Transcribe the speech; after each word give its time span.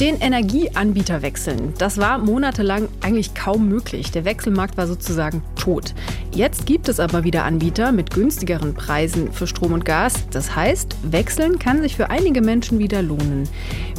Den 0.00 0.20
Energieanbieter 0.20 1.22
wechseln, 1.22 1.74
das 1.78 1.98
war 1.98 2.18
monatelang 2.18 2.88
eigentlich 3.02 3.34
kaum 3.34 3.68
möglich. 3.68 4.10
Der 4.10 4.24
Wechselmarkt 4.24 4.76
war 4.76 4.86
sozusagen 4.86 5.42
tot. 5.54 5.94
Jetzt 6.32 6.66
gibt 6.66 6.88
es 6.88 6.98
aber 6.98 7.24
wieder 7.24 7.44
Anbieter 7.44 7.92
mit 7.92 8.10
günstigeren 8.10 8.74
Preisen 8.74 9.32
für 9.32 9.46
Strom 9.46 9.72
und 9.72 9.84
Gas. 9.84 10.14
Das 10.30 10.56
heißt, 10.56 10.96
wechseln 11.02 11.58
kann 11.58 11.82
sich 11.82 11.94
für 11.94 12.10
einige 12.10 12.40
Menschen 12.40 12.78
wieder 12.78 13.02
lohnen. 13.02 13.48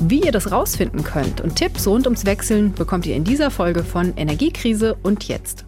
Wie 0.01 0.21
ihr 0.21 0.31
das 0.31 0.51
rausfinden 0.51 1.03
könnt 1.03 1.41
und 1.41 1.55
Tipps 1.55 1.87
rund 1.87 2.05
ums 2.07 2.25
Wechseln 2.25 2.73
bekommt 2.73 3.05
ihr 3.05 3.15
in 3.15 3.23
dieser 3.23 3.51
Folge 3.51 3.83
von 3.83 4.13
Energiekrise 4.17 4.97
und 5.03 5.27
jetzt. 5.27 5.65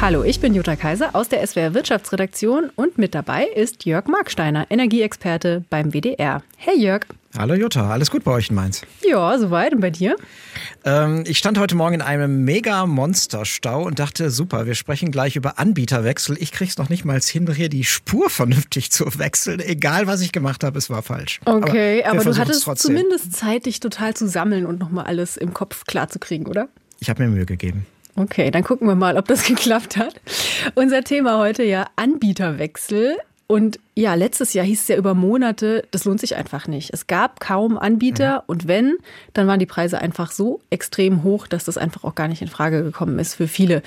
Hallo, 0.00 0.22
ich 0.22 0.40
bin 0.40 0.54
Jutta 0.54 0.76
Kaiser 0.76 1.14
aus 1.14 1.28
der 1.28 1.46
SWR 1.46 1.72
Wirtschaftsredaktion 1.72 2.70
und 2.76 2.98
mit 2.98 3.14
dabei 3.14 3.44
ist 3.46 3.86
Jörg 3.86 4.06
Marksteiner, 4.06 4.66
Energieexperte 4.68 5.64
beim 5.70 5.94
WDR. 5.94 6.42
Hey 6.56 6.78
Jörg. 6.78 7.06
Hallo 7.36 7.54
Jutta, 7.54 7.90
alles 7.90 8.10
gut 8.10 8.22
bei 8.22 8.32
euch 8.32 8.50
in 8.50 8.54
Mainz? 8.54 8.82
Ja, 9.02 9.38
soweit. 9.38 9.72
Und 9.72 9.80
bei 9.80 9.90
dir? 9.90 10.16
Ähm, 10.84 11.24
ich 11.26 11.38
stand 11.38 11.58
heute 11.58 11.74
Morgen 11.74 11.94
in 11.94 12.02
einem 12.02 12.44
mega 12.44 12.86
Monsterstau 12.86 13.82
und 13.82 13.98
dachte, 13.98 14.30
super, 14.30 14.66
wir 14.66 14.74
sprechen 14.74 15.10
gleich 15.10 15.36
über 15.36 15.58
Anbieterwechsel. 15.58 16.36
Ich 16.38 16.52
krieg's 16.52 16.76
noch 16.76 16.90
nicht 16.90 17.04
mal 17.04 17.18
hin, 17.20 17.50
hier 17.52 17.68
die 17.68 17.84
Spur 17.84 18.30
vernünftig 18.30 18.92
zu 18.92 19.18
wechseln. 19.18 19.60
Egal, 19.60 20.06
was 20.06 20.20
ich 20.20 20.32
gemacht 20.32 20.64
habe, 20.64 20.78
es 20.78 20.90
war 20.90 21.02
falsch. 21.02 21.40
Okay, 21.44 22.04
aber, 22.04 22.20
aber 22.20 22.30
du 22.30 22.38
hattest 22.38 22.64
trotzdem. 22.64 22.94
zumindest 22.94 23.32
Zeit, 23.32 23.66
dich 23.66 23.80
total 23.80 24.14
zu 24.14 24.28
sammeln 24.28 24.66
und 24.66 24.78
nochmal 24.78 25.06
alles 25.06 25.36
im 25.36 25.54
Kopf 25.54 25.84
klar 25.86 26.08
zu 26.08 26.18
kriegen, 26.18 26.46
oder? 26.46 26.68
Ich 27.00 27.10
habe 27.10 27.24
mir 27.24 27.30
Mühe 27.30 27.46
gegeben. 27.46 27.86
Okay, 28.16 28.50
dann 28.50 28.62
gucken 28.62 28.86
wir 28.86 28.94
mal, 28.94 29.16
ob 29.16 29.26
das 29.26 29.44
geklappt 29.46 29.96
hat. 29.96 30.20
Unser 30.74 31.02
Thema 31.04 31.38
heute 31.38 31.64
ja 31.64 31.86
Anbieterwechsel. 31.96 33.16
Und 33.46 33.78
ja, 33.94 34.14
letztes 34.14 34.54
Jahr 34.54 34.64
hieß 34.64 34.82
es 34.82 34.88
ja 34.88 34.96
über 34.96 35.14
Monate, 35.14 35.86
das 35.90 36.06
lohnt 36.06 36.18
sich 36.18 36.34
einfach 36.34 36.66
nicht. 36.66 36.94
Es 36.94 37.06
gab 37.06 37.40
kaum 37.40 37.76
Anbieter 37.76 38.36
mhm. 38.36 38.42
und 38.46 38.68
wenn, 38.68 38.96
dann 39.34 39.46
waren 39.46 39.58
die 39.58 39.66
Preise 39.66 39.98
einfach 39.98 40.32
so 40.32 40.60
extrem 40.70 41.22
hoch, 41.22 41.46
dass 41.46 41.64
das 41.64 41.76
einfach 41.76 42.04
auch 42.04 42.14
gar 42.14 42.26
nicht 42.26 42.40
in 42.40 42.48
Frage 42.48 42.82
gekommen 42.82 43.18
ist 43.18 43.34
für 43.34 43.46
viele. 43.46 43.82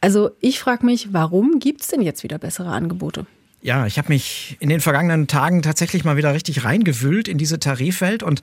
Also 0.00 0.30
ich 0.40 0.60
frage 0.60 0.86
mich, 0.86 1.12
warum 1.12 1.58
gibt 1.58 1.80
es 1.80 1.88
denn 1.88 2.02
jetzt 2.02 2.22
wieder 2.22 2.38
bessere 2.38 2.70
Angebote? 2.70 3.26
Ja, 3.62 3.84
ich 3.84 3.98
habe 3.98 4.08
mich 4.08 4.56
in 4.60 4.68
den 4.68 4.80
vergangenen 4.80 5.26
Tagen 5.26 5.62
tatsächlich 5.62 6.04
mal 6.04 6.16
wieder 6.16 6.32
richtig 6.32 6.64
reingewühlt 6.64 7.26
in 7.28 7.36
diese 7.36 7.58
Tarifwelt 7.58 8.22
und 8.22 8.42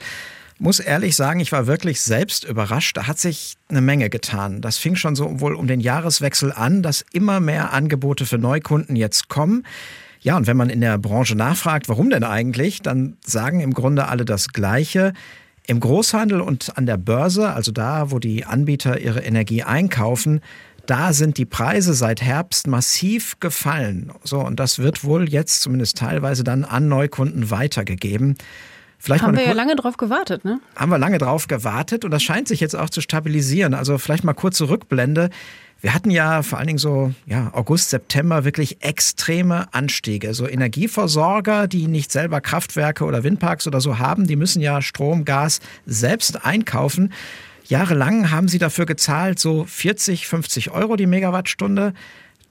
muss 0.59 0.79
ehrlich 0.79 1.15
sagen, 1.15 1.39
ich 1.39 1.51
war 1.51 1.67
wirklich 1.67 2.01
selbst 2.01 2.43
überrascht. 2.43 2.97
Da 2.97 3.07
hat 3.07 3.19
sich 3.19 3.55
eine 3.69 3.81
Menge 3.81 4.09
getan. 4.09 4.61
Das 4.61 4.77
fing 4.77 4.95
schon 4.95 5.15
so 5.15 5.39
wohl 5.39 5.55
um 5.55 5.67
den 5.67 5.79
Jahreswechsel 5.79 6.51
an, 6.51 6.81
dass 6.81 7.05
immer 7.13 7.39
mehr 7.39 7.73
Angebote 7.73 8.25
für 8.25 8.37
Neukunden 8.37 8.95
jetzt 8.95 9.29
kommen. 9.29 9.63
Ja, 10.19 10.35
und 10.35 10.47
wenn 10.47 10.57
man 10.57 10.69
in 10.69 10.81
der 10.81 10.97
Branche 10.97 11.35
nachfragt, 11.35 11.89
warum 11.89 12.09
denn 12.09 12.23
eigentlich, 12.23 12.81
dann 12.81 13.17
sagen 13.23 13.59
im 13.59 13.73
Grunde 13.73 14.07
alle 14.07 14.25
das 14.25 14.49
Gleiche. 14.49 15.13
Im 15.67 15.79
Großhandel 15.79 16.41
und 16.41 16.77
an 16.77 16.85
der 16.85 16.97
Börse, 16.97 17.51
also 17.53 17.71
da, 17.71 18.09
wo 18.09 18.19
die 18.19 18.45
Anbieter 18.45 18.99
ihre 18.99 19.19
Energie 19.19 19.63
einkaufen, 19.63 20.41
da 20.85 21.11
sind 21.11 21.37
die 21.37 21.45
Preise 21.45 21.93
seit 21.93 22.21
Herbst 22.21 22.65
massiv 22.65 23.39
gefallen. 23.41 24.11
So, 24.23 24.39
und 24.39 24.59
das 24.59 24.79
wird 24.79 25.03
wohl 25.03 25.29
jetzt 25.29 25.61
zumindest 25.61 25.97
teilweise 25.97 26.45
dann 26.45 26.63
an 26.63 26.87
Neukunden 26.87 27.51
weitergegeben. 27.51 28.37
Vielleicht 28.99 29.23
haben 29.23 29.37
wir 29.37 29.45
ja 29.45 29.53
lange 29.53 29.75
drauf 29.75 29.97
gewartet, 29.97 30.43
ne? 30.43 30.59
Haben 30.75 30.91
wir 30.91 30.97
lange 30.97 31.17
drauf 31.17 31.47
gewartet 31.47 32.03
und 32.03 32.11
das 32.11 32.23
scheint 32.23 32.47
sich 32.47 32.59
jetzt 32.59 32.75
auch 32.75 32.89
zu 32.89 33.01
stabilisieren. 33.01 33.73
Also 33.73 33.97
vielleicht 33.97 34.23
mal 34.23 34.33
kurze 34.33 34.69
Rückblende. 34.69 35.29
Wir 35.79 35.93
hatten 35.93 36.09
ja 36.09 36.41
vor 36.41 36.57
allen 36.57 36.67
Dingen 36.67 36.79
so 36.79 37.13
ja, 37.27 37.51
August, 37.53 37.91
September 37.91 38.43
wirklich 38.43 38.83
extreme 38.83 39.71
Anstiege. 39.73 40.33
So 40.33 40.47
Energieversorger, 40.47 41.67
die 41.67 41.87
nicht 41.87 42.11
selber 42.11 42.41
Kraftwerke 42.41 43.05
oder 43.05 43.23
Windparks 43.23 43.67
oder 43.67 43.79
so 43.79 43.99
haben, 43.99 44.25
die 44.25 44.35
müssen 44.35 44.61
ja 44.61 44.81
Strom, 44.81 45.23
Gas 45.23 45.59
selbst 45.85 46.43
einkaufen. 46.43 47.13
Jahrelang 47.65 48.31
haben 48.31 48.47
sie 48.47 48.57
dafür 48.59 48.85
gezahlt 48.85 49.39
so 49.39 49.65
40, 49.65 50.27
50 50.27 50.71
Euro 50.71 50.95
die 50.95 51.05
Megawattstunde. 51.05 51.93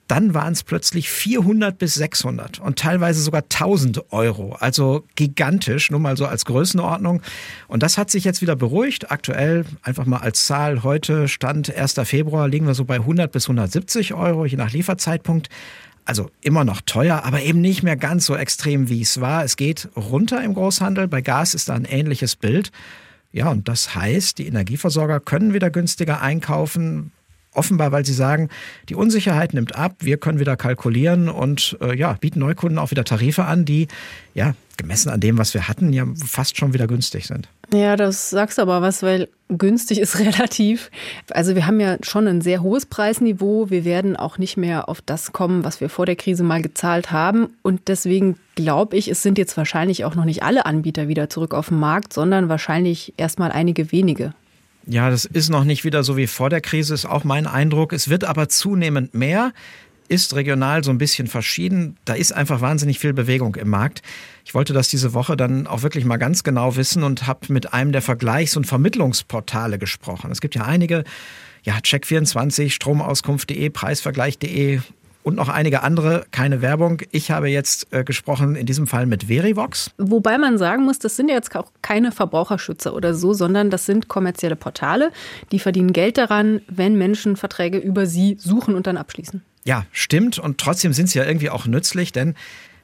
Dann 0.07 0.33
waren 0.33 0.53
es 0.53 0.63
plötzlich 0.63 1.09
400 1.09 1.77
bis 1.77 1.95
600 1.95 2.59
und 2.59 2.79
teilweise 2.79 3.21
sogar 3.21 3.41
1000 3.41 4.11
Euro. 4.13 4.55
Also 4.59 5.03
gigantisch, 5.15 5.91
nur 5.91 5.99
mal 5.99 6.15
so 6.15 6.25
als 6.25 6.45
Größenordnung. 6.45 7.21
Und 7.67 7.83
das 7.83 7.97
hat 7.97 8.09
sich 8.09 8.23
jetzt 8.23 8.41
wieder 8.41 8.55
beruhigt. 8.55 9.11
Aktuell 9.11 9.65
einfach 9.81 10.05
mal 10.05 10.19
als 10.19 10.45
Zahl 10.45 10.83
heute 10.83 11.27
Stand 11.27 11.75
1. 11.75 11.95
Februar 12.03 12.47
liegen 12.47 12.67
wir 12.67 12.73
so 12.73 12.85
bei 12.85 12.95
100 12.95 13.31
bis 13.31 13.45
170 13.45 14.13
Euro, 14.13 14.45
je 14.45 14.57
nach 14.57 14.71
Lieferzeitpunkt. 14.71 15.49
Also 16.05 16.31
immer 16.39 16.63
noch 16.63 16.79
teuer, 16.79 17.25
aber 17.25 17.41
eben 17.41 17.59
nicht 17.59 17.83
mehr 17.83 17.97
ganz 17.97 18.25
so 18.25 18.35
extrem, 18.35 18.87
wie 18.87 19.01
es 19.01 19.19
war. 19.19 19.43
Es 19.43 19.57
geht 19.57 19.89
runter 19.97 20.41
im 20.41 20.53
Großhandel. 20.53 21.09
Bei 21.09 21.21
Gas 21.21 21.53
ist 21.53 21.67
da 21.67 21.73
ein 21.73 21.83
ähnliches 21.83 22.37
Bild. 22.37 22.71
Ja, 23.33 23.49
und 23.49 23.67
das 23.67 23.93
heißt, 23.93 24.37
die 24.37 24.47
Energieversorger 24.47 25.19
können 25.19 25.53
wieder 25.53 25.69
günstiger 25.69 26.21
einkaufen, 26.21 27.11
offenbar, 27.57 27.91
weil 27.91 28.05
sie 28.05 28.13
sagen, 28.13 28.49
die 28.89 28.95
Unsicherheit 28.95 29.53
nimmt 29.53 29.75
ab, 29.75 29.95
wir 29.99 30.17
können 30.17 30.39
wieder 30.39 30.55
kalkulieren 30.55 31.29
und 31.29 31.77
äh, 31.81 31.97
ja, 31.97 32.13
bieten 32.13 32.39
Neukunden 32.39 32.79
auch 32.79 32.91
wieder 32.91 33.03
Tarife 33.03 33.45
an, 33.45 33.65
die 33.65 33.87
ja 34.33 34.53
gemessen 34.77 35.09
an 35.09 35.19
dem, 35.19 35.37
was 35.37 35.53
wir 35.53 35.67
hatten, 35.67 35.91
ja 35.91 36.05
fast 36.25 36.57
schon 36.57 36.73
wieder 36.73 36.87
günstig 36.87 37.25
sind. 37.25 37.49
Ja, 37.73 37.95
das 37.97 38.29
sagst 38.29 38.57
du 38.57 38.61
aber 38.61 38.81
was, 38.81 39.03
weil 39.03 39.27
günstig 39.49 39.99
ist 39.99 40.19
relativ. 40.19 40.89
Also 41.31 41.55
wir 41.55 41.65
haben 41.65 41.79
ja 41.79 41.97
schon 42.03 42.27
ein 42.27 42.41
sehr 42.41 42.61
hohes 42.61 42.85
Preisniveau. 42.85 43.69
Wir 43.69 43.83
werden 43.83 44.15
auch 44.15 44.37
nicht 44.37 44.55
mehr 44.55 44.87
auf 44.87 45.01
das 45.01 45.33
kommen, 45.33 45.63
was 45.63 45.81
wir 45.81 45.89
vor 45.89 46.05
der 46.05 46.15
Krise 46.15 46.43
mal 46.43 46.61
gezahlt 46.61 47.11
haben. 47.11 47.49
Und 47.63 47.87
deswegen 47.87 48.37
glaube 48.55 48.95
ich, 48.95 49.09
es 49.09 49.23
sind 49.23 49.37
jetzt 49.37 49.57
wahrscheinlich 49.57 50.05
auch 50.05 50.15
noch 50.15 50.25
nicht 50.25 50.43
alle 50.43 50.65
Anbieter 50.65 51.07
wieder 51.07 51.29
zurück 51.29 51.53
auf 51.53 51.67
dem 51.67 51.79
Markt, 51.79 52.13
sondern 52.13 52.47
wahrscheinlich 52.47 53.13
erstmal 53.17 53.51
einige 53.51 53.91
wenige. 53.91 54.33
Ja, 54.89 55.09
das 55.09 55.25
ist 55.25 55.49
noch 55.49 55.65
nicht 55.65 55.83
wieder 55.83 56.01
so 56.03 56.15
wie 56.15 56.27
vor 56.27 56.49
der 56.49 56.61
Krise, 56.61 56.93
ist 56.93 57.05
auch 57.05 57.25
mein 57.25 57.45
Eindruck. 57.45 57.91
Es 57.91 58.07
wird 58.07 58.23
aber 58.23 58.47
zunehmend 58.47 59.13
mehr, 59.13 59.51
ist 60.07 60.33
regional 60.33 60.81
so 60.85 60.91
ein 60.91 60.97
bisschen 60.97 61.27
verschieden. 61.27 61.97
Da 62.05 62.13
ist 62.13 62.31
einfach 62.31 62.61
wahnsinnig 62.61 62.97
viel 62.97 63.11
Bewegung 63.11 63.55
im 63.55 63.69
Markt. 63.69 64.01
Ich 64.45 64.53
wollte 64.53 64.71
das 64.71 64.87
diese 64.87 65.13
Woche 65.13 65.35
dann 65.35 65.67
auch 65.67 65.81
wirklich 65.81 66.05
mal 66.05 66.15
ganz 66.15 66.43
genau 66.43 66.77
wissen 66.77 67.03
und 67.03 67.27
habe 67.27 67.51
mit 67.51 67.73
einem 67.73 67.91
der 67.91 68.01
Vergleichs- 68.01 68.55
und 68.55 68.65
Vermittlungsportale 68.65 69.77
gesprochen. 69.77 70.31
Es 70.31 70.39
gibt 70.39 70.55
ja 70.55 70.63
einige, 70.63 71.03
ja, 71.63 71.75
Check24, 71.79 72.69
Stromauskunft.de, 72.69 73.69
Preisvergleich.de 73.69 74.79
und 75.27 75.35
noch 75.35 75.49
einige 75.49 75.83
andere, 75.83 76.25
keine 76.31 76.61
Werbung. 76.61 77.01
Ich 77.11 77.31
habe 77.31 77.49
jetzt 77.49 77.91
äh, 77.91 78.05
gesprochen, 78.05 78.55
in 78.55 78.65
diesem 78.65 78.87
Fall 78.87 79.05
mit 79.05 79.25
Verivox. 79.25 79.91
Wobei 79.97 80.37
man 80.37 80.57
sagen 80.57 80.85
muss, 80.85 80.99
das 80.99 81.17
sind 81.17 81.27
jetzt 81.27 81.53
auch 81.53 81.69
keine 81.81 82.13
Verbraucherschützer 82.13 82.93
oder 82.93 83.13
so, 83.13 83.33
sondern 83.33 83.69
das 83.69 83.85
sind 83.85 84.07
kommerzielle 84.07 84.55
Portale, 84.55 85.11
die 85.51 85.59
verdienen 85.59 85.91
Geld 85.91 86.17
daran, 86.17 86.61
wenn 86.69 86.97
Menschen 86.97 87.35
Verträge 87.35 87.77
über 87.77 88.05
sie 88.05 88.37
suchen 88.39 88.73
und 88.73 88.87
dann 88.87 88.95
abschließen. 88.95 89.41
Ja, 89.65 89.85
stimmt. 89.91 90.39
Und 90.39 90.59
trotzdem 90.59 90.93
sind 90.93 91.09
sie 91.09 91.19
ja 91.19 91.25
irgendwie 91.25 91.49
auch 91.49 91.65
nützlich, 91.65 92.13
denn 92.13 92.33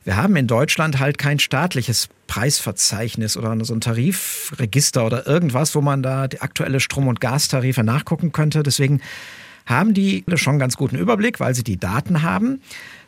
wir 0.03 0.17
haben 0.17 0.35
in 0.35 0.47
Deutschland 0.47 0.99
halt 0.99 1.17
kein 1.17 1.39
staatliches 1.39 2.09
Preisverzeichnis 2.27 3.37
oder 3.37 3.55
so 3.63 3.73
ein 3.73 3.79
Tarifregister 3.79 5.05
oder 5.05 5.25
irgendwas, 5.25 5.75
wo 5.75 5.81
man 5.81 6.03
da 6.03 6.27
die 6.27 6.41
aktuelle 6.41 6.81
Strom- 6.81 7.07
und 7.07 7.21
Gastarife 7.21 7.85
nachgucken 7.85 8.33
könnte. 8.33 8.63
Deswegen 8.63 8.99
haben 9.65 9.93
die 9.93 10.23
schon 10.35 10.59
ganz 10.59 10.77
guten 10.77 10.97
Überblick, 10.97 11.39
weil 11.39 11.55
sie 11.55 11.63
die 11.63 11.77
Daten 11.77 12.21
haben. 12.21 12.61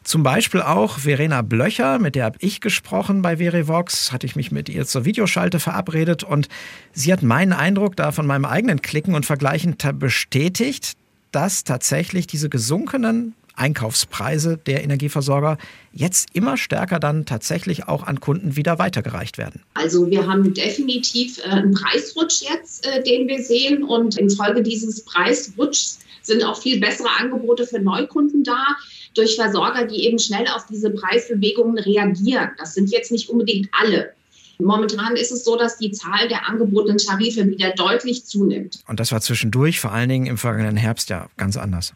Zum 0.03 0.21
Beispiel 0.21 0.61
auch 0.61 0.99
Verena 0.99 1.41
Blöcher, 1.41 1.97
mit 1.97 2.15
der 2.15 2.25
habe 2.25 2.37
ich 2.39 2.61
gesprochen 2.61 3.21
bei 3.21 3.37
Verivox, 3.37 4.11
hatte 4.11 4.27
ich 4.27 4.35
mich 4.35 4.51
mit 4.51 4.69
ihr 4.69 4.85
zur 4.85 5.03
Videoschalte 5.03 5.59
verabredet 5.59 6.23
und 6.23 6.47
sie 6.93 7.11
hat 7.11 7.23
meinen 7.23 7.53
Eindruck 7.53 7.95
da 7.95 8.11
von 8.11 8.27
meinem 8.27 8.45
eigenen 8.45 8.81
Klicken 8.81 9.15
und 9.15 9.25
Vergleichen 9.25 9.75
bestätigt, 9.95 10.93
dass 11.31 11.63
tatsächlich 11.63 12.27
diese 12.27 12.49
gesunkenen 12.49 13.33
Einkaufspreise 13.55 14.57
der 14.57 14.83
Energieversorger 14.83 15.57
jetzt 15.91 16.29
immer 16.33 16.57
stärker 16.57 16.99
dann 16.99 17.25
tatsächlich 17.25 17.87
auch 17.87 18.03
an 18.03 18.19
Kunden 18.19 18.55
wieder 18.55 18.79
weitergereicht 18.79 19.37
werden. 19.37 19.61
Also 19.73 20.09
wir 20.09 20.27
haben 20.27 20.53
definitiv 20.53 21.39
äh, 21.39 21.49
einen 21.49 21.73
Preisrutsch 21.73 22.41
jetzt, 22.41 22.85
äh, 22.85 23.03
den 23.03 23.27
wir 23.27 23.43
sehen 23.43 23.83
und 23.83 24.17
infolge 24.17 24.61
dieses 24.61 25.03
Preisrutschs 25.05 25.99
sind 26.21 26.43
auch 26.43 26.59
viel 26.59 26.79
bessere 26.79 27.09
Angebote 27.19 27.67
für 27.67 27.79
Neukunden 27.79 28.43
da 28.43 28.65
durch 29.13 29.35
Versorger, 29.35 29.85
die 29.85 30.05
eben 30.05 30.19
schnell 30.19 30.47
auf 30.47 30.65
diese 30.65 30.89
Preisbewegungen 30.89 31.77
reagieren. 31.77 32.49
Das 32.57 32.73
sind 32.73 32.91
jetzt 32.91 33.11
nicht 33.11 33.29
unbedingt 33.29 33.69
alle. 33.71 34.11
Momentan 34.57 35.15
ist 35.15 35.31
es 35.31 35.43
so, 35.43 35.57
dass 35.57 35.77
die 35.77 35.91
Zahl 35.91 36.27
der 36.29 36.47
angebotenen 36.47 36.97
Tarife 36.97 37.45
wieder 37.45 37.71
deutlich 37.71 38.25
zunimmt. 38.25 38.79
Und 38.87 38.99
das 38.99 39.11
war 39.11 39.21
zwischendurch, 39.21 39.79
vor 39.79 39.91
allen 39.91 40.09
Dingen 40.09 40.25
im 40.27 40.37
vergangenen 40.37 40.77
Herbst, 40.77 41.09
ja 41.09 41.27
ganz 41.37 41.57
anders. 41.57 41.93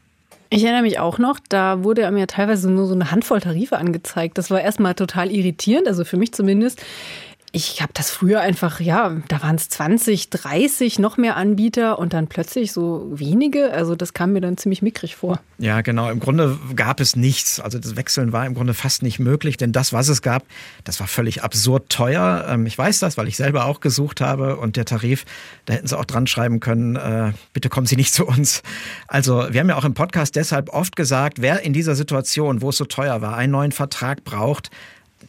Ich 0.51 0.63
erinnere 0.63 0.81
mich 0.81 0.97
auch 0.97 1.19
noch, 1.19 1.39
da 1.47 1.83
wurde 1.83 2.09
mir 2.09 2.25
teilweise 2.25 2.71
nur 2.71 2.87
so 2.87 2.95
eine 2.95 3.11
Handvoll 3.11 3.39
Tarife 3.39 3.77
angezeigt. 3.77 4.37
Das 4.39 4.49
war 4.49 4.59
erstmal 4.59 4.95
total 4.95 5.31
irritierend, 5.31 5.87
also 5.87 6.03
für 6.03 6.17
mich 6.17 6.33
zumindest. 6.33 6.83
Ich 7.51 7.81
habe 7.81 7.91
das 7.93 8.11
früher 8.11 8.41
einfach, 8.41 8.79
ja, 8.79 9.17
da 9.27 9.41
waren 9.41 9.55
es 9.55 9.69
20, 9.69 10.29
30 10.29 10.99
noch 10.99 11.17
mehr 11.17 11.35
Anbieter 11.35 11.97
und 11.97 12.13
dann 12.13 12.27
plötzlich 12.27 12.71
so 12.71 13.07
wenige. 13.11 13.73
Also 13.73 13.95
das 13.95 14.13
kam 14.13 14.33
mir 14.33 14.41
dann 14.41 14.57
ziemlich 14.57 14.83
mickrig 14.83 15.15
vor. 15.15 15.39
Ja, 15.57 15.81
genau. 15.81 16.11
Im 16.11 16.19
Grunde 16.19 16.59
gab 16.75 16.99
es 16.99 17.15
nichts. 17.15 17.59
Also 17.59 17.79
das 17.79 17.95
Wechseln 17.95 18.33
war 18.33 18.45
im 18.45 18.53
Grunde 18.53 18.75
fast 18.75 19.01
nicht 19.01 19.17
möglich, 19.17 19.57
denn 19.57 19.71
das, 19.71 19.93
was 19.93 20.09
es 20.09 20.21
gab, 20.21 20.43
das 20.83 20.99
war 20.99 21.07
völlig 21.07 21.41
absurd 21.43 21.89
teuer. 21.89 22.45
Ähm, 22.47 22.67
ich 22.67 22.77
weiß 22.77 22.99
das, 22.99 23.17
weil 23.17 23.27
ich 23.27 23.35
selber 23.35 23.65
auch 23.65 23.79
gesucht 23.79 24.21
habe 24.21 24.57
und 24.57 24.75
der 24.75 24.85
Tarif, 24.85 25.25
da 25.65 25.73
hätten 25.73 25.87
sie 25.87 25.97
auch 25.97 26.05
dran 26.05 26.27
schreiben 26.27 26.59
können, 26.59 26.97
äh, 26.97 27.33
bitte 27.53 27.69
kommen 27.69 27.87
Sie 27.87 27.95
nicht 27.95 28.13
zu 28.13 28.27
uns. 28.27 28.61
Also 29.07 29.47
wir 29.51 29.59
haben 29.59 29.69
ja 29.69 29.75
auch 29.75 29.85
im 29.85 29.95
Podcast 29.95 30.35
deshalb 30.35 30.69
oft 30.69 30.95
gesagt, 30.95 31.41
wer 31.41 31.61
in 31.61 31.73
dieser 31.73 31.95
Situation, 31.95 32.61
wo 32.61 32.69
es 32.69 32.77
so 32.77 32.85
teuer 32.85 33.21
war, 33.21 33.35
einen 33.35 33.51
neuen 33.51 33.71
Vertrag 33.71 34.23
braucht, 34.23 34.69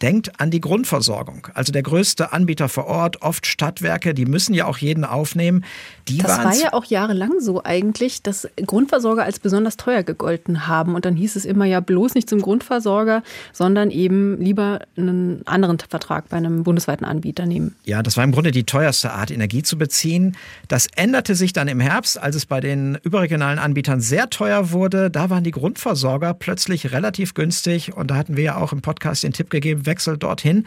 denkt 0.02 0.40
an 0.40 0.50
die 0.50 0.60
Grundversorgung. 0.60 1.48
Also 1.54 1.72
der 1.72 1.82
größte 1.82 2.32
Anbieter 2.32 2.69
vor 2.69 2.87
Ort, 2.87 3.22
oft 3.22 3.46
Stadtwerke, 3.46 4.14
die 4.14 4.26
müssen 4.26 4.54
ja 4.54 4.66
auch 4.66 4.78
jeden 4.78 5.04
aufnehmen. 5.04 5.64
Die 6.08 6.19
das 6.19 6.38
war 6.44 6.54
ja 6.54 6.72
auch 6.72 6.84
jahrelang 6.84 7.40
so 7.40 7.62
eigentlich, 7.62 8.22
dass 8.22 8.48
Grundversorger 8.56 9.25
als 9.25 9.38
besonders 9.38 9.76
teuer 9.76 10.02
gegolten 10.02 10.66
haben. 10.66 10.94
Und 10.94 11.04
dann 11.04 11.16
hieß 11.16 11.37
es 11.37 11.44
immer 11.44 11.64
ja 11.64 11.81
bloß 11.81 12.14
nicht 12.14 12.28
zum 12.28 12.40
Grundversorger, 12.40 13.22
sondern 13.52 13.90
eben 13.90 14.40
lieber 14.40 14.81
einen 14.96 15.46
anderen 15.46 15.78
Vertrag 15.78 16.28
bei 16.28 16.36
einem 16.36 16.62
bundesweiten 16.62 17.04
Anbieter 17.04 17.46
nehmen. 17.46 17.76
Ja, 17.84 18.02
das 18.02 18.16
war 18.16 18.25
im 18.25 18.32
Grunde 18.32 18.50
die 18.50 18.64
teuerste 18.64 19.12
Art, 19.12 19.31
Energie 19.31 19.62
zu 19.62 19.76
beziehen. 19.78 20.36
Das 20.69 20.86
änderte 20.96 21.34
sich 21.34 21.52
dann 21.52 21.69
im 21.69 21.81
Herbst, 21.81 22.20
als 22.20 22.36
es 22.36 22.46
bei 22.46 22.60
den 22.60 22.98
überregionalen 23.02 23.58
Anbietern 23.58 24.00
sehr 24.00 24.31
teuer 24.31 24.70
wurde. 24.72 25.10
Da 25.10 25.31
waren 25.31 25.44
die 25.44 25.50
Grundversorger 25.50 26.34
plötzlich 26.34 26.93
relativ 26.93 27.34
günstig. 27.34 27.96
Und 27.96 28.10
da 28.10 28.16
hatten 28.16 28.36
wir 28.36 28.44
ja 28.44 28.56
auch 28.56 28.72
im 28.72 28.82
Podcast 28.82 29.22
den 29.22 29.32
Tipp 29.32 29.50
gegeben, 29.50 29.80
Wechsel 29.87 30.19
dorthin. 30.19 30.67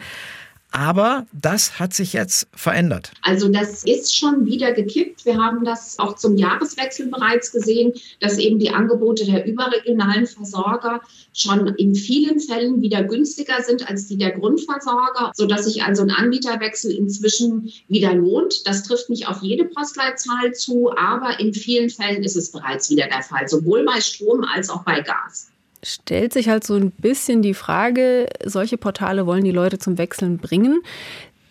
Aber 0.74 1.24
das 1.32 1.78
hat 1.78 1.94
sich 1.94 2.14
jetzt 2.14 2.48
verändert. 2.52 3.12
Also 3.22 3.48
das 3.48 3.84
ist 3.84 4.16
schon 4.16 4.44
wieder 4.44 4.72
gekippt. 4.72 5.24
Wir 5.24 5.36
haben 5.36 5.64
das 5.64 6.00
auch 6.00 6.16
zum 6.16 6.36
Jahreswechsel 6.36 7.06
bereits 7.06 7.52
gesehen, 7.52 7.92
dass 8.18 8.38
eben 8.38 8.58
die 8.58 8.70
Angebote 8.70 9.24
der 9.24 9.46
überregionalen 9.46 10.26
Versorger 10.26 11.00
schon 11.32 11.68
in 11.76 11.94
vielen 11.94 12.40
Fällen 12.40 12.82
wieder 12.82 13.04
günstiger 13.04 13.62
sind 13.62 13.88
als 13.88 14.08
die 14.08 14.18
der 14.18 14.32
Grundversorger, 14.32 15.30
sodass 15.32 15.66
sich 15.66 15.84
also 15.84 16.02
ein 16.02 16.10
Anbieterwechsel 16.10 16.90
inzwischen 16.90 17.70
wieder 17.86 18.12
lohnt. 18.12 18.66
Das 18.66 18.82
trifft 18.82 19.10
nicht 19.10 19.28
auf 19.28 19.42
jede 19.42 19.66
Postleitzahl 19.66 20.54
zu, 20.54 20.90
aber 20.96 21.38
in 21.38 21.54
vielen 21.54 21.88
Fällen 21.88 22.24
ist 22.24 22.34
es 22.34 22.50
bereits 22.50 22.90
wieder 22.90 23.06
der 23.06 23.22
Fall, 23.22 23.46
sowohl 23.46 23.84
bei 23.84 24.00
Strom 24.00 24.42
als 24.42 24.70
auch 24.70 24.82
bei 24.82 25.02
Gas 25.02 25.53
stellt 25.84 26.32
sich 26.32 26.48
halt 26.48 26.64
so 26.64 26.74
ein 26.74 26.90
bisschen 26.90 27.42
die 27.42 27.54
Frage, 27.54 28.28
solche 28.44 28.78
Portale 28.78 29.26
wollen 29.26 29.44
die 29.44 29.50
Leute 29.50 29.78
zum 29.78 29.98
Wechseln 29.98 30.38
bringen. 30.38 30.80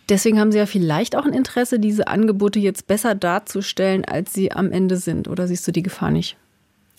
Deswegen 0.09 0.39
haben 0.39 0.51
Sie 0.51 0.57
ja 0.57 0.65
vielleicht 0.65 1.15
auch 1.15 1.25
ein 1.25 1.33
Interesse, 1.33 1.80
diese 1.80 2.07
Angebote 2.07 2.59
jetzt 2.59 2.88
besser 2.88 3.15
darzustellen, 3.15 4.03
als 4.03 4.33
sie 4.33 4.51
am 4.51 4.71
Ende 4.71 4.97
sind. 4.97 5.27
Oder 5.30 5.47
siehst 5.47 5.65
du 5.68 5.71
die 5.71 5.83
Gefahr 5.83 6.12
nicht? 6.12 6.35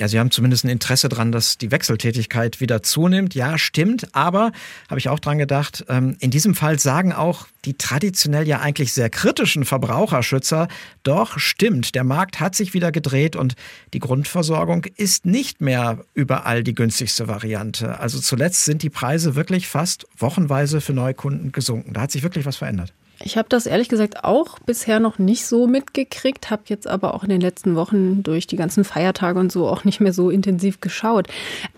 Ja, 0.01 0.09
Sie 0.09 0.19
haben 0.19 0.33
zumindest 0.33 0.65
ein 0.65 0.71
Interesse 0.71 1.09
daran, 1.09 1.31
dass 1.31 1.57
die 1.57 1.71
Wechseltätigkeit 1.71 2.61
wieder 2.61 2.83
zunimmt. 2.83 3.37
Ja, 3.37 3.59
stimmt. 3.59 4.09
Aber, 4.13 4.51
habe 4.91 4.99
ich 4.99 5.09
auch 5.09 5.21
dran 5.21 5.39
gedacht, 5.39 5.85
ähm, 5.89 6.17
in 6.19 6.33
diesem 6.33 6.57
Fall 6.57 6.81
sagen 6.81 7.13
auch 7.13 7.47
die 7.65 7.75
traditionell 7.75 8.49
ja 8.49 8.59
eigentlich 8.59 8.93
sehr 8.93 9.09
kritischen 9.09 9.65
Verbraucherschützer, 9.65 10.67
doch 11.05 11.39
stimmt, 11.39 11.95
der 11.95 12.03
Markt 12.03 12.41
hat 12.41 12.57
sich 12.57 12.75
wieder 12.75 12.91
gedreht 12.91 13.37
und 13.37 13.55
die 13.93 14.01
Grundversorgung 14.01 14.85
ist 14.97 15.27
nicht 15.27 15.61
mehr 15.61 16.05
überall 16.13 16.65
die 16.65 16.75
günstigste 16.75 17.29
Variante. 17.29 18.01
Also 18.01 18.19
zuletzt 18.19 18.65
sind 18.65 18.83
die 18.83 18.91
Preise 18.91 19.37
wirklich 19.37 19.69
fast 19.69 20.07
wochenweise 20.17 20.81
für 20.81 20.93
Neukunden 20.93 21.53
gesunken. 21.53 21.93
Da 21.93 22.03
hat 22.03 22.11
sich 22.11 22.25
wirklich 22.25 22.47
was 22.47 22.57
verändert. 22.57 22.93
Ich 23.23 23.37
habe 23.37 23.49
das 23.49 23.67
ehrlich 23.67 23.89
gesagt 23.89 24.25
auch 24.25 24.59
bisher 24.61 25.01
noch 25.01 25.19
nicht 25.19 25.47
so 25.47 25.67
mitgekriegt, 25.67 26.51
habe 26.51 26.63
jetzt 26.67 26.87
aber 26.87 27.15
auch 27.15 27.23
in 27.23 27.31
den 27.31 27.41
letzten 27.41 27.77
Wochen 27.77 28.23
durch 28.23 28.47
die 28.47 28.57
ganzen 28.57 28.85
Feiertage 28.85 29.39
und 29.39 29.53
so 29.53 29.69
auch 29.69 29.85
nicht 29.85 30.01
mehr 30.01 30.13
so 30.13 30.31
intensiv 30.31 30.81
geschaut. 30.81 31.29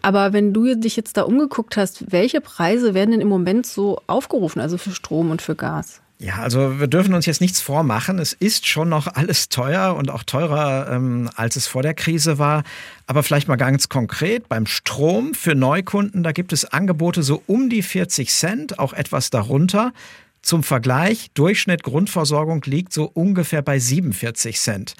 Aber 0.03 0.33
wenn 0.33 0.53
du 0.53 0.75
dich 0.75 0.97
jetzt 0.97 1.17
da 1.17 1.23
umgeguckt 1.23 1.77
hast, 1.77 2.11
welche 2.11 2.41
Preise 2.41 2.95
werden 2.95 3.13
denn 3.13 3.21
im 3.21 3.29
Moment 3.29 3.67
so 3.67 4.01
aufgerufen, 4.07 4.61
also 4.61 4.79
für 4.79 4.93
Strom 4.93 5.31
und 5.31 5.43
für 5.43 5.55
Gas? 5.55 6.01
Ja, 6.19 6.37
also 6.37 6.81
wir 6.81 6.87
dürfen 6.87 7.13
uns 7.13 7.27
jetzt 7.27 7.43
nichts 7.43 7.61
vormachen. 7.61 8.19
Es 8.19 8.33
ist 8.33 8.67
schon 8.67 8.89
noch 8.89 9.07
alles 9.07 9.51
teuer 9.51 9.95
und 9.95 10.11
auch 10.11 10.23
teurer, 10.23 10.91
ähm, 10.91 11.29
als 11.37 11.57
es 11.57 11.67
vor 11.67 11.83
der 11.83 11.93
Krise 11.93 12.39
war. 12.39 12.63
Aber 13.07 13.23
vielleicht 13.23 13.49
mal 13.49 13.57
ganz 13.57 13.91
konkret, 13.91 14.49
beim 14.49 14.65
Strom 14.65 15.35
für 15.35 15.55
Neukunden, 15.55 16.23
da 16.23 16.33
gibt 16.33 16.55
es 16.55 16.65
Angebote 16.65 17.23
so 17.23 17.43
um 17.47 17.69
die 17.69 17.83
40 17.83 18.31
Cent, 18.31 18.79
auch 18.79 18.95
etwas 18.95 19.29
darunter. 19.29 19.93
Zum 20.47 20.63
Vergleich, 20.63 21.33
Durchschnitt 21.35 21.83
Grundversorgung 21.83 22.63
liegt 22.67 22.93
so 22.93 23.11
ungefähr 23.13 23.63
bei 23.63 23.81
47 23.81 24.61
Cent. 24.61 24.95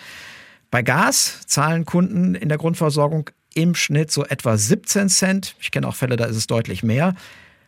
Bei 0.73 0.83
Gas 0.83 1.43
zahlen 1.47 1.85
Kunden 1.85 2.35
in 2.35 2.49
der 2.49 2.59
Grundversorgung 2.59 3.31
im 3.55 3.77
Schnitt 3.77 4.11
so 4.11 4.25
etwa 4.25 4.59
17 4.59 5.09
Cent. 5.09 5.55
Ich 5.61 5.71
kenne 5.71 5.87
auch 5.87 5.95
Fälle, 5.95 6.17
da 6.17 6.25
ist 6.25 6.35
es 6.35 6.49
deutlich 6.49 6.83
mehr. 6.83 7.15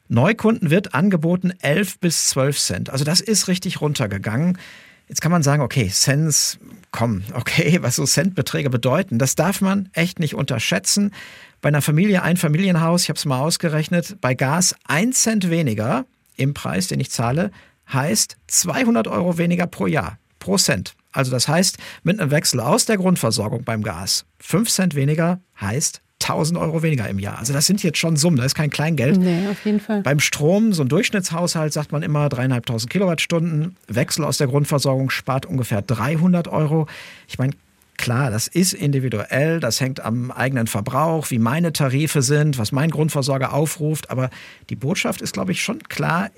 Neukunden 0.09 0.71
wird 0.71 0.93
angeboten 0.93 1.53
11 1.61 2.01
bis 2.01 2.27
12 2.27 2.59
Cent. 2.59 2.91
Also 2.91 3.05
das 3.05 3.21
ist 3.21 3.47
richtig 3.47 3.81
runtergegangen. 3.81 4.59
Jetzt 5.07 5.21
kann 5.21 5.31
man 5.31 5.45
sagen, 5.45 5.63
okay, 5.63 5.89
Cents, 5.89 6.59
komm, 6.91 7.23
okay, 7.35 7.79
was 7.81 7.95
so 7.95 8.07
Centbeträge 8.07 8.71
bedeuten, 8.71 9.21
das 9.21 9.37
darf 9.37 9.61
man 9.61 9.89
echt 9.93 10.19
nicht 10.19 10.35
unterschätzen. 10.35 11.13
Bei 11.61 11.69
einer 11.69 11.81
Familie, 11.81 12.25
ein 12.25 12.39
Familienhaus, 12.39 13.05
ich 13.05 13.09
habe 13.09 13.19
es 13.19 13.25
mal 13.25 13.39
ausgerechnet, 13.39 14.17
bei 14.21 14.35
Gas 14.35 14.75
ein 14.89 15.13
Cent 15.13 15.49
weniger 15.49 16.07
im 16.37 16.55
Preis, 16.55 16.89
den 16.89 17.01
ich 17.01 17.11
zahle, 17.11 17.51
heißt 17.93 18.37
200 18.47 19.09
Euro 19.09 19.39
weniger 19.39 19.67
pro 19.67 19.87
Jahr, 19.87 20.19
pro 20.39 20.57
Cent. 20.57 20.95
Also 21.13 21.31
das 21.31 21.49
heißt, 21.49 21.79
mit 22.03 22.21
einem 22.21 22.31
Wechsel 22.31 22.61
aus 22.61 22.85
der 22.85 22.97
Grundversorgung 22.97 23.65
beim 23.65 23.83
Gas, 23.83 24.25
5 24.41 24.69
Cent 24.71 24.95
weniger 24.95 25.41
heißt 25.61 26.03
1000 26.23 26.59
Euro 26.59 26.83
weniger 26.83 27.09
im 27.09 27.19
Jahr. 27.19 27.39
Also 27.39 27.53
das 27.53 27.67
sind 27.67 27.83
jetzt 27.83 27.99
schon 27.99 28.17
Summen, 28.17 28.37
das 28.37 28.47
ist 28.47 28.55
kein 28.55 28.71
Kleingeld. 28.71 29.19
Nee, 29.19 29.49
auf 29.49 29.65
jeden 29.65 29.81
Fall. 29.81 30.03
Beim 30.03 30.21
Strom, 30.21 30.73
so 30.73 30.83
ein 30.83 30.89
Durchschnittshaushalt, 30.89 31.73
sagt 31.73 31.93
man 31.93 32.03
immer 32.03 32.29
dreieinhalbtausend 32.29 32.91
Kilowattstunden. 32.91 33.77
Wechsel 33.87 34.25
aus 34.25 34.39
der 34.39 34.49
Grundversorgung 34.49 35.11
spart 35.11 35.47
ungefähr 35.47 35.81
300 35.83 36.49
Euro. 36.49 36.87
Ich 37.29 37.39
meine, 37.39 37.53
Klar, 37.99 38.31
das 38.31 38.47
ist 38.47 38.75
individuell, 38.75 39.59
das 39.59 39.81
hängt 39.81 39.99
am 39.99 40.31
eigenen 40.31 40.69
Verbrauch, 40.69 41.33
wie 41.33 41.41
meine 41.41 41.73
Tarife 41.73 42.23
sind, 42.23 42.57
was 42.57 42.71
mein 42.71 42.91
Grundversorger 42.91 43.53
aufruft. 43.53 44.09
Aber 44.09 44.31
die 44.71 44.77
Botschaft 44.77 45.21
ist, 45.21 45.33
glaube 45.33 45.51
ich, 45.51 45.61
schon 45.63 45.81
klar, 45.83 46.31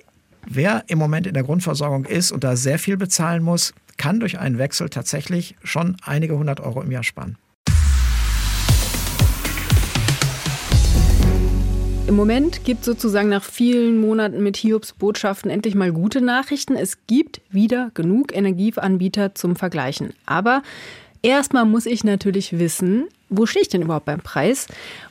Wer 0.47 0.85
im 0.89 0.99
Moment 0.99 1.27
in 1.27 1.35
der 1.35 1.43
Grundversorgung 1.43 2.07
ist 2.07 2.33
und 2.33 2.45
da 2.45 2.57
sehr 2.57 2.79
viel 2.79 2.97
bezahlen 2.97 3.43
muss, 3.43 3.75
kann 3.97 4.21
durch 4.21 4.39
einen 4.39 4.59
Wechsel 4.59 4.89
tatsächlich 4.89 5.55
schon 5.63 5.97
einige 6.05 6.37
hundert 6.37 6.61
Euro 6.61 6.83
im 6.83 6.91
Jahr 6.91 7.05
sparen. 7.05 7.37
Im 12.09 12.17
Moment 12.17 12.65
gibt 12.65 12.85
sozusagen 12.85 13.29
nach 13.29 13.45
vielen 13.45 14.01
Monaten 14.01 14.43
mit 14.43 14.57
Hiobs 14.57 14.95
Botschaften 14.95 15.51
endlich 15.51 15.77
mal 15.77 15.93
gute 15.93 16.21
Nachrichten. 16.21 16.75
Es 16.75 17.07
gibt 17.07 17.41
wieder 17.51 17.93
genug 17.95 18.35
Energieanbieter 18.35 19.35
zum 19.37 19.55
Vergleichen. 19.55 20.15
Aber 20.27 20.63
erstmal 21.23 21.67
muss 21.67 21.87
ich 21.87 22.03
natürlich 22.03 22.59
wissen, 22.59 23.07
wo 23.29 23.47
stehe 23.47 23.63
ich 23.63 23.69
denn 23.69 23.83
überhaupt 23.83 24.07
beim 24.07 24.21
Preis? 24.21 24.67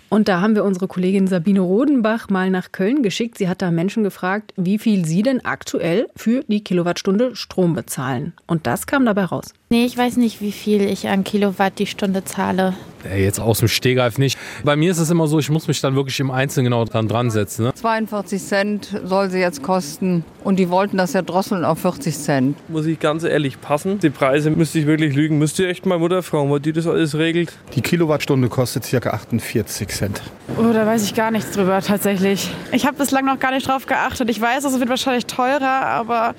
Und 0.09 0.27
da 0.27 0.41
haben 0.41 0.55
wir 0.55 0.63
unsere 0.63 0.87
Kollegin 0.87 1.27
Sabine 1.27 1.59
Rodenbach 1.59 2.29
mal 2.29 2.49
nach 2.49 2.71
Köln 2.71 3.03
geschickt. 3.03 3.37
Sie 3.37 3.47
hat 3.47 3.61
da 3.61 3.69
Menschen 3.69 4.03
gefragt, 4.03 4.53
wie 4.57 4.79
viel 4.79 5.05
sie 5.05 5.21
denn 5.21 5.45
aktuell 5.45 6.07
für 6.15 6.43
die 6.47 6.63
Kilowattstunde 6.63 7.35
Strom 7.35 7.75
bezahlen. 7.75 8.33
Und 8.47 8.65
das 8.65 8.87
kam 8.87 9.05
dabei 9.05 9.25
raus. 9.25 9.53
Nee, 9.71 9.85
ich 9.85 9.95
weiß 9.95 10.17
nicht, 10.17 10.41
wie 10.41 10.51
viel 10.51 10.81
ich 10.81 11.09
an 11.09 11.23
Kilowatt 11.23 11.77
die 11.77 11.85
Stunde 11.85 12.23
zahle. 12.23 12.73
Jetzt 13.15 13.39
aus 13.39 13.59
dem 13.59 13.67
Stehgreif 13.67 14.17
nicht. 14.17 14.37
Bei 14.63 14.75
mir 14.75 14.91
ist 14.91 14.97
es 14.97 15.09
immer 15.09 15.27
so, 15.27 15.39
ich 15.39 15.49
muss 15.49 15.67
mich 15.67 15.79
dann 15.79 15.95
wirklich 15.95 16.19
im 16.19 16.31
Einzelnen 16.31 16.65
genau 16.65 16.85
dran, 16.85 17.07
dran 17.07 17.29
setzen. 17.29 17.65
Ne? 17.65 17.73
42 17.73 18.43
Cent 18.43 19.01
soll 19.05 19.29
sie 19.29 19.39
jetzt 19.39 19.63
kosten 19.63 20.25
und 20.43 20.57
die 20.57 20.69
wollten 20.69 20.97
das 20.97 21.13
ja 21.13 21.21
drosseln 21.21 21.63
auf 21.63 21.79
40 21.79 22.17
Cent. 22.17 22.57
Muss 22.67 22.87
ich 22.87 22.99
ganz 22.99 23.23
ehrlich 23.23 23.61
passen. 23.61 23.99
Die 23.99 24.09
Preise 24.09 24.49
müsste 24.49 24.79
ich 24.79 24.87
wirklich 24.87 25.15
lügen. 25.15 25.37
Müsste 25.37 25.63
ihr 25.63 25.69
echt 25.69 25.85
mal 25.85 25.99
Mutter 25.99 26.23
fragen, 26.23 26.51
weil 26.51 26.59
die 26.59 26.73
das 26.73 26.87
alles 26.87 27.15
regelt. 27.15 27.53
Die 27.75 27.81
Kilowattstunde 27.81 28.49
kostet 28.49 28.89
ca. 28.89 29.11
48 29.11 29.87
Cent. 29.87 30.21
Oh, 30.57 30.73
da 30.73 30.85
weiß 30.85 31.03
ich 31.03 31.13
gar 31.13 31.31
nichts 31.31 31.51
drüber 31.51 31.79
tatsächlich. 31.81 32.49
Ich 32.71 32.85
habe 32.85 32.97
bislang 32.97 33.25
noch 33.25 33.39
gar 33.39 33.51
nicht 33.51 33.67
drauf 33.67 33.85
geachtet. 33.85 34.29
Ich 34.29 34.41
weiß, 34.41 34.65
es 34.65 34.79
wird 34.79 34.89
wahrscheinlich 34.89 35.27
teurer, 35.27 35.85
aber 35.85 36.35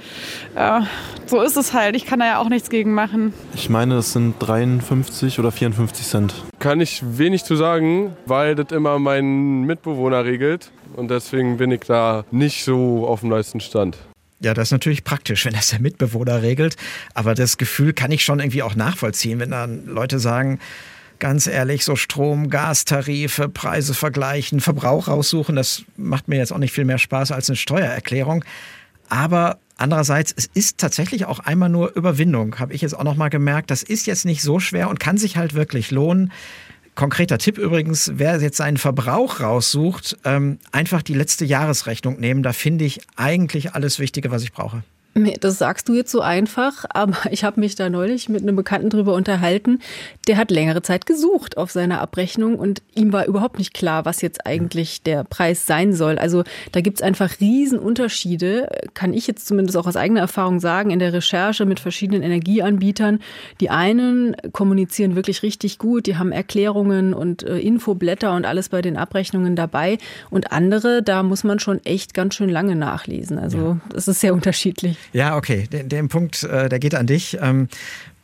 äh, 0.56 0.80
so 1.26 1.40
ist 1.40 1.56
es 1.56 1.72
halt. 1.72 1.96
Ich 1.96 2.04
kann 2.04 2.18
da 2.18 2.26
ja 2.26 2.38
auch 2.38 2.48
nichts 2.48 2.68
gegen 2.68 2.92
machen. 2.92 3.19
Ich 3.54 3.68
meine, 3.68 3.96
es 3.96 4.12
sind 4.12 4.34
53 4.38 5.38
oder 5.38 5.52
54 5.52 6.06
Cent. 6.06 6.34
Kann 6.58 6.80
ich 6.80 7.02
wenig 7.04 7.44
zu 7.44 7.56
sagen, 7.56 8.16
weil 8.26 8.54
das 8.54 8.72
immer 8.72 8.98
mein 8.98 9.62
Mitbewohner 9.62 10.24
regelt. 10.24 10.70
Und 10.96 11.10
deswegen 11.10 11.56
bin 11.56 11.70
ich 11.70 11.80
da 11.80 12.24
nicht 12.30 12.64
so 12.64 13.06
auf 13.06 13.20
dem 13.20 13.28
neuesten 13.28 13.60
Stand. 13.60 13.96
Ja, 14.40 14.54
das 14.54 14.68
ist 14.68 14.72
natürlich 14.72 15.04
praktisch, 15.04 15.44
wenn 15.44 15.52
das 15.52 15.68
der 15.68 15.80
Mitbewohner 15.80 16.42
regelt. 16.42 16.76
Aber 17.14 17.34
das 17.34 17.58
Gefühl 17.58 17.92
kann 17.92 18.10
ich 18.10 18.24
schon 18.24 18.40
irgendwie 18.40 18.62
auch 18.62 18.74
nachvollziehen, 18.74 19.38
wenn 19.38 19.50
dann 19.50 19.86
Leute 19.86 20.18
sagen, 20.18 20.58
ganz 21.18 21.46
ehrlich, 21.46 21.84
so 21.84 21.94
Strom, 21.94 22.48
Gastarife, 22.48 23.48
Preise 23.48 23.94
vergleichen, 23.94 24.60
Verbrauch 24.60 25.08
raussuchen, 25.08 25.54
das 25.54 25.84
macht 25.96 26.28
mir 26.28 26.38
jetzt 26.38 26.52
auch 26.52 26.58
nicht 26.58 26.72
viel 26.72 26.86
mehr 26.86 26.98
Spaß 26.98 27.30
als 27.32 27.50
eine 27.50 27.56
Steuererklärung. 27.56 28.44
Aber 29.10 29.58
Andererseits, 29.80 30.34
es 30.36 30.46
ist 30.52 30.76
tatsächlich 30.76 31.24
auch 31.24 31.38
einmal 31.38 31.70
nur 31.70 31.96
Überwindung, 31.96 32.58
habe 32.58 32.74
ich 32.74 32.82
jetzt 32.82 32.92
auch 32.92 33.02
noch 33.02 33.16
mal 33.16 33.30
gemerkt. 33.30 33.70
Das 33.70 33.82
ist 33.82 34.06
jetzt 34.06 34.26
nicht 34.26 34.42
so 34.42 34.60
schwer 34.60 34.90
und 34.90 35.00
kann 35.00 35.16
sich 35.16 35.38
halt 35.38 35.54
wirklich 35.54 35.90
lohnen. 35.90 36.32
Konkreter 36.94 37.38
Tipp 37.38 37.56
übrigens, 37.56 38.12
wer 38.16 38.38
jetzt 38.42 38.58
seinen 38.58 38.76
Verbrauch 38.76 39.40
raussucht, 39.40 40.18
ähm, 40.24 40.58
einfach 40.70 41.00
die 41.00 41.14
letzte 41.14 41.46
Jahresrechnung 41.46 42.20
nehmen. 42.20 42.42
Da 42.42 42.52
finde 42.52 42.84
ich 42.84 43.00
eigentlich 43.16 43.74
alles 43.74 43.98
Wichtige, 43.98 44.30
was 44.30 44.42
ich 44.42 44.52
brauche. 44.52 44.82
Das 45.14 45.58
sagst 45.58 45.88
du 45.88 45.94
jetzt 45.94 46.12
so 46.12 46.20
einfach, 46.20 46.84
aber 46.88 47.16
ich 47.32 47.42
habe 47.42 47.58
mich 47.58 47.74
da 47.74 47.90
neulich 47.90 48.28
mit 48.28 48.42
einem 48.42 48.54
Bekannten 48.54 48.90
drüber 48.90 49.14
unterhalten. 49.14 49.80
Der 50.28 50.36
hat 50.36 50.52
längere 50.52 50.82
Zeit 50.82 51.04
gesucht 51.04 51.56
auf 51.56 51.72
seiner 51.72 52.00
Abrechnung 52.00 52.56
und 52.56 52.82
ihm 52.94 53.12
war 53.12 53.26
überhaupt 53.26 53.58
nicht 53.58 53.74
klar, 53.74 54.04
was 54.04 54.22
jetzt 54.22 54.46
eigentlich 54.46 55.02
der 55.02 55.24
Preis 55.24 55.66
sein 55.66 55.92
soll. 55.92 56.18
Also 56.18 56.44
da 56.70 56.80
gibt's 56.80 57.02
einfach 57.02 57.40
Riesenunterschiede, 57.40 58.68
kann 58.94 59.12
ich 59.12 59.26
jetzt 59.26 59.48
zumindest 59.48 59.76
auch 59.76 59.88
aus 59.88 59.96
eigener 59.96 60.20
Erfahrung 60.20 60.60
sagen, 60.60 60.90
in 60.90 61.00
der 61.00 61.12
Recherche 61.12 61.66
mit 61.66 61.80
verschiedenen 61.80 62.22
Energieanbietern. 62.22 63.18
Die 63.60 63.70
einen 63.70 64.36
kommunizieren 64.52 65.16
wirklich 65.16 65.42
richtig 65.42 65.78
gut, 65.78 66.06
die 66.06 66.16
haben 66.16 66.30
Erklärungen 66.30 67.14
und 67.14 67.42
äh, 67.42 67.58
Infoblätter 67.58 68.34
und 68.34 68.44
alles 68.44 68.68
bei 68.68 68.80
den 68.80 68.96
Abrechnungen 68.96 69.56
dabei. 69.56 69.98
Und 70.30 70.52
andere, 70.52 71.02
da 71.02 71.24
muss 71.24 71.42
man 71.42 71.58
schon 71.58 71.84
echt 71.84 72.14
ganz 72.14 72.36
schön 72.36 72.48
lange 72.48 72.76
nachlesen. 72.76 73.38
Also 73.38 73.78
es 73.92 74.06
ist 74.06 74.20
sehr 74.20 74.34
unterschiedlich. 74.34 74.99
Ja, 75.12 75.36
okay, 75.36 75.66
den, 75.66 75.88
den 75.88 76.08
Punkt, 76.08 76.42
äh, 76.44 76.68
der 76.68 76.78
geht 76.78 76.94
an 76.94 77.06
dich. 77.06 77.38
Ähm, 77.40 77.68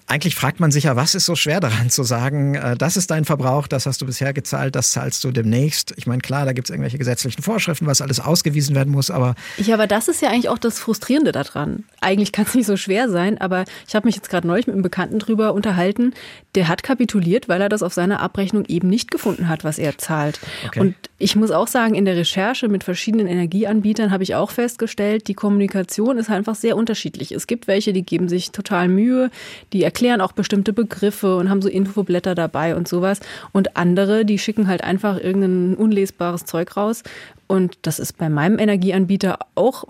eigentlich 0.09 0.37
fragt 0.37 0.61
man 0.61 0.71
sich 0.71 0.85
ja, 0.85 0.95
was 0.95 1.15
ist 1.17 1.27
so 1.27 1.35
schwer 1.35 1.59
daran 1.59 1.91
zu 1.91 2.05
sagen, 2.05 2.55
äh, 2.55 2.77
das 2.77 2.97
ist 2.97 3.11
dein 3.11 3.25
Verbrauch, 3.25 3.67
das 3.67 3.87
hast 3.87 4.01
du 4.01 4.07
bisher 4.07 4.33
gezahlt, 4.33 4.77
das 4.77 4.93
zahlst 4.93 5.25
du 5.25 5.33
demnächst. 5.33 5.95
Ich 5.97 6.07
meine, 6.07 6.21
klar, 6.21 6.45
da 6.45 6.53
gibt 6.53 6.69
es 6.69 6.71
irgendwelche 6.71 6.99
gesetzlichen 6.99 7.43
Vorschriften, 7.43 7.87
was 7.87 8.01
alles 8.01 8.21
ausgewiesen 8.21 8.77
werden 8.77 8.93
muss, 8.93 9.11
aber. 9.11 9.35
Ja, 9.59 9.75
aber 9.75 9.89
das 9.89 10.07
ist 10.07 10.23
ja 10.23 10.29
eigentlich 10.29 10.49
auch 10.49 10.59
das 10.59 10.79
Frustrierende 10.79 11.33
daran. 11.33 11.85
Eigentlich 12.01 12.31
kann 12.31 12.45
es 12.47 12.55
nicht 12.55 12.67
so 12.67 12.77
schwer 12.77 13.09
sein, 13.09 13.39
aber 13.41 13.65
ich 13.89 13.97
habe 13.97 14.07
mich 14.07 14.15
jetzt 14.15 14.31
gerade 14.31 14.47
neulich 14.47 14.69
mit 14.69 14.75
einem 14.75 14.83
Bekannten 14.83 15.19
drüber 15.19 15.53
unterhalten, 15.53 16.15
der 16.55 16.69
hat 16.69 16.83
kapituliert, 16.83 17.49
weil 17.49 17.61
er 17.61 17.69
das 17.69 17.83
auf 17.83 17.93
seiner 17.93 18.21
Abrechnung 18.21 18.65
eben 18.67 18.89
nicht 18.89 19.11
gefunden 19.11 19.49
hat, 19.49 19.65
was 19.65 19.79
er 19.79 19.99
zahlt. 19.99 20.41
Okay. 20.67 20.81
Und 20.81 20.95
ich 21.19 21.35
muss 21.35 21.51
auch 21.51 21.67
sagen, 21.67 21.95
in 21.95 22.05
der 22.05 22.17
Recherche 22.17 22.69
mit 22.69 22.85
verschiedenen 22.85 23.27
Energieanbietern 23.27 24.11
habe 24.11 24.23
ich 24.23 24.35
auch 24.35 24.51
festgestellt, 24.51 25.29
die 25.29 25.35
Kommunikation 25.35 26.17
ist 26.17 26.31
einfach 26.31 26.55
sehr 26.55 26.77
unterschiedlich. 26.77 27.33
Es 27.33 27.47
gibt 27.47 27.67
welche, 27.67 27.93
die 27.93 28.03
geben 28.03 28.29
sich 28.29 28.53
total 28.53 28.89
Mühe, 28.89 29.31
die 29.73 29.83
erklären 29.97 30.21
auch 30.21 30.33
bestimmte 30.33 30.75
Begriffe 30.75 31.39
und 31.39 31.49
haben 31.49 31.63
so 31.63 31.71
Infoblätter 31.71 32.35
dabei 32.35 32.77
und 32.77 32.87
sowas. 32.87 33.21
Und 33.53 33.79
andere, 33.79 34.27
die 34.27 34.39
schicken 34.39 34.69
halt 34.69 34.85
einfach 34.85 35.19
irgendein 35.19 35.75
unlesbares 35.75 36.45
Zeug 36.45 36.77
raus. 36.77 37.03
Und 37.47 37.79
das 37.81 37.99
ist 37.99 38.19
bei 38.19 38.29
meinem 38.29 38.59
Energieanbieter 38.59 39.39
auch 39.55 39.85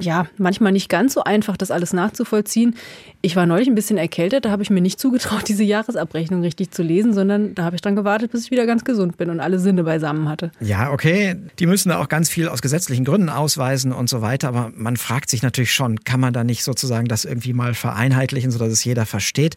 ja, 0.00 0.26
manchmal 0.38 0.72
nicht 0.72 0.88
ganz 0.88 1.14
so 1.14 1.24
einfach, 1.24 1.56
das 1.56 1.70
alles 1.70 1.92
nachzuvollziehen. 1.92 2.74
Ich 3.22 3.36
war 3.36 3.46
neulich 3.46 3.68
ein 3.68 3.74
bisschen 3.74 3.98
erkältet, 3.98 4.44
da 4.44 4.50
habe 4.50 4.62
ich 4.62 4.70
mir 4.70 4.80
nicht 4.80 4.98
zugetraut, 5.00 5.48
diese 5.48 5.64
Jahresabrechnung 5.64 6.42
richtig 6.42 6.70
zu 6.70 6.82
lesen, 6.82 7.14
sondern 7.14 7.54
da 7.54 7.64
habe 7.64 7.76
ich 7.76 7.82
dann 7.82 7.96
gewartet, 7.96 8.32
bis 8.32 8.44
ich 8.44 8.50
wieder 8.50 8.66
ganz 8.66 8.84
gesund 8.84 9.16
bin 9.16 9.30
und 9.30 9.40
alle 9.40 9.58
Sinne 9.58 9.84
beisammen 9.84 10.28
hatte. 10.28 10.50
Ja, 10.60 10.90
okay. 10.92 11.36
Die 11.58 11.66
müssen 11.66 11.90
da 11.90 12.00
auch 12.00 12.08
ganz 12.08 12.28
viel 12.28 12.48
aus 12.48 12.62
gesetzlichen 12.62 13.04
Gründen 13.04 13.28
ausweisen 13.28 13.92
und 13.92 14.08
so 14.08 14.22
weiter. 14.22 14.48
Aber 14.48 14.72
man 14.74 14.96
fragt 14.96 15.30
sich 15.30 15.42
natürlich 15.42 15.72
schon, 15.72 16.00
kann 16.04 16.20
man 16.20 16.32
da 16.32 16.44
nicht 16.44 16.64
sozusagen 16.64 17.08
das 17.08 17.24
irgendwie 17.24 17.52
mal 17.52 17.74
vereinheitlichen, 17.74 18.50
sodass 18.50 18.68
es 18.68 18.84
jeder 18.84 19.06
versteht? 19.06 19.56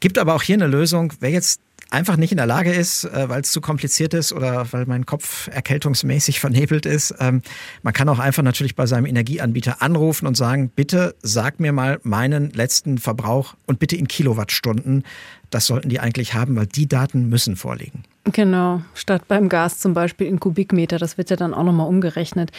Gibt 0.00 0.18
aber 0.18 0.34
auch 0.34 0.42
hier 0.42 0.56
eine 0.56 0.66
Lösung. 0.66 1.12
Wer 1.20 1.30
jetzt 1.30 1.60
einfach 1.90 2.16
nicht 2.16 2.32
in 2.32 2.36
der 2.36 2.46
Lage 2.46 2.72
ist, 2.72 3.04
äh, 3.04 3.28
weil 3.28 3.42
es 3.42 3.52
zu 3.52 3.60
kompliziert 3.60 4.14
ist 4.14 4.32
oder 4.32 4.72
weil 4.72 4.86
mein 4.86 5.06
Kopf 5.06 5.48
erkältungsmäßig 5.48 6.40
vernebelt 6.40 6.86
ist. 6.86 7.14
Ähm, 7.18 7.42
man 7.82 7.92
kann 7.92 8.08
auch 8.08 8.18
einfach 8.18 8.42
natürlich 8.42 8.74
bei 8.74 8.86
seinem 8.86 9.06
Energieanbieter 9.06 9.82
anrufen 9.82 10.26
und 10.26 10.36
sagen, 10.36 10.70
bitte 10.74 11.14
sag 11.22 11.60
mir 11.60 11.72
mal 11.72 12.00
meinen 12.02 12.50
letzten 12.50 12.98
Verbrauch 12.98 13.54
und 13.66 13.78
bitte 13.78 13.96
in 13.96 14.08
Kilowattstunden. 14.08 15.04
Das 15.50 15.66
sollten 15.66 15.88
die 15.88 16.00
eigentlich 16.00 16.34
haben, 16.34 16.56
weil 16.56 16.66
die 16.66 16.88
Daten 16.88 17.28
müssen 17.28 17.56
vorliegen. 17.56 18.04
Genau, 18.32 18.82
statt 18.94 19.22
beim 19.28 19.48
Gas 19.48 19.78
zum 19.78 19.94
Beispiel 19.94 20.26
in 20.26 20.40
Kubikmeter, 20.40 20.98
das 20.98 21.16
wird 21.16 21.30
ja 21.30 21.36
dann 21.36 21.54
auch 21.54 21.62
nochmal 21.62 21.86
umgerechnet. 21.86 22.50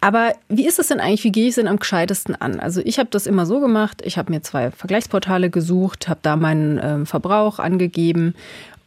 Aber 0.00 0.32
wie 0.48 0.66
ist 0.66 0.80
es 0.80 0.88
denn 0.88 0.98
eigentlich, 0.98 1.22
wie 1.22 1.30
gehe 1.30 1.44
ich 1.44 1.50
es 1.50 1.54
denn 1.54 1.68
am 1.68 1.78
gescheitesten 1.78 2.34
an? 2.34 2.58
Also 2.58 2.80
ich 2.84 2.98
habe 2.98 3.10
das 3.10 3.26
immer 3.26 3.46
so 3.46 3.60
gemacht, 3.60 4.02
ich 4.04 4.18
habe 4.18 4.32
mir 4.32 4.42
zwei 4.42 4.72
Vergleichsportale 4.72 5.50
gesucht, 5.50 6.08
habe 6.08 6.18
da 6.22 6.34
meinen 6.34 6.78
äh, 6.78 7.06
Verbrauch 7.06 7.60
angegeben 7.60 8.34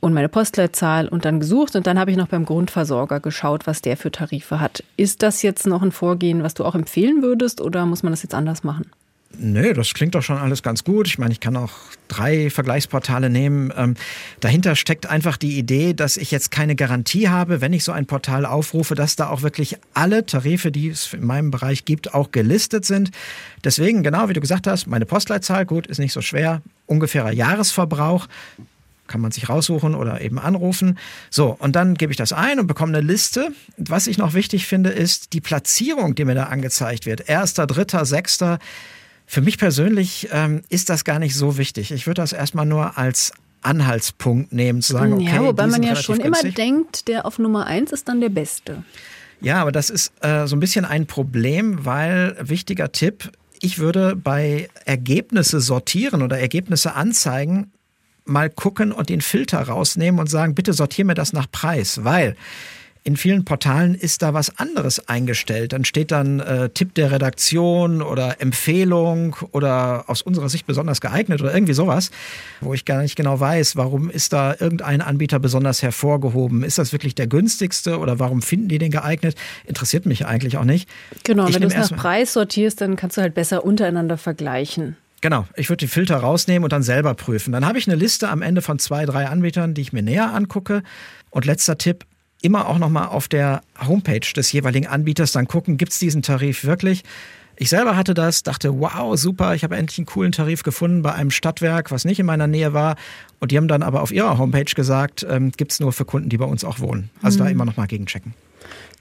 und 0.02 0.14
meine 0.14 0.28
Postleitzahl 0.28 1.08
und 1.08 1.24
dann 1.24 1.40
gesucht 1.40 1.78
und 1.78 1.88
dann 1.88 1.98
habe 1.98 2.12
ich 2.12 2.18
noch 2.18 2.28
beim 2.28 2.44
Grundversorger 2.44 3.22
geschaut, 3.22 3.66
was 3.66 3.82
der 3.82 3.96
für 3.96 4.12
Tarife 4.12 4.60
hat. 4.60 4.84
Ist 4.98 5.24
das 5.24 5.42
jetzt 5.44 5.66
noch 5.66 5.82
ein 5.82 5.94
Vorgehen, 5.94 6.44
was 6.44 6.54
du 6.54 6.66
auch 6.66 6.76
empfehlen 6.76 7.24
würdest 7.24 7.62
oder 7.62 7.86
muss 7.86 8.04
man 8.04 8.12
das 8.12 8.24
jetzt 8.24 8.36
anders 8.36 8.66
machen? 8.66 8.92
Nö, 9.40 9.74
das 9.74 9.94
klingt 9.94 10.16
doch 10.16 10.24
schon 10.24 10.38
alles 10.38 10.64
ganz 10.64 10.84
gut. 10.84 11.08
Ich 11.08 11.20
meine, 11.20 11.32
ich 11.32 11.40
kann 11.40 11.56
auch 11.58 11.74
drei 12.08 12.50
Vergleichsportale 12.50 13.30
nehmen. 13.30 13.72
Ähm, 13.76 13.94
dahinter 14.40 14.76
steckt 14.76 15.06
einfach 15.06 15.38
die 15.38 15.60
Idee, 15.60 15.94
dass 15.94 16.18
ich 16.18 16.32
jetzt 16.32 16.50
keine 16.50 16.76
Garantie 16.76 17.30
habe, 17.30 17.62
wenn 17.62 17.74
ich 17.74 17.84
so 17.84 17.92
ein 17.92 18.08
Portal 18.08 18.46
aufrufe, 18.46 18.96
dass 18.96 19.16
da 19.16 19.30
auch 19.30 19.44
wirklich 19.44 19.78
alle 19.94 20.26
Tarife, 20.26 20.72
die 20.72 20.90
es 20.90 21.14
in 21.14 21.26
meinem 21.26 21.52
Bereich 21.52 21.86
gibt, 21.86 22.14
auch 22.14 22.32
gelistet 22.32 22.86
sind. 22.86 23.12
Deswegen, 23.64 24.02
genau 24.02 24.30
wie 24.30 24.34
du 24.34 24.42
gesagt 24.42 24.66
hast, 24.66 24.88
meine 24.88 25.06
Postleitzahl, 25.06 25.66
gut, 25.66 25.86
ist 25.88 26.00
nicht 26.00 26.14
so 26.14 26.22
schwer. 26.22 26.62
Ungefährer 26.88 27.32
Jahresverbrauch 27.32 28.28
kann 29.08 29.22
man 29.22 29.32
sich 29.32 29.50
raussuchen 29.50 29.96
oder 29.96 30.22
eben 30.22 30.40
anrufen. 30.40 30.98
So, 31.30 31.56
und 31.60 31.76
dann 31.76 31.96
gebe 31.96 32.12
ich 32.12 32.18
das 32.18 32.34
ein 32.34 32.60
und 32.60 32.68
bekomme 32.68 32.98
eine 32.98 33.06
Liste. 33.06 33.50
Was 33.78 34.08
ich 34.08 34.18
noch 34.18 34.34
wichtig 34.34 34.68
finde, 34.68 34.90
ist 34.90 35.34
die 35.34 35.42
Platzierung, 35.42 36.16
die 36.16 36.26
mir 36.26 36.36
da 36.36 36.46
angezeigt 36.46 37.06
wird. 37.06 37.30
Erster, 37.30 37.68
dritter, 37.68 38.06
sechster. 38.06 38.60
Für 39.30 39.42
mich 39.42 39.58
persönlich 39.58 40.30
ähm, 40.32 40.62
ist 40.70 40.90
das 40.90 41.04
gar 41.04 41.20
nicht 41.20 41.36
so 41.36 41.58
wichtig. 41.58 41.92
Ich 41.92 42.08
würde 42.08 42.22
das 42.22 42.32
erstmal 42.32 42.66
nur 42.66 42.98
als 42.98 43.34
Anhaltspunkt 43.62 44.54
nehmen, 44.54 44.82
zu 44.82 44.94
sagen, 44.94 45.14
okay. 45.14 45.26
Ja, 45.26 45.44
wobei 45.44 45.68
man 45.68 45.84
ja 45.84 45.98
schon 45.98 46.20
günstig. 46.20 46.46
immer 46.46 46.56
denkt, 46.56 47.10
der 47.10 47.26
auf 47.26 47.38
Nummer 47.38 47.66
eins 47.66 47.92
ist 47.92 48.08
dann 48.08 48.22
der 48.22 48.30
Beste. 48.30 48.84
Ja, 49.42 49.62
aber 49.62 49.74
das 49.74 49.90
ist 49.90 50.14
äh, 50.22 50.48
so 50.48 50.56
ein 50.56 50.62
bisschen 50.62 50.86
ein 50.86 51.08
Problem, 51.08 51.86
weil 51.86 52.38
wichtiger 52.40 52.94
Tipp, 52.94 53.30
ich 53.60 53.80
würde 53.80 54.16
bei 54.16 54.70
Ergebnisse 54.86 55.60
sortieren 55.60 56.22
oder 56.22 56.40
Ergebnisse 56.40 56.96
anzeigen, 56.96 57.72
mal 58.24 58.50
gucken 58.50 58.94
und 58.94 59.10
den 59.10 59.22
Filter 59.22 59.60
rausnehmen 59.62 60.22
und 60.22 60.28
sagen, 60.28 60.56
bitte 60.56 60.72
sortiere 60.72 61.08
mir 61.08 61.16
das 61.16 61.34
nach 61.34 61.52
Preis, 61.52 62.06
weil 62.06 62.38
in 63.08 63.16
vielen 63.16 63.46
Portalen 63.46 63.96
ist 63.96 64.22
da 64.22 64.34
was 64.34 64.60
anderes 64.60 65.08
eingestellt. 65.08 65.72
Dann 65.72 65.86
steht 65.86 66.12
dann 66.12 66.42
äh, 66.42 66.70
Tipp 66.72 66.94
der 66.96 67.10
Redaktion 67.10 68.02
oder 68.02 68.42
Empfehlung 68.42 69.38
oder 69.54 70.04
aus 70.08 70.22
unserer 70.22 70.50
Sicht 70.50 70.68
besonders 70.68 71.00
geeignet 71.00 71.42
oder 71.42 71.54
irgendwie 71.54 71.72
sowas, 71.72 72.12
wo 72.60 72.74
ich 72.74 72.84
gar 72.84 73.02
nicht 73.02 73.16
genau 73.16 73.40
weiß, 73.40 73.78
warum 73.78 74.10
ist 74.10 74.34
da 74.34 74.54
irgendein 74.60 75.00
Anbieter 75.00 75.40
besonders 75.40 75.82
hervorgehoben? 75.82 76.64
Ist 76.64 76.80
das 76.80 76.92
wirklich 76.92 77.16
der 77.16 77.28
günstigste 77.28 77.98
oder 78.00 78.20
warum 78.20 78.42
finden 78.42 78.68
die 78.68 78.78
den 78.78 78.92
geeignet? 78.92 79.38
Interessiert 79.66 80.06
mich 80.06 80.26
eigentlich 80.26 80.58
auch 80.58 80.66
nicht. 80.66 80.90
Genau, 81.24 81.48
ich 81.48 81.56
wenn 81.56 81.62
du 81.62 81.68
es 81.70 81.76
nach 81.92 81.98
Preis 81.98 82.34
sortierst, 82.34 82.82
dann 82.82 82.98
kannst 82.98 83.16
du 83.16 83.22
halt 83.22 83.36
besser 83.36 83.64
untereinander 83.64 84.18
vergleichen. 84.18 84.98
Genau, 85.22 85.48
ich 85.56 85.70
würde 85.70 85.80
die 85.80 85.88
Filter 85.88 86.18
rausnehmen 86.18 86.66
und 86.66 86.74
dann 86.74 86.84
selber 86.84 87.14
prüfen. 87.14 87.54
Dann 87.54 87.66
habe 87.66 87.78
ich 87.78 87.88
eine 87.88 87.96
Liste 87.96 88.28
am 88.28 88.42
Ende 88.42 88.62
von 88.62 88.80
zwei, 88.80 89.06
drei 89.06 89.28
Anbietern, 89.28 89.74
die 89.74 89.82
ich 89.82 89.94
mir 89.94 90.04
näher 90.04 90.34
angucke. 90.34 90.84
Und 91.30 91.46
letzter 91.46 91.78
Tipp, 91.78 92.06
immer 92.42 92.68
auch 92.68 92.78
nochmal 92.78 93.08
auf 93.08 93.28
der 93.28 93.62
Homepage 93.88 94.34
des 94.36 94.52
jeweiligen 94.52 94.88
Anbieters 94.88 95.32
dann 95.32 95.48
gucken, 95.48 95.78
gibt 95.78 95.92
es 95.92 96.00
diesen 96.00 96.22
Tarif 96.22 96.64
wirklich? 96.64 97.04
Ich 97.60 97.70
selber 97.70 97.96
hatte 97.96 98.14
das, 98.14 98.44
dachte, 98.44 98.80
wow, 98.80 99.18
super, 99.18 99.56
ich 99.56 99.64
habe 99.64 99.76
endlich 99.76 99.98
einen 99.98 100.06
coolen 100.06 100.32
Tarif 100.32 100.62
gefunden 100.62 101.02
bei 101.02 101.14
einem 101.14 101.32
Stadtwerk, 101.32 101.90
was 101.90 102.06
nicht 102.06 102.20
in 102.20 102.28
meiner 102.28 102.46
Nähe 102.46 102.74
war. 102.74 102.96
Und 103.40 103.52
die 103.52 103.58
haben 103.58 103.68
dann 103.68 103.82
aber 103.82 104.04
auf 104.04 104.12
ihrer 104.12 104.38
Homepage 104.38 104.72
gesagt, 104.76 105.26
ähm, 105.28 105.52
gibt 105.52 105.72
es 105.72 105.80
nur 105.80 105.92
für 105.92 106.06
Kunden, 106.06 106.30
die 106.30 106.38
bei 106.38 106.46
uns 106.46 106.64
auch 106.64 106.80
wohnen. 106.80 107.10
Also 107.24 107.40
mhm. 107.40 107.44
da 107.46 107.50
immer 107.50 107.66
nochmal 107.66 107.88
gegenchecken. 107.88 108.36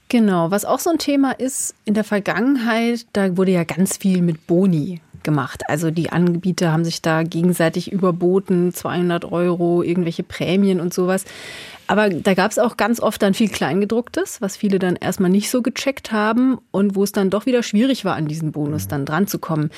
Genau, 0.09 0.49
was 0.49 0.65
auch 0.65 0.79
so 0.79 0.89
ein 0.89 0.97
Thema 0.97 1.31
ist, 1.33 1.75
in 1.85 1.93
der 1.93 2.03
Vergangenheit, 2.05 3.05
da 3.13 3.37
wurde 3.37 3.51
ja 3.51 3.63
ganz 3.63 3.97
viel 3.97 4.21
mit 4.21 4.47
Boni 4.47 5.01
gemacht. 5.23 5.63
Also 5.67 5.91
die 5.91 6.09
Anbieter 6.09 6.71
haben 6.71 6.85
sich 6.85 7.01
da 7.01 7.23
gegenseitig 7.23 7.91
überboten, 7.91 8.73
200 8.73 9.25
Euro, 9.25 9.83
irgendwelche 9.83 10.23
Prämien 10.23 10.79
und 10.79 10.93
sowas. 10.93 11.25
Aber 11.87 12.09
da 12.09 12.33
gab 12.33 12.51
es 12.51 12.59
auch 12.59 12.77
ganz 12.77 12.99
oft 12.99 13.21
dann 13.21 13.33
viel 13.33 13.49
Kleingedrucktes, 13.49 14.41
was 14.41 14.57
viele 14.57 14.77
dann 14.77 14.95
erstmal 14.95 15.29
nicht 15.29 15.49
so 15.49 15.61
gecheckt 15.61 16.11
haben 16.11 16.57
und 16.71 16.95
wo 16.95 17.03
es 17.03 17.13
dann 17.13 17.29
doch 17.29 17.45
wieder 17.45 17.63
schwierig 17.63 18.05
war, 18.05 18.15
an 18.15 18.27
diesen 18.27 18.51
Bonus 18.51 18.87
dann 18.87 19.05
dran 19.05 19.27
zu 19.27 19.39
kommen. 19.39 19.71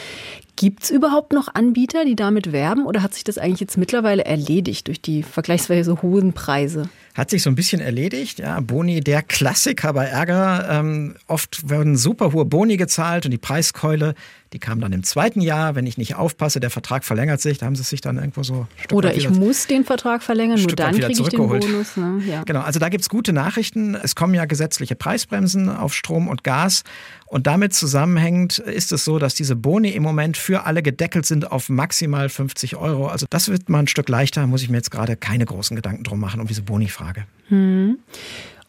Gibt 0.55 0.83
es 0.83 0.89
überhaupt 0.89 1.31
noch 1.31 1.53
Anbieter, 1.53 2.03
die 2.03 2.15
damit 2.15 2.51
werben 2.51 2.85
oder 2.85 3.03
hat 3.03 3.13
sich 3.13 3.23
das 3.23 3.37
eigentlich 3.37 3.61
jetzt 3.61 3.77
mittlerweile 3.77 4.25
erledigt 4.25 4.87
durch 4.87 5.01
die 5.01 5.23
vergleichsweise 5.23 6.01
hohen 6.01 6.33
Preise? 6.33 6.89
hat 7.19 7.29
sich 7.29 7.43
so 7.43 7.49
ein 7.49 7.55
bisschen 7.55 7.81
erledigt. 7.81 8.39
Ja, 8.39 8.59
Boni, 8.61 9.01
der 9.01 9.21
Klassiker 9.21 9.93
bei 9.93 10.05
Ärger. 10.05 10.67
Ähm, 10.69 11.15
oft 11.27 11.69
werden 11.69 11.97
super 11.97 12.31
hohe 12.31 12.45
Boni 12.45 12.77
gezahlt 12.77 13.25
und 13.25 13.31
die 13.31 13.37
Preiskeule, 13.37 14.15
die 14.53 14.59
kam 14.59 14.79
dann 14.81 14.93
im 14.93 15.03
zweiten 15.03 15.41
Jahr. 15.41 15.75
Wenn 15.75 15.85
ich 15.85 15.97
nicht 15.97 16.15
aufpasse, 16.15 16.59
der 16.59 16.69
Vertrag 16.69 17.03
verlängert 17.03 17.39
sich, 17.41 17.59
da 17.59 17.67
haben 17.67 17.75
sie 17.75 17.83
sich 17.83 18.01
dann 18.01 18.17
irgendwo 18.17 18.43
so. 18.43 18.67
Stück 18.77 18.97
Oder 18.97 19.15
ich 19.15 19.29
muss 19.29 19.67
den 19.67 19.85
Vertrag 19.85 20.23
verlängern, 20.23 20.59
nur 20.59 20.75
dann 20.75 20.95
kriege 20.95 21.11
ich 21.11 21.29
den 21.29 21.47
Bonus. 21.47 21.97
Ne? 21.97 22.21
Ja. 22.25 22.43
Genau, 22.43 22.61
also 22.61 22.79
da 22.79 22.89
gibt 22.89 23.03
es 23.03 23.09
gute 23.09 23.31
Nachrichten. 23.31 23.95
Es 23.95 24.15
kommen 24.15 24.33
ja 24.33 24.45
gesetzliche 24.45 24.95
Preisbremsen 24.95 25.69
auf 25.69 25.93
Strom 25.93 26.27
und 26.27 26.43
Gas. 26.43 26.83
Und 27.27 27.45
damit 27.45 27.73
zusammenhängend 27.73 28.57
ist 28.57 28.91
es 28.91 29.05
so, 29.05 29.19
dass 29.19 29.35
diese 29.35 29.55
Boni 29.55 29.89
im 29.89 30.01
Moment 30.01 30.35
für 30.35 30.65
alle 30.65 30.81
gedeckelt 30.81 31.27
sind 31.27 31.51
auf 31.51 31.69
maximal 31.69 32.27
50 32.27 32.75
Euro. 32.75 33.07
Also 33.07 33.27
das 33.29 33.49
wird 33.49 33.69
mal 33.69 33.79
ein 33.79 33.87
Stück 33.87 34.09
leichter, 34.09 34.47
muss 34.47 34.63
ich 34.63 34.69
mir 34.69 34.77
jetzt 34.77 34.89
gerade 34.89 35.15
keine 35.15 35.45
großen 35.45 35.75
Gedanken 35.75 36.03
drum 36.03 36.19
machen, 36.19 36.41
um 36.41 36.47
diese 36.47 36.63
Boni-Frage. 36.63 37.25
Hm. 37.49 37.99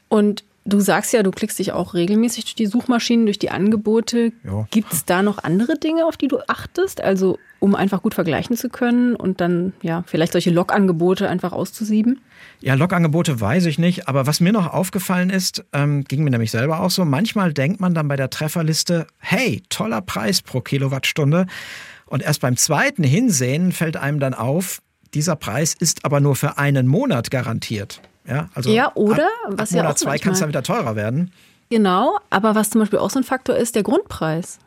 Und 0.08 0.44
Du 0.64 0.80
sagst 0.80 1.12
ja, 1.12 1.22
du 1.22 1.30
klickst 1.30 1.58
dich 1.58 1.72
auch 1.72 1.94
regelmäßig 1.94 2.44
durch 2.44 2.54
die 2.54 2.66
Suchmaschinen, 2.66 3.24
durch 3.24 3.38
die 3.38 3.50
Angebote. 3.50 4.32
Gibt 4.70 4.92
es 4.92 5.04
da 5.04 5.22
noch 5.22 5.42
andere 5.42 5.78
Dinge, 5.78 6.06
auf 6.06 6.16
die 6.16 6.28
du 6.28 6.38
achtest? 6.48 7.00
Also 7.00 7.38
um 7.60 7.74
einfach 7.74 8.02
gut 8.02 8.14
vergleichen 8.14 8.56
zu 8.56 8.68
können 8.68 9.14
und 9.14 9.40
dann 9.40 9.72
ja 9.82 10.02
vielleicht 10.06 10.32
solche 10.32 10.50
Log-Angebote 10.50 11.28
einfach 11.28 11.52
auszusieben? 11.52 12.20
Ja, 12.60 12.74
Log-Angebote 12.74 13.40
weiß 13.40 13.66
ich 13.66 13.78
nicht, 13.78 14.08
aber 14.08 14.26
was 14.26 14.40
mir 14.40 14.52
noch 14.52 14.72
aufgefallen 14.72 15.30
ist, 15.30 15.64
ähm, 15.72 16.04
ging 16.04 16.24
mir 16.24 16.30
nämlich 16.30 16.50
selber 16.50 16.80
auch 16.80 16.90
so, 16.90 17.04
manchmal 17.04 17.52
denkt 17.52 17.80
man 17.80 17.94
dann 17.94 18.08
bei 18.08 18.16
der 18.16 18.30
Trefferliste, 18.30 19.06
hey, 19.18 19.62
toller 19.68 20.00
Preis 20.00 20.42
pro 20.42 20.60
Kilowattstunde. 20.60 21.46
Und 22.06 22.22
erst 22.22 22.40
beim 22.40 22.56
zweiten 22.56 23.04
Hinsehen 23.04 23.72
fällt 23.72 23.96
einem 23.96 24.20
dann 24.20 24.34
auf, 24.34 24.80
dieser 25.14 25.36
Preis 25.36 25.74
ist 25.74 26.04
aber 26.04 26.20
nur 26.20 26.36
für 26.36 26.58
einen 26.58 26.86
Monat 26.86 27.30
garantiert. 27.30 28.00
Ja, 28.30 28.48
also 28.54 28.70
ja 28.70 28.92
oder? 28.94 29.28
Ab, 29.44 29.54
was 29.56 29.70
ab 29.70 29.76
Monat 29.76 29.84
ja 29.84 29.90
auch 29.90 29.94
zwei 29.94 30.18
kann 30.18 30.32
es 30.32 30.38
dann 30.38 30.48
wieder 30.48 30.62
teurer 30.62 30.96
werden. 30.96 31.32
Genau, 31.68 32.18
aber 32.30 32.54
was 32.54 32.70
zum 32.70 32.80
Beispiel 32.80 32.98
auch 32.98 33.10
so 33.10 33.18
ein 33.18 33.24
Faktor 33.24 33.56
ist, 33.56 33.74
der 33.74 33.82
Grundpreis. 33.82 34.58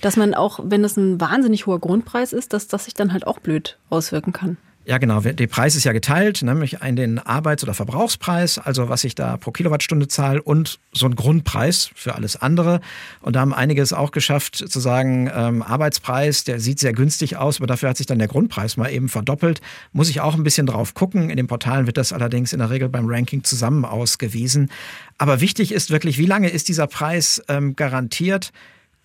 Dass 0.00 0.16
man 0.16 0.34
auch, 0.34 0.60
wenn 0.62 0.84
es 0.84 0.96
ein 0.96 1.20
wahnsinnig 1.20 1.66
hoher 1.66 1.78
Grundpreis 1.78 2.32
ist, 2.32 2.52
dass 2.52 2.66
das 2.66 2.84
sich 2.84 2.94
dann 2.94 3.12
halt 3.12 3.26
auch 3.26 3.38
blöd 3.38 3.78
auswirken 3.90 4.32
kann. 4.32 4.56
Ja, 4.86 4.98
genau. 4.98 5.20
Der 5.20 5.46
Preis 5.46 5.76
ist 5.76 5.84
ja 5.84 5.92
geteilt, 5.92 6.42
nämlich 6.42 6.82
in 6.82 6.96
den 6.96 7.18
Arbeits- 7.18 7.62
oder 7.62 7.72
Verbrauchspreis, 7.72 8.58
also 8.58 8.90
was 8.90 9.04
ich 9.04 9.14
da 9.14 9.38
pro 9.38 9.50
Kilowattstunde 9.50 10.08
zahle 10.08 10.42
und 10.42 10.78
so 10.92 11.06
ein 11.06 11.16
Grundpreis 11.16 11.90
für 11.94 12.14
alles 12.14 12.36
andere. 12.36 12.82
Und 13.22 13.34
da 13.34 13.40
haben 13.40 13.54
einige 13.54 13.80
es 13.80 13.94
auch 13.94 14.10
geschafft 14.10 14.56
zu 14.56 14.80
sagen, 14.80 15.30
ähm, 15.34 15.62
Arbeitspreis, 15.62 16.44
der 16.44 16.60
sieht 16.60 16.80
sehr 16.80 16.92
günstig 16.92 17.38
aus, 17.38 17.58
aber 17.58 17.66
dafür 17.66 17.88
hat 17.88 17.96
sich 17.96 18.06
dann 18.06 18.18
der 18.18 18.28
Grundpreis 18.28 18.76
mal 18.76 18.92
eben 18.92 19.08
verdoppelt. 19.08 19.62
Muss 19.92 20.10
ich 20.10 20.20
auch 20.20 20.34
ein 20.34 20.44
bisschen 20.44 20.66
drauf 20.66 20.92
gucken. 20.92 21.30
In 21.30 21.38
den 21.38 21.46
Portalen 21.46 21.86
wird 21.86 21.96
das 21.96 22.12
allerdings 22.12 22.52
in 22.52 22.58
der 22.58 22.68
Regel 22.68 22.90
beim 22.90 23.06
Ranking 23.08 23.42
zusammen 23.42 23.86
ausgewiesen. 23.86 24.70
Aber 25.16 25.40
wichtig 25.40 25.72
ist 25.72 25.90
wirklich, 25.90 26.18
wie 26.18 26.26
lange 26.26 26.50
ist 26.50 26.68
dieser 26.68 26.88
Preis 26.88 27.42
ähm, 27.48 27.74
garantiert? 27.74 28.52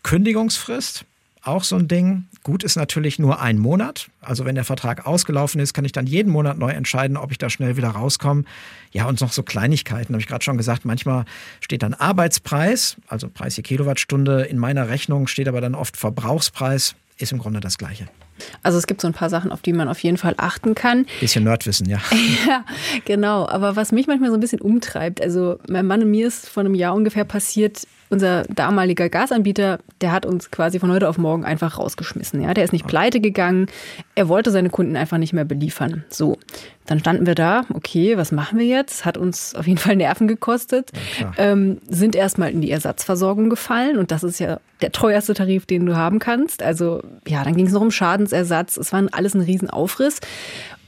Kündigungsfrist, 0.03 1.05
auch 1.43 1.63
so 1.63 1.77
ein 1.77 1.87
Ding. 1.87 2.25
Gut 2.43 2.63
ist 2.63 2.75
natürlich 2.75 3.19
nur 3.19 3.41
ein 3.41 3.57
Monat. 3.57 4.09
Also 4.21 4.45
wenn 4.45 4.55
der 4.55 4.65
Vertrag 4.65 5.07
ausgelaufen 5.07 5.59
ist, 5.61 5.73
kann 5.73 5.85
ich 5.85 5.91
dann 5.91 6.05
jeden 6.05 6.31
Monat 6.31 6.57
neu 6.57 6.71
entscheiden, 6.71 7.17
ob 7.17 7.31
ich 7.31 7.37
da 7.37 7.49
schnell 7.49 7.77
wieder 7.77 7.89
rauskomme. 7.89 8.43
Ja, 8.91 9.05
und 9.05 9.21
noch 9.21 9.31
so 9.31 9.43
Kleinigkeiten, 9.43 10.13
habe 10.13 10.21
ich 10.21 10.27
gerade 10.27 10.43
schon 10.43 10.57
gesagt. 10.57 10.85
Manchmal 10.85 11.25
steht 11.61 11.83
dann 11.83 11.93
Arbeitspreis, 11.93 12.97
also 13.07 13.29
Preis 13.29 13.55
je 13.57 13.63
Kilowattstunde. 13.63 14.43
In 14.43 14.57
meiner 14.57 14.89
Rechnung 14.89 15.27
steht 15.27 15.47
aber 15.47 15.61
dann 15.61 15.75
oft 15.75 15.97
Verbrauchspreis. 15.97 16.95
Ist 17.17 17.33
im 17.33 17.39
Grunde 17.39 17.59
das 17.59 17.77
Gleiche. 17.77 18.07
Also 18.63 18.77
es 18.77 18.87
gibt 18.87 19.01
so 19.01 19.07
ein 19.07 19.13
paar 19.13 19.29
Sachen, 19.29 19.51
auf 19.51 19.61
die 19.61 19.73
man 19.73 19.89
auf 19.89 19.99
jeden 19.99 20.17
Fall 20.17 20.33
achten 20.37 20.75
kann. 20.75 21.05
Bisschen 21.19 21.43
Nerdwissen, 21.43 21.87
ja. 21.89 21.99
ja, 22.47 22.63
genau. 23.05 23.47
Aber 23.47 23.75
was 23.75 23.91
mich 23.91 24.07
manchmal 24.07 24.29
so 24.29 24.37
ein 24.37 24.39
bisschen 24.39 24.61
umtreibt, 24.61 25.21
also 25.21 25.59
mein 25.67 25.85
Mann 25.85 26.01
und 26.01 26.11
mir 26.11 26.27
ist 26.27 26.47
vor 26.47 26.61
einem 26.61 26.75
Jahr 26.75 26.95
ungefähr 26.95 27.25
passiert, 27.25 27.85
unser 28.09 28.43
damaliger 28.43 29.07
Gasanbieter, 29.07 29.79
der 30.01 30.11
hat 30.11 30.25
uns 30.25 30.49
quasi 30.49 30.79
von 30.79 30.91
heute 30.91 31.07
auf 31.07 31.17
morgen 31.17 31.45
einfach 31.45 31.77
rausgeschmissen. 31.77 32.41
Ja, 32.41 32.53
der 32.53 32.63
ist 32.63 32.73
nicht 32.73 32.87
pleite 32.87 33.19
gegangen. 33.19 33.67
Er 34.15 34.27
wollte 34.27 34.49
seine 34.51 34.69
Kunden 34.69 34.95
einfach 34.95 35.19
nicht 35.19 35.33
mehr 35.33 35.45
beliefern. 35.45 36.03
So, 36.09 36.37
dann 36.87 36.99
standen 36.99 37.27
wir 37.27 37.35
da. 37.35 37.65
Okay, 37.71 38.17
was 38.17 38.31
machen 38.31 38.57
wir 38.57 38.65
jetzt? 38.65 39.05
Hat 39.05 39.17
uns 39.17 39.53
auf 39.53 39.67
jeden 39.67 39.77
Fall 39.77 39.95
Nerven 39.95 40.27
gekostet. 40.27 40.91
Ja, 41.19 41.31
ähm, 41.37 41.77
sind 41.87 42.15
erstmal 42.15 42.51
in 42.51 42.61
die 42.61 42.71
Ersatzversorgung 42.71 43.49
gefallen 43.49 43.97
und 43.97 44.11
das 44.11 44.23
ist 44.23 44.39
ja 44.39 44.59
der 44.81 44.91
teuerste 44.91 45.35
Tarif, 45.35 45.67
den 45.67 45.85
du 45.85 45.95
haben 45.95 46.17
kannst. 46.19 46.63
Also 46.63 47.03
ja, 47.27 47.43
dann 47.43 47.55
ging 47.55 47.67
es 47.67 47.73
noch 47.73 47.81
um 47.81 47.91
Schadensersatz. 47.91 48.77
Es 48.77 48.91
war 48.91 49.03
alles 49.11 49.35
ein 49.35 49.41
Riesenaufriss. 49.41 50.19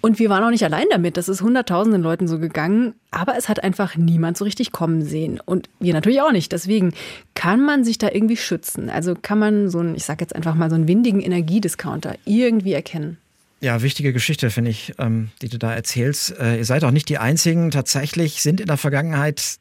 Und 0.01 0.17
wir 0.17 0.29
waren 0.29 0.43
auch 0.43 0.49
nicht 0.49 0.63
allein 0.63 0.85
damit. 0.89 1.15
Das 1.15 1.29
ist 1.29 1.41
hunderttausenden 1.41 2.01
Leuten 2.01 2.27
so 2.27 2.39
gegangen. 2.39 2.95
Aber 3.11 3.37
es 3.37 3.49
hat 3.49 3.63
einfach 3.63 3.95
niemand 3.95 4.37
so 4.37 4.45
richtig 4.45 4.71
kommen 4.71 5.03
sehen. 5.03 5.39
Und 5.45 5.69
wir 5.79 5.93
natürlich 5.93 6.21
auch 6.21 6.31
nicht. 6.31 6.51
Deswegen 6.51 6.93
kann 7.35 7.63
man 7.63 7.83
sich 7.83 7.99
da 7.99 8.09
irgendwie 8.11 8.37
schützen. 8.37 8.89
Also 8.89 9.15
kann 9.19 9.37
man 9.37 9.69
so 9.69 9.79
einen, 9.79 9.95
ich 9.95 10.03
sag 10.03 10.19
jetzt 10.19 10.35
einfach 10.35 10.55
mal 10.55 10.69
so 10.69 10.75
einen 10.75 10.87
windigen 10.87 11.21
Energiediscounter 11.21 12.15
irgendwie 12.25 12.73
erkennen. 12.73 13.17
Ja, 13.59 13.83
wichtige 13.83 14.11
Geschichte, 14.11 14.49
finde 14.49 14.71
ich, 14.71 14.93
ähm, 14.97 15.29
die 15.43 15.49
du 15.49 15.59
da 15.59 15.71
erzählst. 15.71 16.35
Äh, 16.39 16.57
ihr 16.57 16.65
seid 16.65 16.83
auch 16.83 16.89
nicht 16.89 17.07
die 17.09 17.19
Einzigen. 17.19 17.69
Tatsächlich 17.69 18.41
sind 18.41 18.59
in 18.59 18.65
der 18.65 18.77
Vergangenheit 18.77 19.59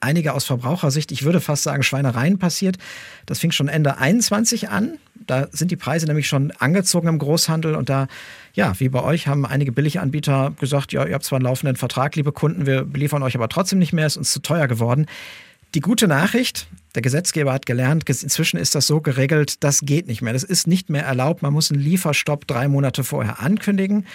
einige 0.00 0.34
aus 0.34 0.44
Verbrauchersicht, 0.44 1.12
ich 1.12 1.24
würde 1.24 1.40
fast 1.40 1.62
sagen, 1.62 1.82
Schweinereien 1.82 2.38
passiert. 2.38 2.76
Das 3.24 3.38
fing 3.38 3.50
schon 3.50 3.68
Ende 3.68 3.98
21 3.98 4.68
an. 4.68 4.98
Da 5.26 5.48
sind 5.50 5.70
die 5.70 5.76
Preise 5.76 6.06
nämlich 6.06 6.28
schon 6.28 6.52
angezogen 6.58 7.08
im 7.08 7.18
Großhandel 7.18 7.74
und 7.74 7.88
da, 7.88 8.06
ja, 8.56 8.72
wie 8.80 8.88
bei 8.88 9.02
euch, 9.02 9.28
haben 9.28 9.44
einige 9.44 9.70
Billiganbieter 9.70 10.54
gesagt, 10.58 10.92
ja, 10.92 11.04
ihr 11.04 11.14
habt 11.14 11.24
zwar 11.24 11.36
einen 11.36 11.44
laufenden 11.44 11.76
Vertrag, 11.76 12.16
liebe 12.16 12.32
Kunden, 12.32 12.64
wir 12.64 12.84
beliefern 12.84 13.22
euch 13.22 13.36
aber 13.36 13.50
trotzdem 13.50 13.78
nicht 13.78 13.92
mehr, 13.92 14.06
ist 14.06 14.16
uns 14.16 14.32
zu 14.32 14.40
teuer 14.40 14.66
geworden. 14.66 15.06
Die 15.74 15.80
gute 15.80 16.08
Nachricht, 16.08 16.66
der 16.94 17.02
Gesetzgeber 17.02 17.52
hat 17.52 17.66
gelernt, 17.66 18.08
inzwischen 18.08 18.56
ist 18.56 18.74
das 18.74 18.86
so 18.86 19.02
geregelt, 19.02 19.62
das 19.62 19.80
geht 19.82 20.06
nicht 20.06 20.22
mehr. 20.22 20.32
Das 20.32 20.42
ist 20.42 20.66
nicht 20.66 20.88
mehr 20.88 21.04
erlaubt. 21.04 21.42
Man 21.42 21.52
muss 21.52 21.70
einen 21.70 21.82
Lieferstopp 21.82 22.46
drei 22.46 22.66
Monate 22.66 23.04
vorher 23.04 23.40
ankündigen. 23.40 24.06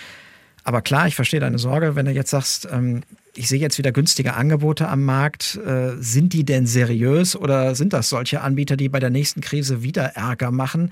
Aber 0.63 0.82
klar, 0.82 1.08
ich 1.08 1.15
verstehe 1.15 1.39
deine 1.39 1.60
Sorge, 1.60 1.95
wenn 1.95 2.08
du 2.08 2.12
jetzt 2.12 2.32
sagst, 2.32 2.67
ähm, 2.71 3.04
ich 3.36 3.47
sehe 3.47 3.60
jetzt 3.60 3.77
wieder 3.77 3.91
günstige 3.91 4.34
Angebote 4.34 4.88
am 4.88 5.04
Markt. 5.04 5.60
Äh, 5.63 5.97
sind 5.99 6.34
die 6.34 6.45
denn 6.45 6.65
seriös 6.65 7.36
oder 7.36 7.75
sind 7.75 7.93
das 7.93 8.10
solche 8.10 8.41
Anbieter, 8.41 8.75
die 8.75 8.89
bei 8.89 8.99
der 8.99 9.12
nächsten 9.12 9.41
Krise 9.41 9.84
wieder 9.84 10.15
Ärger 10.15 10.49
machen? 10.49 10.91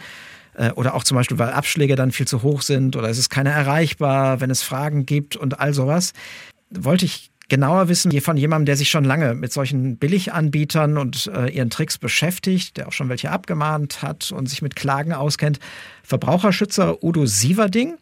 Äh, 0.54 0.72
oder 0.72 0.96
auch 0.96 1.04
zum 1.04 1.16
Beispiel, 1.16 1.40
weil 1.40 1.52
Abschläge 1.52 1.96
dann 1.96 2.12
viel 2.12 2.28
zu 2.28 2.44
hoch 2.44 2.62
sind 2.62 2.96
oder 2.96 3.10
es 3.10 3.18
ist 3.18 3.30
keiner 3.30 3.52
erreichbar, 3.52 4.42
wenn 4.42 4.50
es 4.50 4.64
Fragen 4.64 5.06
gibt 5.06 5.36
und 5.36 5.60
all 5.60 5.74
sowas. 5.74 6.14
Wollte 6.70 7.06
ich 7.06 7.32
genauer 7.50 7.90
wissen 7.90 8.12
von 8.22 8.38
jemandem, 8.38 8.68
der 8.68 8.78
sich 8.78 8.90
schon 8.90 9.04
lange 9.04 9.34
mit 9.34 9.52
solchen 9.52 9.98
Billiganbietern 9.98 10.98
und 10.98 11.30
äh, 11.34 11.50
ihren 11.50 11.70
Tricks 11.70 11.98
beschäftigt, 11.98 12.78
der 12.78 12.88
auch 12.88 12.94
schon 12.94 13.10
welche 13.10 13.32
abgemahnt 13.32 14.02
hat 14.02 14.32
und 14.32 14.48
sich 14.48 14.62
mit 14.62 14.76
Klagen 14.76 15.14
auskennt. 15.14 15.60
Verbraucherschützer 16.04 17.04
Udo 17.04 17.26
Sieverding. 17.26 17.98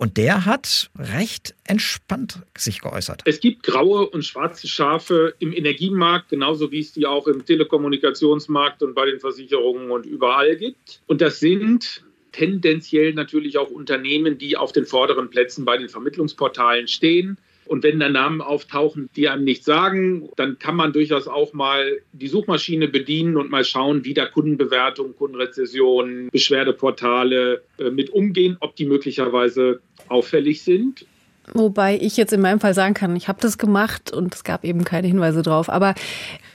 Und 0.00 0.16
der 0.16 0.46
hat 0.46 0.90
recht 0.98 1.54
entspannt 1.64 2.38
sich 2.56 2.80
geäußert. 2.80 3.20
Es 3.26 3.38
gibt 3.38 3.62
graue 3.64 4.08
und 4.08 4.24
schwarze 4.24 4.66
Schafe 4.66 5.34
im 5.40 5.52
Energiemarkt, 5.52 6.30
genauso 6.30 6.72
wie 6.72 6.80
es 6.80 6.92
die 6.92 7.04
auch 7.04 7.26
im 7.26 7.44
Telekommunikationsmarkt 7.44 8.82
und 8.82 8.94
bei 8.94 9.04
den 9.04 9.20
Versicherungen 9.20 9.90
und 9.90 10.06
überall 10.06 10.56
gibt. 10.56 11.02
Und 11.06 11.20
das 11.20 11.38
sind 11.38 12.02
tendenziell 12.32 13.12
natürlich 13.12 13.58
auch 13.58 13.68
Unternehmen, 13.68 14.38
die 14.38 14.56
auf 14.56 14.72
den 14.72 14.86
vorderen 14.86 15.28
Plätzen 15.28 15.66
bei 15.66 15.76
den 15.76 15.90
Vermittlungsportalen 15.90 16.88
stehen. 16.88 17.36
Und 17.70 17.84
wenn 17.84 18.00
da 18.00 18.08
Namen 18.08 18.40
auftauchen, 18.40 19.08
die 19.14 19.28
einem 19.28 19.44
nichts 19.44 19.64
sagen, 19.64 20.28
dann 20.34 20.58
kann 20.58 20.74
man 20.74 20.92
durchaus 20.92 21.28
auch 21.28 21.52
mal 21.52 22.00
die 22.12 22.26
Suchmaschine 22.26 22.88
bedienen 22.88 23.36
und 23.36 23.48
mal 23.48 23.62
schauen, 23.64 24.04
wie 24.04 24.12
da 24.12 24.26
Kundenbewertungen, 24.26 25.14
Kundenrezessionen, 25.14 26.30
Beschwerdeportale 26.32 27.62
äh, 27.78 27.90
mit 27.90 28.10
umgehen, 28.10 28.56
ob 28.58 28.74
die 28.74 28.86
möglicherweise 28.86 29.80
auffällig 30.08 30.62
sind. 30.62 31.06
Wobei 31.52 31.98
ich 32.00 32.16
jetzt 32.16 32.32
in 32.32 32.40
meinem 32.40 32.60
Fall 32.60 32.74
sagen 32.74 32.94
kann, 32.94 33.16
ich 33.16 33.28
habe 33.28 33.40
das 33.40 33.58
gemacht 33.58 34.12
und 34.12 34.34
es 34.34 34.44
gab 34.44 34.64
eben 34.64 34.84
keine 34.84 35.08
Hinweise 35.08 35.42
drauf. 35.42 35.68
Aber 35.68 35.94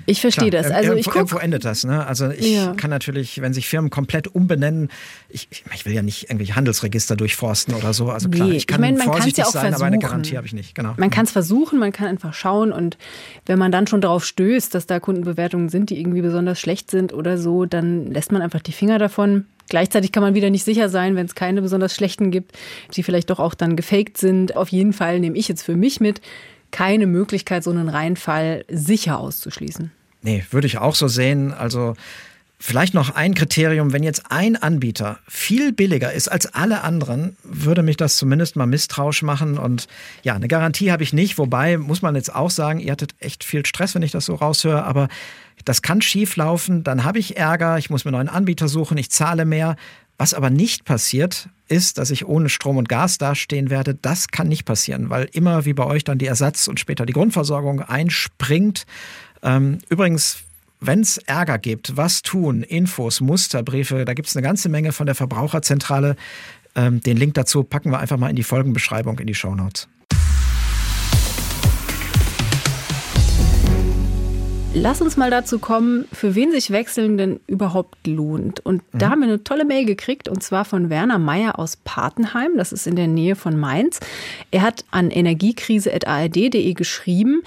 ich 0.06 0.22
verstehe 0.22 0.52
das. 0.52 0.68
Also 0.68 0.92
irgendwo, 0.92 1.00
ich 1.00 1.06
guck, 1.06 1.16
irgendwo 1.16 1.38
endet 1.38 1.66
das. 1.66 1.84
Ne? 1.84 2.06
Also 2.06 2.30
ich 2.30 2.56
ja. 2.56 2.74
kann 2.74 2.90
natürlich, 2.90 3.42
wenn 3.42 3.54
sich 3.54 3.68
Firmen 3.68 3.90
komplett 3.90 4.28
umbenennen, 4.28 4.90
ich, 5.30 5.50
ich 5.74 5.86
will 5.86 5.94
ja 5.94 6.02
nicht 6.02 6.30
irgendwelche 6.30 6.56
Handelsregister 6.56 7.16
durchforsten 7.16 7.74
oder 7.74 7.94
so. 7.94 8.10
Also 8.10 8.30
klar, 8.30 8.48
nee, 8.48 8.56
ich 8.56 8.68
kann 8.68 8.84
ich 8.84 8.92
mein, 8.92 8.98
man 8.98 9.08
vorsichtig 9.08 9.40
ja 9.40 9.46
auch 9.46 9.52
sein, 9.52 9.62
versuchen. 9.62 9.76
aber 9.76 9.86
eine 9.86 10.00
Garantie 10.00 10.38
habe 10.38 10.48
ich 10.48 10.54
nicht. 10.54 10.76
Genau. 10.76 10.94
Man 10.98 11.10
kann 11.10 11.26
es 11.26 11.32
versuchen, 11.32 11.80
man 11.80 11.92
kann 11.92 12.08
einfach 12.08 12.34
schauen 12.34 12.72
und 12.72 12.98
wenn 13.46 13.60
man 13.60 13.72
dann 13.72 13.88
schon 13.88 14.02
darauf 14.02 14.26
stößt, 14.26 14.74
dass 14.76 14.86
da 14.86 15.00
Kundenbewertungen 15.00 15.70
sind, 15.70 15.90
die 15.90 16.00
irgendwie 16.00 16.22
besonders 16.22 16.60
schlecht 16.60 16.92
sind 16.92 17.14
oder 17.14 17.38
so, 17.38 17.66
dann 17.66 18.08
lässt 18.12 18.32
man 18.32 18.42
einfach 18.42 18.62
die 18.62 18.74
Finger 18.74 19.00
davon. 19.00 19.46
Gleichzeitig 19.70 20.12
kann 20.12 20.24
man 20.24 20.36
wieder 20.36 20.50
nicht 20.50 20.64
sicher 20.64 20.90
sein, 20.90 21.16
wenn 21.16 21.26
es 21.26 21.36
keine 21.36 21.62
besonders 21.62 21.96
schlechten 21.96 22.32
gibt, 22.32 22.54
die 22.96 23.04
vielleicht 23.04 23.30
doch 23.30 23.40
auch 23.40 23.54
dann 23.54 23.76
gefaked 23.76 24.18
sind. 24.18 24.56
Auf 24.56 24.70
jeden 24.70 24.94
Fall 24.94 25.20
nehme 25.20 25.38
ich 25.38 25.48
jetzt 25.48 25.64
für 25.64 25.76
mich 25.76 26.00
mit, 26.00 26.22
keine 26.72 27.08
Möglichkeit, 27.08 27.64
so 27.64 27.72
einen 27.72 27.90
Reinfall 27.90 28.66
sicher 28.70 29.20
auszuschließen. 29.20 29.92
Nee, 30.22 30.44
würde 30.52 30.68
ich 30.68 30.78
auch 30.78 30.96
so 30.96 31.08
sehen. 31.08 31.54
Also 31.54 31.96
Vielleicht 32.58 32.94
noch 32.94 33.14
ein 33.14 33.36
Kriterium, 33.36 33.92
wenn 33.92 34.02
jetzt 34.02 34.24
ein 34.30 34.56
Anbieter 34.56 35.20
viel 35.28 35.74
billiger 35.74 36.14
ist 36.14 36.30
als 36.30 36.48
alle 36.48 36.82
anderen, 36.82 37.36
würde 37.44 37.84
mich 37.84 37.98
das 37.98 38.16
zumindest 38.16 38.56
mal 38.56 38.66
misstrauisch 38.66 39.24
machen. 39.24 39.58
Und 39.58 39.88
ja, 40.24 40.36
eine 40.36 40.48
Garantie 40.48 40.92
habe 40.92 41.04
ich 41.04 41.12
nicht, 41.12 41.38
wobei 41.38 41.78
muss 41.78 42.02
man 42.02 42.16
jetzt 42.16 42.34
auch 42.34 42.50
sagen, 42.50 42.80
ihr 42.80 42.94
hattet 42.94 43.14
echt 43.20 43.44
viel 43.44 43.66
Stress, 43.66 43.94
wenn 43.94 44.04
ich 44.04 44.12
das 44.12 44.26
so 44.26 44.36
raushöre, 44.36 44.84
aber 44.84 45.10
das 45.64 45.82
kann 45.82 46.02
schief 46.02 46.36
laufen, 46.36 46.84
dann 46.84 47.04
habe 47.04 47.20
ich 47.20 47.38
Ärger, 47.38 47.78
ich 47.78 47.90
muss 47.90 48.06
mir 48.06 48.12
neuen 48.12 48.30
Anbieter 48.30 48.68
suchen, 48.68 48.98
ich 48.98 49.10
zahle 49.10 49.46
mehr. 49.46 49.76
Was 50.18 50.34
aber 50.34 50.50
nicht 50.50 50.86
passiert, 50.86 51.50
ist, 51.68 51.98
dass 51.98 52.10
ich 52.10 52.26
ohne 52.26 52.48
Strom 52.48 52.78
und 52.78 52.88
Gas 52.88 53.18
dastehen 53.18 53.70
werde. 53.70 53.96
Das 53.96 54.30
kann 54.30 54.48
nicht 54.48 54.66
passieren, 54.66 55.10
weil 55.10 55.30
immer 55.34 55.66
wie 55.66 55.74
bei 55.74 55.86
euch 55.86 56.04
dann 56.04 56.18
die 56.18 56.28
Ersatz- 56.28 56.68
und 56.68 56.80
später 56.80 57.06
die 57.06 57.14
Grundversorgung 57.14 57.82
einspringt. 57.82 58.86
Ähm, 59.44 59.80
übrigens, 59.90 60.40
wenn 60.80 61.02
es 61.02 61.18
Ärger 61.18 61.58
gibt, 61.58 61.98
was 61.98 62.22
tun, 62.22 62.64
Infos, 62.64 63.20
Musterbriefe, 63.20 64.06
da 64.06 64.14
gibt 64.14 64.28
es 64.28 64.36
eine 64.36 64.44
ganze 64.44 64.70
Menge 64.70 64.92
von 64.92 65.06
der 65.06 65.16
Verbraucherzentrale. 65.16 66.16
Ähm, 66.76 67.02
den 67.02 67.18
Link 67.18 67.34
dazu 67.34 67.64
packen 67.64 67.92
wir 67.92 68.00
einfach 68.00 68.18
mal 68.18 68.30
in 68.30 68.36
die 68.36 68.44
Folgenbeschreibung, 68.44 69.20
in 69.20 69.28
die 69.28 69.36
Shownotes. 69.36 69.88
Lass 74.78 75.02
uns 75.02 75.16
mal 75.16 75.32
dazu 75.32 75.60
kommen, 75.60 76.06
für 76.12 76.36
wen 76.36 76.52
sich 76.52 76.70
Wechseln 76.70 77.18
denn 77.18 77.40
überhaupt 77.48 78.06
lohnt. 78.06 78.60
Und 78.60 78.82
mhm. 78.94 79.00
da 79.00 79.10
haben 79.10 79.22
wir 79.22 79.30
eine 79.30 79.42
tolle 79.42 79.64
Mail 79.64 79.86
gekriegt, 79.86 80.28
und 80.28 80.44
zwar 80.44 80.66
von 80.66 80.90
Werner 80.90 81.18
Meyer 81.18 81.58
aus 81.58 81.78
Patenheim. 81.78 82.58
Das 82.58 82.74
ist 82.74 82.86
in 82.86 82.98
der 82.98 83.08
Nähe 83.08 83.38
von 83.38 83.58
Mainz. 83.58 84.02
Er 84.52 84.64
hat 84.64 84.84
an 84.92 85.12
energiekrise.ard.de 85.12 86.74
geschrieben, 86.74 87.42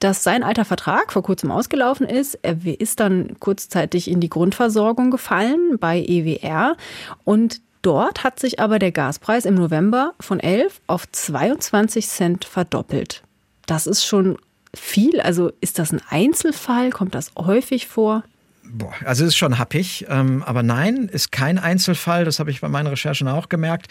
dass 0.00 0.24
sein 0.24 0.42
alter 0.42 0.64
Vertrag 0.64 1.12
vor 1.12 1.22
kurzem 1.22 1.52
ausgelaufen 1.52 2.04
ist. 2.04 2.36
Er 2.42 2.56
ist 2.64 2.98
dann 2.98 3.36
kurzzeitig 3.38 4.10
in 4.10 4.18
die 4.18 4.28
Grundversorgung 4.28 5.12
gefallen 5.12 5.78
bei 5.78 6.00
EWR 6.00 6.76
und 7.24 7.60
Dort 7.84 8.22
hat 8.22 8.38
sich 8.38 8.60
aber 8.60 8.78
der 8.78 8.92
Gaspreis 8.92 9.44
im 9.44 9.56
November 9.56 10.14
von 10.20 10.38
11 10.38 10.80
auf 10.86 11.10
22 11.10 12.06
Cent 12.06 12.44
verdoppelt. 12.44 13.24
Das 13.66 13.88
ist 13.88 14.04
schon 14.04 14.38
viel? 14.74 15.20
Also 15.20 15.52
ist 15.60 15.78
das 15.78 15.92
ein 15.92 16.00
Einzelfall? 16.08 16.90
Kommt 16.90 17.14
das 17.14 17.32
häufig 17.36 17.86
vor? 17.86 18.24
Boah, 18.64 18.94
also 19.04 19.24
es 19.24 19.30
ist 19.30 19.36
schon 19.36 19.58
happig, 19.58 20.06
ähm, 20.08 20.42
aber 20.44 20.62
nein, 20.62 21.10
ist 21.12 21.30
kein 21.30 21.58
Einzelfall. 21.58 22.24
Das 22.24 22.38
habe 22.38 22.50
ich 22.50 22.60
bei 22.62 22.68
meinen 22.68 22.86
Recherchen 22.86 23.28
auch 23.28 23.48
gemerkt. 23.48 23.88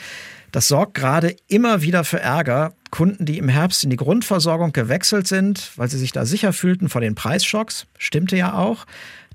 Das 0.51 0.67
sorgt 0.67 0.95
gerade 0.95 1.35
immer 1.47 1.81
wieder 1.81 2.03
für 2.03 2.19
Ärger. 2.19 2.73
Kunden, 2.91 3.25
die 3.25 3.37
im 3.37 3.47
Herbst 3.47 3.85
in 3.85 3.89
die 3.89 3.95
Grundversorgung 3.95 4.73
gewechselt 4.73 5.25
sind, 5.25 5.71
weil 5.77 5.89
sie 5.89 5.97
sich 5.97 6.11
da 6.11 6.25
sicher 6.25 6.51
fühlten 6.51 6.89
vor 6.89 6.99
den 6.99 7.15
Preisschocks, 7.15 7.87
stimmte 7.97 8.35
ja 8.35 8.53
auch. 8.53 8.85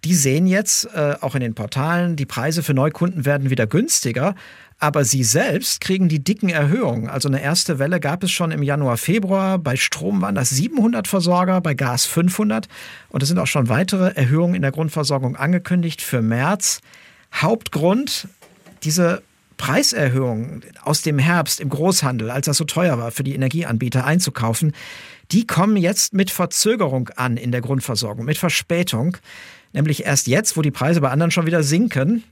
Die 0.04 0.14
sehen 0.14 0.46
jetzt 0.46 0.84
äh, 0.94 1.14
auch 1.22 1.34
in 1.34 1.40
den 1.40 1.54
Portalen, 1.54 2.16
die 2.16 2.26
Preise 2.26 2.62
für 2.62 2.74
Neukunden 2.74 3.24
werden 3.24 3.48
wieder 3.48 3.66
günstiger. 3.66 4.34
Aber 4.78 5.04
sie 5.04 5.24
selbst 5.24 5.80
kriegen 5.80 6.10
die 6.10 6.22
dicken 6.22 6.50
Erhöhungen. 6.50 7.08
Also 7.08 7.28
eine 7.28 7.42
erste 7.42 7.78
Welle 7.78 7.98
gab 7.98 8.22
es 8.22 8.30
schon 8.30 8.50
im 8.50 8.62
Januar, 8.62 8.98
Februar. 8.98 9.58
Bei 9.58 9.74
Strom 9.74 10.20
waren 10.20 10.34
das 10.34 10.50
700 10.50 11.08
Versorger, 11.08 11.62
bei 11.62 11.72
Gas 11.72 12.04
500. 12.04 12.68
Und 13.08 13.22
es 13.22 13.30
sind 13.30 13.38
auch 13.38 13.46
schon 13.46 13.70
weitere 13.70 14.12
Erhöhungen 14.14 14.54
in 14.54 14.60
der 14.60 14.72
Grundversorgung 14.72 15.34
angekündigt 15.34 16.02
für 16.02 16.20
März. 16.20 16.80
Hauptgrund, 17.32 18.28
diese 18.82 19.22
Preiserhöhungen 19.56 20.62
aus 20.82 21.02
dem 21.02 21.18
Herbst 21.18 21.60
im 21.60 21.68
Großhandel, 21.68 22.30
als 22.30 22.46
das 22.46 22.56
so 22.56 22.64
teuer 22.64 22.98
war 22.98 23.10
für 23.10 23.24
die 23.24 23.34
Energieanbieter 23.34 24.04
einzukaufen, 24.04 24.72
die 25.32 25.46
kommen 25.46 25.76
jetzt 25.76 26.14
mit 26.14 26.30
Verzögerung 26.30 27.10
an 27.16 27.36
in 27.36 27.52
der 27.52 27.60
Grundversorgung, 27.60 28.24
mit 28.24 28.38
Verspätung. 28.38 29.16
Nämlich 29.72 30.04
erst 30.04 30.26
jetzt, 30.26 30.56
wo 30.56 30.62
die 30.62 30.70
Preise 30.70 31.00
bei 31.00 31.10
anderen 31.10 31.30
schon 31.30 31.46
wieder 31.46 31.62
sinken. 31.62 32.22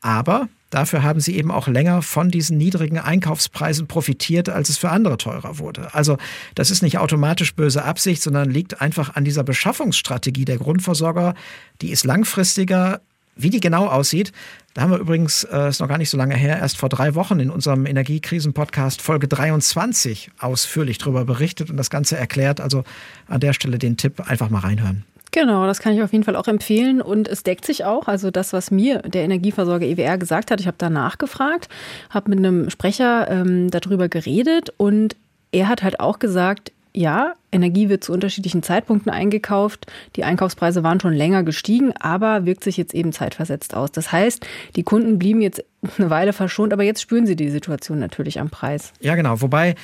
Aber 0.00 0.48
Dafür 0.70 1.04
haben 1.04 1.20
sie 1.20 1.36
eben 1.36 1.52
auch 1.52 1.68
länger 1.68 2.02
von 2.02 2.28
diesen 2.28 2.58
niedrigen 2.58 2.98
Einkaufspreisen 2.98 3.86
profitiert, 3.86 4.48
als 4.48 4.68
es 4.68 4.78
für 4.78 4.90
andere 4.90 5.16
teurer 5.16 5.58
wurde. 5.58 5.94
Also 5.94 6.18
das 6.56 6.72
ist 6.72 6.82
nicht 6.82 6.98
automatisch 6.98 7.54
böse 7.54 7.84
Absicht, 7.84 8.20
sondern 8.20 8.50
liegt 8.50 8.80
einfach 8.80 9.14
an 9.14 9.24
dieser 9.24 9.44
Beschaffungsstrategie 9.44 10.44
der 10.44 10.58
Grundversorger. 10.58 11.34
Die 11.82 11.90
ist 11.90 12.04
langfristiger. 12.04 13.00
Wie 13.36 13.50
die 13.50 13.60
genau 13.60 13.86
aussieht, 13.86 14.32
da 14.72 14.82
haben 14.82 14.90
wir 14.90 14.98
übrigens, 14.98 15.44
äh, 15.44 15.68
ist 15.68 15.80
noch 15.80 15.88
gar 15.88 15.98
nicht 15.98 16.10
so 16.10 16.16
lange 16.16 16.34
her, 16.34 16.58
erst 16.58 16.78
vor 16.78 16.88
drei 16.88 17.14
Wochen 17.14 17.38
in 17.38 17.50
unserem 17.50 17.86
Energiekrisen-Podcast 17.86 19.02
Folge 19.02 19.28
23 19.28 20.30
ausführlich 20.38 20.98
darüber 20.98 21.24
berichtet 21.24 21.70
und 21.70 21.76
das 21.76 21.90
Ganze 21.90 22.16
erklärt. 22.16 22.60
Also 22.60 22.84
an 23.28 23.40
der 23.40 23.52
Stelle 23.52 23.78
den 23.78 23.96
Tipp 23.96 24.28
einfach 24.28 24.50
mal 24.50 24.60
reinhören. 24.60 25.04
Genau, 25.32 25.66
das 25.66 25.80
kann 25.80 25.94
ich 25.94 26.02
auf 26.02 26.12
jeden 26.12 26.24
Fall 26.24 26.34
auch 26.34 26.48
empfehlen 26.48 27.02
und 27.02 27.28
es 27.28 27.42
deckt 27.42 27.66
sich 27.66 27.84
auch. 27.84 28.08
Also 28.08 28.30
das, 28.30 28.54
was 28.54 28.70
mir 28.70 29.00
der 29.00 29.22
Energieversorger 29.24 29.84
EWR 29.84 30.16
gesagt 30.16 30.50
hat, 30.50 30.60
ich 30.60 30.66
habe 30.66 30.78
da 30.78 30.88
nachgefragt, 30.88 31.68
habe 32.08 32.30
mit 32.30 32.38
einem 32.38 32.70
Sprecher 32.70 33.30
ähm, 33.30 33.70
darüber 33.70 34.08
geredet 34.08 34.72
und 34.78 35.14
er 35.52 35.68
hat 35.68 35.82
halt 35.82 36.00
auch 36.00 36.18
gesagt, 36.18 36.72
ja, 36.96 37.34
Energie 37.52 37.88
wird 37.88 38.02
zu 38.02 38.12
unterschiedlichen 38.12 38.62
Zeitpunkten 38.62 39.12
eingekauft. 39.12 39.86
Die 40.16 40.24
Einkaufspreise 40.24 40.82
waren 40.82 40.98
schon 40.98 41.12
länger 41.12 41.42
gestiegen, 41.42 41.92
aber 41.92 42.46
wirkt 42.46 42.64
sich 42.64 42.76
jetzt 42.78 42.94
eben 42.94 43.12
zeitversetzt 43.12 43.74
aus. 43.74 43.92
Das 43.92 44.12
heißt, 44.12 44.46
die 44.76 44.82
Kunden 44.82 45.18
blieben 45.18 45.42
jetzt 45.42 45.62
eine 45.98 46.10
Weile 46.10 46.32
verschont, 46.32 46.72
aber 46.72 46.82
jetzt 46.82 47.00
spüren 47.00 47.26
sie 47.26 47.36
die 47.36 47.50
Situation 47.50 47.98
natürlich 47.98 48.40
am 48.40 48.50
Preis. 48.50 48.92
Ja, 49.00 49.14
genau. 49.14 49.40
Wobei 49.40 49.74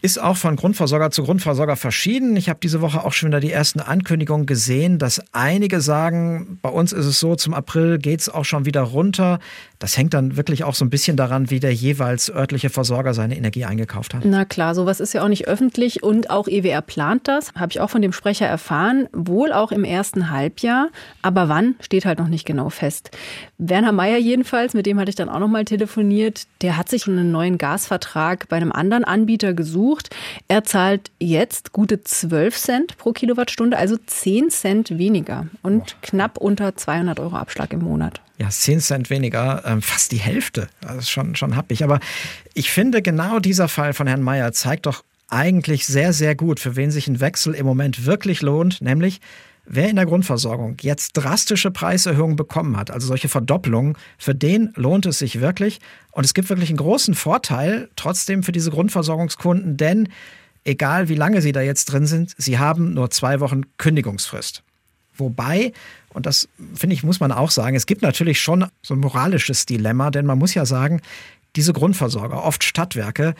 ist 0.00 0.20
auch 0.20 0.36
von 0.36 0.54
Grundversorger 0.54 1.10
zu 1.10 1.24
Grundversorger 1.24 1.74
verschieden. 1.74 2.36
Ich 2.36 2.48
habe 2.48 2.60
diese 2.62 2.80
Woche 2.80 3.04
auch 3.04 3.12
schon 3.12 3.30
wieder 3.30 3.40
die 3.40 3.50
ersten 3.50 3.80
Ankündigungen 3.80 4.46
gesehen, 4.46 4.98
dass 4.98 5.20
einige 5.32 5.80
sagen, 5.80 6.58
bei 6.62 6.68
uns 6.68 6.92
ist 6.92 7.06
es 7.06 7.18
so, 7.18 7.34
zum 7.34 7.52
April 7.52 7.98
geht 7.98 8.20
es 8.20 8.28
auch 8.28 8.44
schon 8.44 8.64
wieder 8.64 8.82
runter. 8.82 9.40
Das 9.80 9.96
hängt 9.96 10.14
dann 10.14 10.36
wirklich 10.36 10.62
auch 10.62 10.74
so 10.74 10.84
ein 10.84 10.90
bisschen 10.90 11.16
daran, 11.16 11.50
wie 11.50 11.58
der 11.58 11.74
jeweils 11.74 12.30
örtliche 12.30 12.70
Versorger 12.70 13.12
seine 13.12 13.36
Energie 13.36 13.64
eingekauft 13.64 14.14
hat. 14.14 14.24
Na 14.24 14.44
klar, 14.44 14.76
sowas 14.76 15.00
ist 15.00 15.14
ja 15.14 15.24
auch 15.24 15.28
nicht 15.28 15.48
öffentlich 15.48 16.02
und 16.04 16.30
auch 16.30 16.46
EWR 16.46 16.82
plant 16.82 17.26
das, 17.26 17.52
habe 17.54 17.72
ich 17.72 17.80
auch 17.80 17.90
von 17.90 18.02
dem 18.02 18.12
Sprecher 18.12 18.46
erfahren, 18.46 19.08
wohl 19.12 19.52
auch 19.52 19.72
im 19.72 19.82
ersten 19.82 20.30
Halbjahr, 20.30 20.90
aber 21.22 21.48
wann 21.48 21.74
steht 21.80 22.04
halt 22.04 22.20
noch 22.20 22.28
nicht 22.28 22.46
genau 22.46 22.70
fest. 22.70 23.10
Werner 23.58 23.92
Meyer 23.92 24.18
jedenfalls, 24.18 24.74
mit 24.74 24.86
dem 24.86 25.00
hatte 25.00 25.10
ich 25.10 25.16
dann 25.16 25.28
auch 25.28 25.40
noch 25.40 25.47
mal 25.48 25.64
telefoniert, 25.64 26.46
der 26.62 26.76
hat 26.76 26.88
sich 26.88 27.06
einen 27.06 27.30
neuen 27.30 27.58
Gasvertrag 27.58 28.48
bei 28.48 28.56
einem 28.56 28.72
anderen 28.72 29.04
Anbieter 29.04 29.54
gesucht. 29.54 30.14
Er 30.48 30.64
zahlt 30.64 31.10
jetzt 31.18 31.72
gute 31.72 32.02
12 32.02 32.56
Cent 32.56 32.96
pro 32.98 33.12
Kilowattstunde, 33.12 33.76
also 33.76 33.96
10 33.96 34.50
Cent 34.50 34.98
weniger 34.98 35.46
und 35.62 35.82
oh. 35.82 35.98
knapp 36.02 36.38
unter 36.38 36.76
200 36.76 37.20
Euro 37.20 37.36
Abschlag 37.36 37.72
im 37.72 37.80
Monat. 37.80 38.20
Ja, 38.38 38.48
10 38.48 38.80
Cent 38.80 39.10
weniger, 39.10 39.62
ähm, 39.66 39.82
fast 39.82 40.12
die 40.12 40.18
Hälfte. 40.18 40.68
Das 40.80 40.96
ist 40.98 41.10
schon, 41.10 41.34
schon 41.34 41.56
happig. 41.56 41.82
Aber 41.82 41.98
ich 42.54 42.70
finde, 42.70 43.02
genau 43.02 43.40
dieser 43.40 43.68
Fall 43.68 43.92
von 43.92 44.06
Herrn 44.06 44.22
Mayer 44.22 44.52
zeigt 44.52 44.86
doch 44.86 45.02
eigentlich 45.28 45.86
sehr, 45.86 46.12
sehr 46.12 46.34
gut, 46.34 46.60
für 46.60 46.76
wen 46.76 46.90
sich 46.90 47.08
ein 47.08 47.20
Wechsel 47.20 47.54
im 47.54 47.66
Moment 47.66 48.06
wirklich 48.06 48.40
lohnt, 48.40 48.80
nämlich 48.80 49.20
Wer 49.70 49.90
in 49.90 49.96
der 49.96 50.06
Grundversorgung 50.06 50.78
jetzt 50.80 51.12
drastische 51.12 51.70
Preiserhöhungen 51.70 52.36
bekommen 52.36 52.78
hat, 52.78 52.90
also 52.90 53.06
solche 53.06 53.28
Verdopplungen, 53.28 53.98
für 54.16 54.34
den 54.34 54.72
lohnt 54.76 55.04
es 55.04 55.18
sich 55.18 55.40
wirklich. 55.40 55.80
Und 56.10 56.24
es 56.24 56.32
gibt 56.32 56.48
wirklich 56.48 56.70
einen 56.70 56.78
großen 56.78 57.14
Vorteil 57.14 57.90
trotzdem 57.94 58.42
für 58.42 58.52
diese 58.52 58.70
Grundversorgungskunden, 58.70 59.76
denn 59.76 60.08
egal 60.64 61.10
wie 61.10 61.14
lange 61.14 61.42
sie 61.42 61.52
da 61.52 61.60
jetzt 61.60 61.84
drin 61.86 62.06
sind, 62.06 62.34
sie 62.38 62.58
haben 62.58 62.94
nur 62.94 63.10
zwei 63.10 63.40
Wochen 63.40 63.64
Kündigungsfrist. 63.76 64.62
Wobei, 65.18 65.72
und 66.14 66.24
das 66.24 66.48
finde 66.74 66.94
ich, 66.94 67.02
muss 67.02 67.20
man 67.20 67.30
auch 67.30 67.50
sagen, 67.50 67.76
es 67.76 67.84
gibt 67.84 68.00
natürlich 68.00 68.40
schon 68.40 68.64
so 68.82 68.94
ein 68.94 69.00
moralisches 69.00 69.66
Dilemma, 69.66 70.10
denn 70.10 70.24
man 70.24 70.38
muss 70.38 70.54
ja 70.54 70.64
sagen, 70.64 71.02
diese 71.56 71.74
Grundversorger, 71.74 72.42
oft 72.42 72.64
Stadtwerke, 72.64 73.34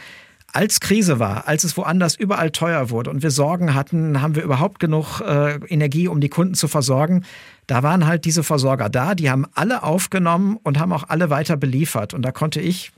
als 0.52 0.80
Krise 0.80 1.18
war, 1.18 1.46
als 1.46 1.64
es 1.64 1.76
woanders 1.76 2.14
überall 2.14 2.50
teuer 2.50 2.90
wurde 2.90 3.10
und 3.10 3.22
wir 3.22 3.30
Sorgen 3.30 3.74
hatten, 3.74 4.22
haben 4.22 4.34
wir 4.34 4.42
überhaupt 4.42 4.80
genug 4.80 5.20
äh, 5.20 5.56
Energie, 5.66 6.08
um 6.08 6.20
die 6.20 6.30
Kunden 6.30 6.54
zu 6.54 6.68
versorgen, 6.68 7.24
da 7.66 7.82
waren 7.82 8.06
halt 8.06 8.24
diese 8.24 8.42
Versorger 8.42 8.88
da, 8.88 9.14
die 9.14 9.30
haben 9.30 9.44
alle 9.54 9.82
aufgenommen 9.82 10.58
und 10.62 10.78
haben 10.78 10.92
auch 10.92 11.04
alle 11.08 11.28
weiter 11.28 11.58
beliefert. 11.58 12.14
Und 12.14 12.22
da 12.22 12.32
konnte 12.32 12.60
ich 12.62 12.92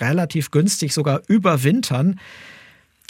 relativ 0.00 0.50
günstig 0.50 0.94
sogar 0.94 1.20
überwintern. 1.28 2.18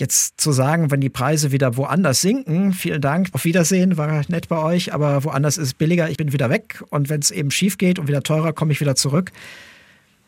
Jetzt 0.00 0.40
zu 0.40 0.50
sagen, 0.50 0.90
wenn 0.90 1.00
die 1.00 1.08
Preise 1.08 1.52
wieder 1.52 1.76
woanders 1.76 2.20
sinken, 2.20 2.72
vielen 2.72 3.00
Dank, 3.00 3.28
auf 3.30 3.44
Wiedersehen, 3.44 3.96
war 3.96 4.22
nett 4.26 4.48
bei 4.48 4.58
euch, 4.58 4.92
aber 4.92 5.22
woanders 5.22 5.56
ist 5.56 5.78
billiger, 5.78 6.10
ich 6.10 6.16
bin 6.16 6.32
wieder 6.32 6.50
weg 6.50 6.82
und 6.90 7.08
wenn 7.08 7.20
es 7.20 7.30
eben 7.30 7.52
schief 7.52 7.78
geht 7.78 8.00
und 8.00 8.08
wieder 8.08 8.24
teurer, 8.24 8.52
komme 8.52 8.72
ich 8.72 8.80
wieder 8.80 8.96
zurück 8.96 9.30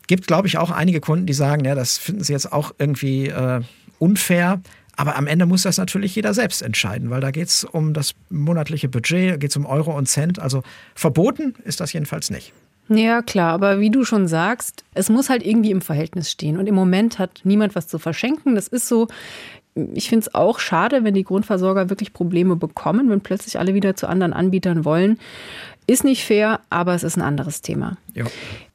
gibt, 0.07 0.27
glaube 0.27 0.49
ich, 0.49 0.59
auch 0.59 0.71
einige 0.71 1.01
Kunden, 1.01 1.27
die 1.27 1.33
sagen, 1.33 1.65
ja, 1.65 1.75
das 1.75 1.99
finden 1.99 2.23
sie 2.23 2.33
jetzt 2.33 2.53
auch 2.53 2.73
irgendwie 2.79 3.29
äh, 3.29 3.61
unfair. 3.99 4.61
Aber 4.97 5.17
am 5.17 5.27
Ende 5.27 5.45
muss 5.45 5.63
das 5.63 5.77
natürlich 5.77 6.15
jeder 6.15 6.33
selbst 6.33 6.63
entscheiden, 6.63 7.11
weil 7.11 7.21
da 7.21 7.31
geht 7.31 7.49
es 7.49 7.65
um 7.65 7.93
das 7.93 8.15
monatliche 8.31 8.89
Budget, 8.89 9.33
da 9.33 9.37
geht 9.37 9.51
es 9.51 9.57
um 9.57 9.67
Euro 9.67 9.97
und 9.97 10.07
Cent. 10.07 10.39
Also 10.39 10.63
verboten 10.95 11.55
ist 11.65 11.81
das 11.81 11.93
jedenfalls 11.93 12.31
nicht. 12.31 12.53
Ja, 12.89 13.21
klar, 13.21 13.53
aber 13.53 13.81
wie 13.81 13.91
du 13.91 14.05
schon 14.05 14.29
sagst, 14.29 14.85
es 14.95 15.09
muss 15.09 15.29
halt 15.29 15.45
irgendwie 15.45 15.73
im 15.73 15.81
Verhältnis 15.81 16.31
stehen. 16.31 16.57
Und 16.57 16.67
im 16.67 16.75
Moment 16.75 17.19
hat 17.19 17.41
niemand 17.45 17.75
was 17.75 17.89
zu 17.89 17.99
verschenken. 17.99 18.55
Das 18.55 18.69
ist 18.69 18.89
so. 18.89 19.09
Ich 19.93 20.09
finde 20.09 20.27
es 20.27 20.35
auch 20.35 20.59
schade, 20.59 21.05
wenn 21.05 21.13
die 21.13 21.25
Grundversorger 21.25 21.91
wirklich 21.91 22.15
Probleme 22.15 22.57
bekommen, 22.57 23.11
wenn 23.11 23.21
plötzlich 23.21 23.59
alle 23.59 23.75
wieder 23.75 23.95
zu 23.95 24.09
anderen 24.09 24.33
Anbietern 24.33 24.87
wollen. 24.87 25.19
Ist 25.87 26.05
nicht 26.05 26.25
fair, 26.25 26.61
aber 26.69 26.95
es 26.95 27.05
ist 27.05 27.17
ein 27.17 27.23
anderes 27.23 27.63
Thema. 27.63 27.97
Ja. 28.15 28.25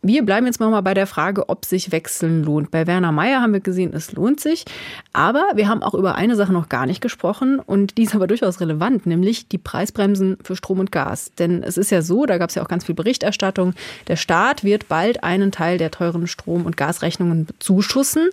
Wir 0.04 0.24
bleiben 0.26 0.48
jetzt 0.48 0.60
mal 0.60 0.82
bei 0.82 0.94
der 0.96 1.06
Frage, 1.06 1.50
ob 1.50 1.66
sich 1.66 1.92
Wechseln 1.92 2.44
lohnt. 2.44 2.72
Bei 2.72 2.88
Werner 2.88 3.12
Meyer 3.12 3.42
haben 3.42 3.54
wir 3.54 3.60
gesehen, 3.60 3.94
es 3.94 4.14
lohnt 4.14 4.40
sich. 4.40 4.66
Aber 5.14 5.44
wir 5.56 5.68
haben 5.68 5.84
auch 5.84 5.94
über 5.94 6.16
eine 6.16 6.36
Sache 6.36 6.54
noch 6.54 6.70
gar 6.70 6.86
nicht 6.86 7.02
gesprochen 7.02 7.60
und 7.60 7.98
die 7.98 8.04
ist 8.04 8.16
aber 8.16 8.28
durchaus 8.28 8.62
relevant, 8.62 9.06
nämlich 9.06 9.48
die 9.48 9.58
Preisbremsen 9.58 10.38
für 10.44 10.56
Strom 10.56 10.80
und 10.80 10.92
Gas. 10.92 11.32
Denn 11.38 11.64
es 11.64 11.78
ist 11.78 11.92
ja 11.92 12.02
so, 12.02 12.26
da 12.26 12.38
gab 12.38 12.50
es 12.50 12.56
ja 12.56 12.64
auch 12.64 12.68
ganz 12.68 12.86
viel 12.86 12.96
Berichterstattung, 12.96 13.74
der 14.08 14.16
Staat 14.16 14.64
wird 14.64 14.88
bald 14.88 15.24
einen 15.24 15.52
Teil 15.52 15.78
der 15.78 15.92
teuren 15.92 16.28
Strom- 16.28 16.66
und 16.66 16.78
Gasrechnungen 16.78 17.46
bezuschussen. 17.46 18.30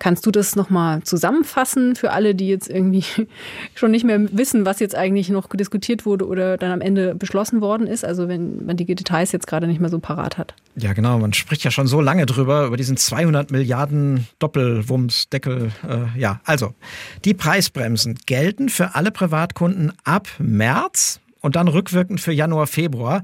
Kannst 0.00 0.26
du 0.26 0.32
das 0.32 0.56
nochmal 0.56 1.02
zusammenfassen 1.04 1.94
für 1.94 2.10
alle, 2.10 2.34
die 2.34 2.48
jetzt 2.48 2.68
irgendwie 2.68 3.04
schon 3.74 3.92
nicht 3.92 4.04
mehr 4.04 4.20
wissen, 4.36 4.66
was 4.66 4.80
jetzt 4.80 4.96
eigentlich 4.96 5.28
noch 5.28 5.48
diskutiert 5.48 6.04
wurde 6.04 6.26
oder 6.26 6.56
dann 6.56 6.72
am 6.72 6.80
Ende 6.80 7.14
beschlossen 7.14 7.60
worden 7.60 7.86
ist? 7.86 8.04
Also 8.04 8.13
wenn 8.28 8.64
man 8.64 8.76
die 8.76 8.84
Details 8.86 9.32
jetzt 9.32 9.46
gerade 9.46 9.66
nicht 9.66 9.80
mehr 9.80 9.90
so 9.90 9.98
parat 9.98 10.38
hat. 10.38 10.54
Ja, 10.76 10.92
genau. 10.92 11.18
Man 11.18 11.32
spricht 11.32 11.64
ja 11.64 11.70
schon 11.70 11.86
so 11.86 12.00
lange 12.00 12.26
drüber, 12.26 12.66
über 12.66 12.76
diesen 12.76 12.96
200 12.96 13.50
Milliarden 13.50 14.26
Doppelwumms-Deckel. 14.38 15.72
Äh, 15.88 16.18
ja, 16.18 16.40
also 16.44 16.74
die 17.24 17.34
Preisbremsen 17.34 18.18
gelten 18.26 18.68
für 18.68 18.94
alle 18.94 19.10
Privatkunden 19.10 19.92
ab 20.04 20.28
März 20.38 21.20
und 21.40 21.56
dann 21.56 21.68
rückwirkend 21.68 22.20
für 22.20 22.32
Januar, 22.32 22.66
Februar. 22.66 23.22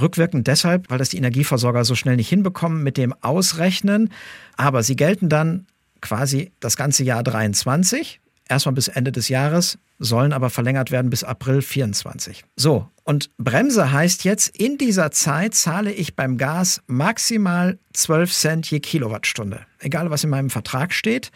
Rückwirkend 0.00 0.46
deshalb, 0.46 0.90
weil 0.90 0.98
das 0.98 1.10
die 1.10 1.18
Energieversorger 1.18 1.84
so 1.84 1.94
schnell 1.94 2.16
nicht 2.16 2.28
hinbekommen 2.28 2.82
mit 2.82 2.96
dem 2.96 3.14
Ausrechnen. 3.20 4.10
Aber 4.56 4.82
sie 4.82 4.96
gelten 4.96 5.28
dann 5.28 5.66
quasi 6.00 6.52
das 6.60 6.76
ganze 6.76 7.04
Jahr 7.04 7.22
23, 7.22 8.20
erstmal 8.48 8.74
bis 8.74 8.88
Ende 8.88 9.12
des 9.12 9.28
Jahres, 9.28 9.78
sollen 9.98 10.32
aber 10.32 10.50
verlängert 10.50 10.90
werden 10.90 11.10
bis 11.10 11.24
April 11.24 11.62
24. 11.62 12.44
So, 12.56 12.88
und 13.04 13.30
Bremse 13.38 13.92
heißt 13.92 14.24
jetzt, 14.24 14.48
in 14.56 14.78
dieser 14.78 15.10
Zeit 15.10 15.54
zahle 15.54 15.92
ich 15.92 16.16
beim 16.16 16.38
Gas 16.38 16.82
maximal 16.86 17.78
12 17.92 18.32
Cent 18.32 18.70
je 18.70 18.80
Kilowattstunde. 18.80 19.60
Egal, 19.80 20.10
was 20.10 20.24
in 20.24 20.30
meinem 20.30 20.50
Vertrag 20.50 20.92
steht. 20.92 21.30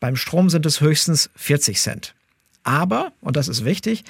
Beim 0.00 0.16
Strom 0.16 0.50
sind 0.50 0.66
es 0.66 0.80
höchstens 0.80 1.30
40 1.36 1.80
Cent. 1.80 2.14
Aber, 2.62 3.12
und 3.20 3.36
das 3.36 3.48
ist 3.48 3.64
wichtig, 3.64 4.04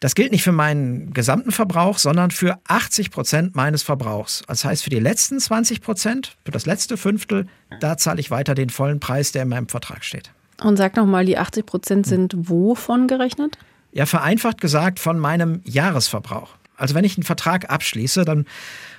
das 0.00 0.14
gilt 0.14 0.30
nicht 0.30 0.42
für 0.42 0.52
meinen 0.52 1.14
gesamten 1.14 1.52
Verbrauch, 1.52 1.98
sondern 1.98 2.30
für 2.30 2.58
80 2.68 3.10
Prozent 3.10 3.56
meines 3.56 3.82
Verbrauchs. 3.82 4.42
Das 4.46 4.64
heißt, 4.64 4.84
für 4.84 4.90
die 4.90 5.00
letzten 5.00 5.40
20 5.40 5.80
Prozent, 5.80 6.36
für 6.44 6.52
das 6.52 6.66
letzte 6.66 6.96
Fünftel, 6.96 7.46
da 7.80 7.96
zahle 7.96 8.20
ich 8.20 8.30
weiter 8.30 8.54
den 8.54 8.68
vollen 8.68 9.00
Preis, 9.00 9.32
der 9.32 9.42
in 9.42 9.48
meinem 9.48 9.68
Vertrag 9.68 10.04
steht. 10.04 10.32
Und 10.62 10.76
sag 10.76 10.96
nochmal, 10.96 11.24
die 11.24 11.38
80 11.38 11.66
Prozent 11.66 12.06
sind 12.06 12.34
wovon 12.36 13.08
gerechnet? 13.08 13.58
Ja, 13.92 14.06
vereinfacht 14.06 14.60
gesagt 14.60 15.00
von 15.00 15.18
meinem 15.18 15.60
Jahresverbrauch. 15.64 16.56
Also 16.76 16.94
wenn 16.94 17.04
ich 17.04 17.16
einen 17.16 17.24
Vertrag 17.24 17.70
abschließe, 17.70 18.24
dann 18.24 18.44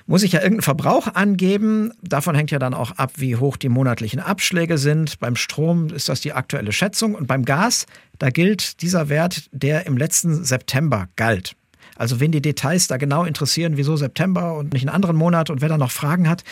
muss 0.06 0.22
ich 0.22 0.32
ja 0.32 0.40
irgendeinen 0.40 0.62
Verbrauch 0.62 1.14
angeben. 1.14 1.92
Davon 2.02 2.34
hängt 2.34 2.50
ja 2.50 2.58
dann 2.58 2.74
auch 2.74 2.92
ab, 2.92 3.12
wie 3.16 3.36
hoch 3.36 3.56
die 3.56 3.68
monatlichen 3.68 4.20
Abschläge 4.20 4.78
sind. 4.78 5.20
Beim 5.20 5.36
Strom 5.36 5.88
ist 5.90 6.08
das 6.08 6.20
die 6.20 6.32
aktuelle 6.32 6.72
Schätzung. 6.72 7.14
Und 7.14 7.26
beim 7.26 7.44
Gas, 7.44 7.86
da 8.18 8.30
gilt 8.30 8.82
dieser 8.82 9.08
Wert, 9.08 9.48
der 9.52 9.86
im 9.86 9.96
letzten 9.96 10.44
September 10.44 11.08
galt. 11.16 11.54
Also 11.96 12.20
wen 12.20 12.32
die 12.32 12.42
Details 12.42 12.86
da 12.86 12.96
genau 12.96 13.24
interessieren, 13.24 13.76
wieso 13.76 13.96
September 13.96 14.54
und 14.54 14.72
nicht 14.72 14.82
einen 14.82 14.94
anderen 14.94 15.16
Monat 15.16 15.50
und 15.50 15.60
wer 15.60 15.68
da 15.68 15.78
noch 15.78 15.90
Fragen 15.90 16.28
hat. 16.28 16.44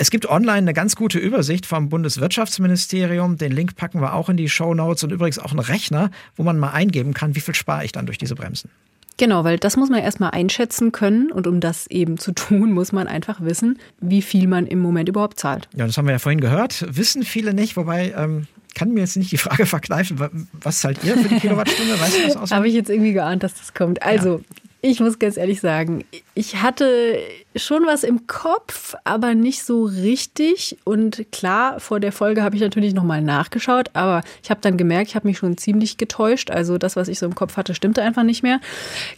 Es 0.00 0.10
gibt 0.10 0.24
online 0.30 0.56
eine 0.56 0.72
ganz 0.72 0.96
gute 0.96 1.18
Übersicht 1.18 1.66
vom 1.66 1.90
Bundeswirtschaftsministerium. 1.90 3.36
Den 3.36 3.52
Link 3.52 3.76
packen 3.76 4.00
wir 4.00 4.14
auch 4.14 4.30
in 4.30 4.38
die 4.38 4.48
Show 4.48 4.72
Notes 4.72 5.04
und 5.04 5.12
übrigens 5.12 5.38
auch 5.38 5.50
einen 5.50 5.60
Rechner, 5.60 6.10
wo 6.36 6.42
man 6.42 6.58
mal 6.58 6.70
eingeben 6.70 7.12
kann, 7.12 7.34
wie 7.34 7.40
viel 7.40 7.54
spare 7.54 7.84
ich 7.84 7.92
dann 7.92 8.06
durch 8.06 8.16
diese 8.16 8.34
Bremsen. 8.34 8.70
Genau, 9.18 9.44
weil 9.44 9.58
das 9.58 9.76
muss 9.76 9.90
man 9.90 10.00
erstmal 10.00 10.30
einschätzen 10.30 10.90
können 10.90 11.30
und 11.30 11.46
um 11.46 11.60
das 11.60 11.86
eben 11.88 12.16
zu 12.16 12.32
tun, 12.34 12.72
muss 12.72 12.92
man 12.92 13.08
einfach 13.08 13.42
wissen, 13.42 13.78
wie 14.00 14.22
viel 14.22 14.48
man 14.48 14.66
im 14.66 14.78
Moment 14.78 15.10
überhaupt 15.10 15.38
zahlt. 15.38 15.68
Ja, 15.76 15.84
das 15.84 15.98
haben 15.98 16.06
wir 16.06 16.12
ja 16.12 16.18
vorhin 16.18 16.40
gehört. 16.40 16.86
Wissen 16.88 17.22
viele 17.22 17.52
nicht, 17.52 17.76
wobei 17.76 18.14
ähm, 18.16 18.46
kann 18.74 18.94
mir 18.94 19.00
jetzt 19.00 19.18
nicht 19.18 19.32
die 19.32 19.36
Frage 19.36 19.66
verkneifen, 19.66 20.48
was 20.62 20.80
zahlt 20.80 21.04
ihr 21.04 21.14
für 21.18 21.28
die 21.28 21.34
Kilowattstunde? 21.40 22.00
Weißt 22.00 22.16
du 22.16 22.22
das 22.26 22.36
aus? 22.38 22.50
Habe 22.52 22.68
ich 22.68 22.72
jetzt 22.72 22.88
irgendwie 22.88 23.12
geahnt, 23.12 23.42
dass 23.42 23.52
das 23.52 23.74
kommt. 23.74 24.02
Also, 24.02 24.38
ja. 24.38 24.69
Ich 24.82 25.00
muss 25.00 25.18
ganz 25.18 25.36
ehrlich 25.36 25.60
sagen, 25.60 26.04
ich 26.34 26.62
hatte 26.62 27.18
schon 27.54 27.84
was 27.84 28.02
im 28.02 28.26
Kopf, 28.26 28.94
aber 29.04 29.34
nicht 29.34 29.62
so 29.62 29.84
richtig. 29.84 30.78
Und 30.84 31.26
klar, 31.32 31.80
vor 31.80 32.00
der 32.00 32.12
Folge 32.12 32.42
habe 32.42 32.56
ich 32.56 32.62
natürlich 32.62 32.94
nochmal 32.94 33.20
nachgeschaut, 33.20 33.90
aber 33.92 34.22
ich 34.42 34.50
habe 34.50 34.60
dann 34.62 34.78
gemerkt, 34.78 35.10
ich 35.10 35.16
habe 35.16 35.28
mich 35.28 35.36
schon 35.36 35.58
ziemlich 35.58 35.98
getäuscht. 35.98 36.50
Also 36.50 36.78
das, 36.78 36.96
was 36.96 37.08
ich 37.08 37.18
so 37.18 37.26
im 37.26 37.34
Kopf 37.34 37.58
hatte, 37.58 37.74
stimmte 37.74 38.02
einfach 38.02 38.22
nicht 38.22 38.42
mehr. 38.42 38.58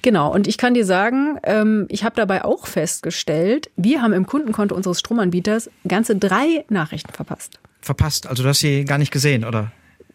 Genau, 0.03 0.33
und 0.33 0.49
ich 0.49 0.59
kann 0.59 0.75
dir 0.75 0.85
sagen, 0.85 1.39
ähm, 1.45 1.87
ich 1.91 2.03
habe 2.03 2.17
dabei 2.17 2.45
auch 2.45 2.67
festgestellt, 2.67 3.71
wir 3.77 4.03
haben 4.03 4.13
im 4.13 4.27
Kundenkonto 4.27 4.75
unseres 4.75 4.99
Stromanbieters 4.99 5.71
ganze 5.87 6.17
drei 6.17 6.65
Nachrichten 6.71 7.13
verpasst. 7.13 7.61
Verpasst? 7.81 8.27
Also 8.27 8.43
du 8.43 8.49
hast 8.49 8.61
sie 8.61 8.85
gar 8.85 8.99
nicht 8.99 9.13
gesehen, 9.13 9.45
oder? 9.45 9.71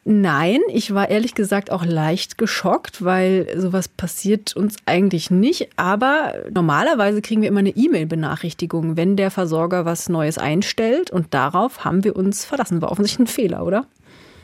Nein, 0.10 0.62
ich 0.72 0.94
war 0.94 1.10
ehrlich 1.10 1.36
gesagt 1.36 1.70
auch 1.70 1.84
leicht 1.84 2.38
geschockt, 2.38 3.04
weil 3.04 3.46
sowas 3.58 3.90
passiert 3.90 4.56
uns 4.56 4.78
eigentlich 4.86 5.32
nicht. 5.32 5.68
Aber 5.76 6.34
normalerweise 6.50 7.22
kriegen 7.22 7.42
wir 7.42 7.50
immer 7.50 7.60
eine 7.60 7.76
E-Mail-Benachrichtigung, 7.76 8.96
wenn 8.96 9.18
der 9.18 9.32
Versorger 9.32 9.84
was 9.84 10.08
Neues 10.08 10.38
einstellt. 10.38 11.12
Und 11.12 11.34
darauf 11.34 11.84
haben 11.84 12.06
wir 12.06 12.16
uns 12.16 12.46
verlassen. 12.46 12.82
War 12.82 12.90
offensichtlich 12.90 13.28
ein 13.28 13.30
Fehler, 13.30 13.66
oder? 13.66 13.86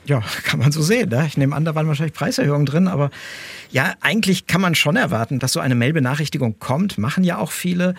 Ja, 0.04 0.21
kann 0.43 0.60
man 0.60 0.73
so 0.73 0.82
sehen. 0.82 1.08
Ne? 1.08 1.23
Ich 1.28 1.38
nehme 1.38 1.56
an, 1.56 1.63
da 1.63 1.76
waren 1.76 1.88
wahrscheinlich 1.88 2.13
Preiserhöhungen 2.13 2.65
drin, 2.65 2.89
aber 2.89 3.10
ja, 3.71 3.93
eigentlich 4.02 4.47
kann 4.47 4.60
man 4.60 4.76
schon 4.76 4.97
erwarten, 4.97 5.39
dass 5.39 5.54
so 5.54 5.62
eine 5.62 5.76
Mail-Benachrichtigung 5.76 6.60
kommt. 6.60 6.97
Machen 6.97 7.23
ja 7.23 7.38
auch 7.38 7.54
viele. 7.54 7.95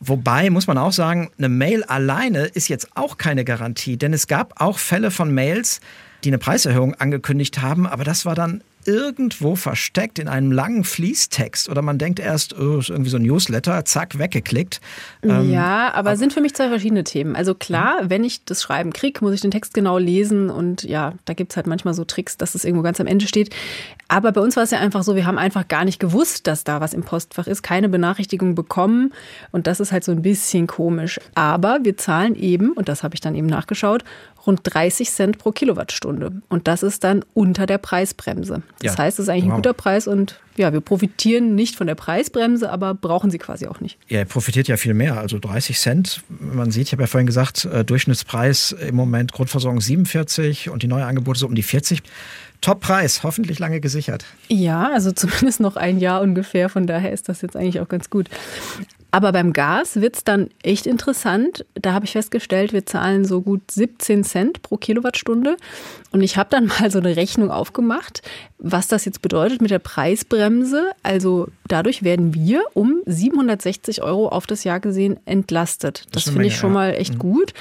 Wobei 0.00 0.50
muss 0.50 0.66
man 0.66 0.76
auch 0.76 0.92
sagen, 0.92 1.30
eine 1.38 1.48
Mail 1.48 1.82
alleine 1.82 2.44
ist 2.44 2.68
jetzt 2.68 2.88
auch 2.94 3.16
keine 3.16 3.46
Garantie, 3.46 3.96
denn 3.96 4.12
es 4.12 4.26
gab 4.26 4.60
auch 4.60 4.78
Fälle 4.78 5.10
von 5.10 5.32
Mails, 5.32 5.80
die 6.24 6.28
eine 6.28 6.38
Preiserhöhung 6.38 6.94
angekündigt 6.94 7.62
haben, 7.62 7.86
aber 7.86 8.04
das 8.04 8.24
war 8.24 8.34
dann 8.34 8.62
irgendwo 8.86 9.56
versteckt 9.56 10.18
in 10.18 10.28
einem 10.28 10.52
langen 10.52 10.84
Fließtext 10.84 11.68
oder 11.68 11.82
man 11.82 11.98
denkt 11.98 12.18
erst, 12.18 12.58
oh, 12.58 12.78
ist 12.78 12.88
irgendwie 12.88 13.10
so 13.10 13.18
ein 13.18 13.22
Newsletter, 13.22 13.84
zack, 13.84 14.18
weggeklickt. 14.18 14.80
Ähm, 15.22 15.50
ja, 15.50 15.92
aber 15.92 16.16
sind 16.16 16.32
für 16.32 16.40
mich 16.40 16.54
zwei 16.54 16.68
verschiedene 16.68 17.04
Themen. 17.04 17.36
Also 17.36 17.54
klar, 17.54 17.98
wenn 18.04 18.24
ich 18.24 18.44
das 18.44 18.62
Schreiben 18.62 18.92
kriege, 18.92 19.20
muss 19.22 19.34
ich 19.34 19.42
den 19.42 19.50
Text 19.50 19.74
genau 19.74 19.98
lesen 19.98 20.48
und 20.48 20.82
ja, 20.82 21.12
da 21.26 21.34
gibt 21.34 21.52
es 21.52 21.56
halt 21.56 21.66
manchmal 21.66 21.94
so 21.94 22.04
Tricks, 22.04 22.36
dass 22.38 22.54
es 22.54 22.64
irgendwo 22.64 22.82
ganz 22.82 23.00
am 23.00 23.06
Ende 23.06 23.26
steht. 23.26 23.54
Aber 24.08 24.32
bei 24.32 24.40
uns 24.40 24.56
war 24.56 24.62
es 24.62 24.70
ja 24.70 24.78
einfach 24.78 25.02
so, 25.02 25.14
wir 25.14 25.26
haben 25.26 25.38
einfach 25.38 25.68
gar 25.68 25.84
nicht 25.84 26.00
gewusst, 26.00 26.46
dass 26.46 26.64
da 26.64 26.80
was 26.80 26.94
im 26.94 27.02
Postfach 27.02 27.46
ist, 27.46 27.62
keine 27.62 27.88
Benachrichtigung 27.88 28.54
bekommen 28.54 29.12
und 29.52 29.66
das 29.66 29.78
ist 29.78 29.92
halt 29.92 30.04
so 30.04 30.12
ein 30.12 30.22
bisschen 30.22 30.66
komisch. 30.66 31.20
Aber 31.34 31.80
wir 31.82 31.96
zahlen 31.98 32.34
eben, 32.34 32.72
und 32.72 32.88
das 32.88 33.02
habe 33.02 33.14
ich 33.14 33.20
dann 33.20 33.34
eben 33.34 33.46
nachgeschaut, 33.46 34.04
rund 34.46 34.60
30 34.64 35.10
Cent 35.10 35.38
pro 35.38 35.52
Kilowattstunde. 35.52 36.32
Und 36.48 36.68
das 36.68 36.82
ist 36.82 37.04
dann 37.04 37.24
unter 37.34 37.66
der 37.66 37.78
Preisbremse. 37.78 38.62
Das 38.80 38.96
ja. 38.96 38.98
heißt, 38.98 39.18
es 39.18 39.24
ist 39.24 39.28
eigentlich 39.28 39.44
wow. 39.44 39.52
ein 39.52 39.56
guter 39.56 39.74
Preis 39.74 40.08
und 40.08 40.40
ja, 40.56 40.72
wir 40.72 40.80
profitieren 40.80 41.54
nicht 41.54 41.76
von 41.76 41.86
der 41.86 41.94
Preisbremse, 41.94 42.70
aber 42.70 42.94
brauchen 42.94 43.30
sie 43.30 43.38
quasi 43.38 43.66
auch 43.66 43.80
nicht. 43.80 43.98
Ja, 44.08 44.18
er 44.18 44.24
profitiert 44.24 44.68
ja 44.68 44.76
viel 44.76 44.94
mehr. 44.94 45.18
Also 45.18 45.38
30 45.38 45.78
Cent. 45.78 46.22
Man 46.28 46.70
sieht, 46.70 46.88
ich 46.88 46.92
habe 46.92 47.02
ja 47.02 47.06
vorhin 47.06 47.26
gesagt, 47.26 47.64
äh, 47.64 47.84
Durchschnittspreis 47.84 48.72
im 48.72 48.94
Moment 48.94 49.32
Grundversorgung 49.32 49.80
47 49.80 50.70
und 50.70 50.82
die 50.82 50.88
neue 50.88 51.06
Angebote 51.06 51.38
so 51.38 51.46
um 51.46 51.54
die 51.54 51.62
40. 51.62 52.02
Top-Preis, 52.60 53.22
hoffentlich 53.22 53.58
lange 53.58 53.80
gesichert. 53.80 54.26
Ja, 54.48 54.90
also 54.92 55.12
zumindest 55.12 55.60
noch 55.60 55.76
ein 55.76 55.98
Jahr 55.98 56.20
ungefähr. 56.20 56.68
Von 56.68 56.86
daher 56.86 57.12
ist 57.12 57.28
das 57.28 57.40
jetzt 57.42 57.56
eigentlich 57.56 57.80
auch 57.80 57.88
ganz 57.88 58.10
gut. 58.10 58.28
Aber 59.10 59.32
beim 59.32 59.52
Gas 59.52 60.00
wird 60.00 60.16
es 60.16 60.24
dann 60.24 60.50
echt 60.62 60.86
interessant. 60.86 61.64
Da 61.74 61.92
habe 61.92 62.04
ich 62.04 62.12
festgestellt, 62.12 62.72
wir 62.72 62.86
zahlen 62.86 63.24
so 63.24 63.40
gut 63.40 63.70
17 63.70 64.24
Cent 64.24 64.62
pro 64.62 64.76
Kilowattstunde. 64.76 65.56
Und 66.12 66.22
ich 66.22 66.36
habe 66.36 66.50
dann 66.50 66.66
mal 66.80 66.90
so 66.90 66.98
eine 66.98 67.16
Rechnung 67.16 67.50
aufgemacht, 67.50 68.22
was 68.58 68.88
das 68.88 69.04
jetzt 69.04 69.22
bedeutet 69.22 69.60
mit 69.60 69.70
der 69.70 69.78
Preisbremse. 69.80 70.90
Also 71.02 71.48
dadurch 71.66 72.02
werden 72.02 72.34
wir 72.34 72.62
um 72.74 73.00
760 73.06 74.02
Euro 74.02 74.28
auf 74.28 74.46
das 74.46 74.64
Jahr 74.64 74.80
gesehen 74.80 75.18
entlastet. 75.24 76.04
Das, 76.12 76.24
das 76.24 76.32
finde 76.32 76.46
ich 76.46 76.56
schon 76.56 76.72
mal 76.72 76.94
echt 76.94 77.14
ja. 77.14 77.16
Mhm. 77.16 77.20
gut. 77.20 77.54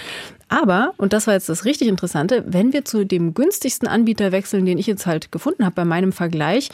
Aber, 0.49 0.93
und 0.97 1.13
das 1.13 1.27
war 1.27 1.35
jetzt 1.35 1.47
das 1.47 1.63
richtig 1.65 1.87
Interessante, 1.87 2.43
wenn 2.47 2.73
wir 2.73 2.83
zu 2.83 3.05
dem 3.05 3.35
günstigsten 3.35 3.87
Anbieter 3.87 4.31
wechseln, 4.31 4.65
den 4.65 4.79
ich 4.79 4.87
jetzt 4.87 5.05
halt 5.05 5.31
gefunden 5.31 5.63
habe 5.63 5.75
bei 5.75 5.85
meinem 5.85 6.11
Vergleich, 6.11 6.69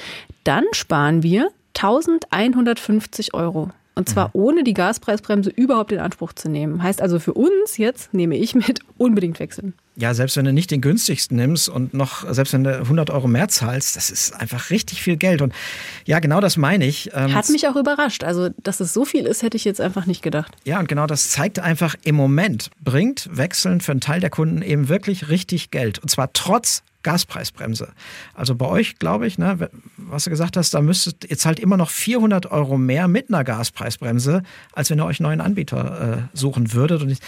dann 0.46 0.64
sparen 0.72 1.24
wir 1.24 1.50
1150 1.74 3.34
Euro. 3.34 3.70
Und 3.96 4.10
zwar 4.10 4.28
mhm. 4.28 4.32
ohne 4.34 4.64
die 4.64 4.74
Gaspreisbremse 4.74 5.50
überhaupt 5.50 5.94
in 5.94 6.00
Anspruch 6.00 6.34
zu 6.34 6.50
nehmen. 6.50 6.84
Heißt 6.84 7.02
also 7.02 7.18
für 7.20 7.34
uns 7.34 7.78
jetzt, 7.78 8.14
nehme 8.14 8.38
ich 8.38 8.54
mit, 8.54 8.82
unbedingt 8.98 9.40
wechseln. 9.40 9.74
Ja, 9.96 10.14
selbst 10.14 10.36
wenn 10.36 10.44
du 10.44 10.52
nicht 10.52 10.72
den 10.72 10.82
günstigsten 10.82 11.38
nimmst 11.38 11.70
und 11.70 11.94
noch, 11.94 12.30
selbst 12.30 12.52
wenn 12.52 12.66
du 12.66 12.78
100 12.78 13.10
Euro 13.10 13.30
mehr 13.30 13.48
zahlst, 13.48 13.96
das 13.96 14.10
ist 14.10 14.34
einfach 14.34 14.70
richtig 14.70 15.02
viel 15.02 15.16
Geld. 15.16 15.42
Und 15.42 15.54
ja, 16.04 16.20
genau 16.20 16.42
das 16.42 16.58
meine 16.58 16.86
ich. 16.86 17.12
Ähm, 17.14 17.34
Hat 17.34 17.50
mich 17.50 17.70
auch 17.70 17.78
überrascht. 17.78 18.26
Also, 18.26 18.50
dass 18.62 18.82
es 18.82 18.94
so 18.94 19.06
viel 19.06 19.26
ist, 19.26 19.42
hätte 19.42 19.56
ich 19.56 19.64
jetzt 19.64 19.80
einfach 19.80 20.06
nicht 20.06 20.22
gedacht. 20.22 20.52
Ja, 20.66 20.80
und 20.80 20.90
genau 20.90 21.08
das 21.08 21.30
zeigt 21.30 21.60
einfach, 21.60 21.96
im 22.04 22.16
Moment 22.16 22.72
bringt 22.84 23.30
Wechseln 23.32 23.80
für 23.80 23.94
einen 23.94 24.02
Teil 24.02 24.20
der 24.20 24.30
Kunden 24.30 24.62
eben 24.62 24.90
wirklich 24.90 25.30
richtig 25.30 25.72
Geld. 25.72 26.00
Und 26.00 26.10
zwar 26.10 26.34
trotz 26.34 26.84
Gaspreisbremse. 27.06 27.94
Also 28.34 28.56
bei 28.56 28.66
euch, 28.66 29.00
glaube 29.00 29.28
ich, 29.28 29.38
ne, 29.38 29.70
was 29.96 30.26
du 30.26 30.30
gesagt 30.32 30.58
hast, 30.58 30.74
da 30.74 30.82
müsstet 30.82 31.30
ihr 31.30 31.38
zahlt 31.38 31.60
immer 31.60 31.78
noch 31.78 31.90
400 31.90 32.52
Euro 32.52 32.78
mehr 32.78 33.08
mit 33.08 33.30
einer 33.30 33.44
Gaspreisbremse, 33.44 34.44
als 34.74 34.90
wenn 34.90 35.00
ihr 35.00 35.06
euch 35.06 35.20
neuen 35.20 35.40
Anbieter 35.40 36.28
äh, 36.34 36.38
suchen 36.38 36.74
würdet. 36.74 37.04
Und 37.04 37.12
ich, 37.12 37.20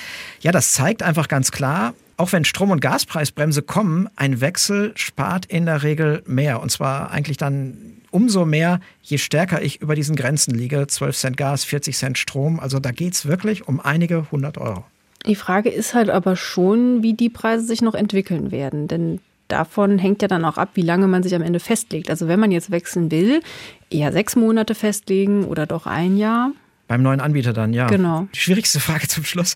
ja, 0.41 0.51
das 0.51 0.71
zeigt 0.71 1.03
einfach 1.03 1.27
ganz 1.27 1.51
klar, 1.51 1.93
auch 2.17 2.31
wenn 2.31 2.43
Strom- 2.43 2.71
und 2.71 2.81
Gaspreisbremse 2.81 3.61
kommen, 3.61 4.09
ein 4.15 4.41
Wechsel 4.41 4.91
spart 4.95 5.45
in 5.45 5.67
der 5.67 5.83
Regel 5.83 6.23
mehr. 6.25 6.59
Und 6.61 6.71
zwar 6.71 7.11
eigentlich 7.11 7.37
dann 7.37 7.77
umso 8.09 8.45
mehr, 8.45 8.79
je 9.03 9.19
stärker 9.19 9.61
ich 9.61 9.81
über 9.81 9.93
diesen 9.93 10.15
Grenzen 10.15 10.55
liege. 10.55 10.87
12 10.87 11.15
Cent 11.15 11.37
Gas, 11.37 11.63
40 11.63 11.95
Cent 11.95 12.17
Strom. 12.17 12.59
Also 12.59 12.79
da 12.79 12.91
geht 12.91 13.13
es 13.13 13.27
wirklich 13.27 13.67
um 13.67 13.79
einige 13.79 14.31
hundert 14.31 14.57
Euro. 14.57 14.83
Die 15.27 15.35
Frage 15.35 15.69
ist 15.69 15.93
halt 15.93 16.09
aber 16.09 16.35
schon, 16.35 17.03
wie 17.03 17.13
die 17.13 17.29
Preise 17.29 17.65
sich 17.65 17.81
noch 17.81 17.95
entwickeln 17.95 18.49
werden. 18.51 18.87
Denn 18.87 19.19
davon 19.47 19.99
hängt 19.99 20.21
ja 20.21 20.27
dann 20.27 20.45
auch 20.45 20.57
ab, 20.57 20.69
wie 20.73 20.81
lange 20.81 21.07
man 21.07 21.23
sich 21.23 21.35
am 21.35 21.41
Ende 21.41 21.59
festlegt. 21.59 22.09
Also 22.09 22.27
wenn 22.27 22.39
man 22.39 22.51
jetzt 22.51 22.71
wechseln 22.71 23.11
will, 23.11 23.41
eher 23.89 24.11
sechs 24.11 24.35
Monate 24.35 24.75
festlegen 24.75 25.45
oder 25.45 25.65
doch 25.65 25.85
ein 25.85 26.17
Jahr. 26.17 26.51
Beim 26.87 27.03
neuen 27.03 27.19
Anbieter 27.19 27.51
dann, 27.51 27.73
ja. 27.73 27.87
Genau. 27.87 28.27
Die 28.33 28.39
schwierigste 28.39 28.79
Frage 28.79 29.07
zum 29.09 29.25
Schluss. 29.25 29.55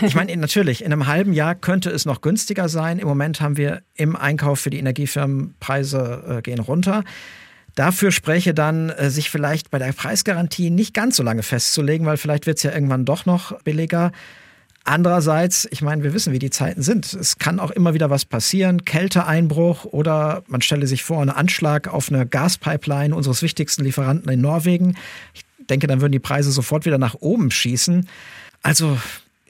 Ich 0.00 0.14
meine, 0.14 0.34
natürlich, 0.38 0.82
in 0.82 0.92
einem 0.92 1.06
halben 1.06 1.34
Jahr 1.34 1.54
könnte 1.54 1.90
es 1.90 2.06
noch 2.06 2.22
günstiger 2.22 2.70
sein. 2.70 2.98
Im 2.98 3.06
Moment 3.06 3.42
haben 3.42 3.58
wir 3.58 3.82
im 3.94 4.16
Einkauf 4.16 4.60
für 4.60 4.70
die 4.70 4.78
Energiefirmen 4.78 5.54
Preise 5.60 6.38
äh, 6.38 6.42
gehen 6.42 6.60
runter. 6.60 7.04
Dafür 7.74 8.10
spreche 8.10 8.54
dann, 8.54 8.88
äh, 8.88 9.10
sich 9.10 9.28
vielleicht 9.28 9.70
bei 9.70 9.78
der 9.78 9.92
Preisgarantie 9.92 10.70
nicht 10.70 10.94
ganz 10.94 11.16
so 11.16 11.22
lange 11.22 11.42
festzulegen, 11.42 12.06
weil 12.06 12.16
vielleicht 12.16 12.46
wird 12.46 12.56
es 12.56 12.62
ja 12.62 12.72
irgendwann 12.72 13.04
doch 13.04 13.26
noch 13.26 13.60
billiger. 13.62 14.12
Andererseits, 14.88 15.66
ich 15.72 15.82
meine, 15.82 16.04
wir 16.04 16.14
wissen, 16.14 16.32
wie 16.32 16.38
die 16.38 16.50
Zeiten 16.50 16.80
sind. 16.80 17.12
Es 17.12 17.38
kann 17.38 17.58
auch 17.58 17.72
immer 17.72 17.92
wieder 17.92 18.08
was 18.08 18.24
passieren, 18.24 18.84
Kälteeinbruch 18.84 19.84
oder 19.84 20.44
man 20.46 20.62
stelle 20.62 20.86
sich 20.86 21.02
vor, 21.02 21.20
einen 21.20 21.30
Anschlag 21.30 21.92
auf 21.92 22.08
eine 22.08 22.24
Gaspipeline 22.24 23.14
unseres 23.14 23.42
wichtigsten 23.42 23.82
Lieferanten 23.82 24.30
in 24.30 24.40
Norwegen. 24.40 24.94
Ich 25.34 25.44
denke, 25.68 25.88
dann 25.88 26.00
würden 26.00 26.12
die 26.12 26.20
Preise 26.20 26.52
sofort 26.52 26.86
wieder 26.86 26.98
nach 26.98 27.16
oben 27.16 27.50
schießen. 27.50 28.08
Also 28.62 28.96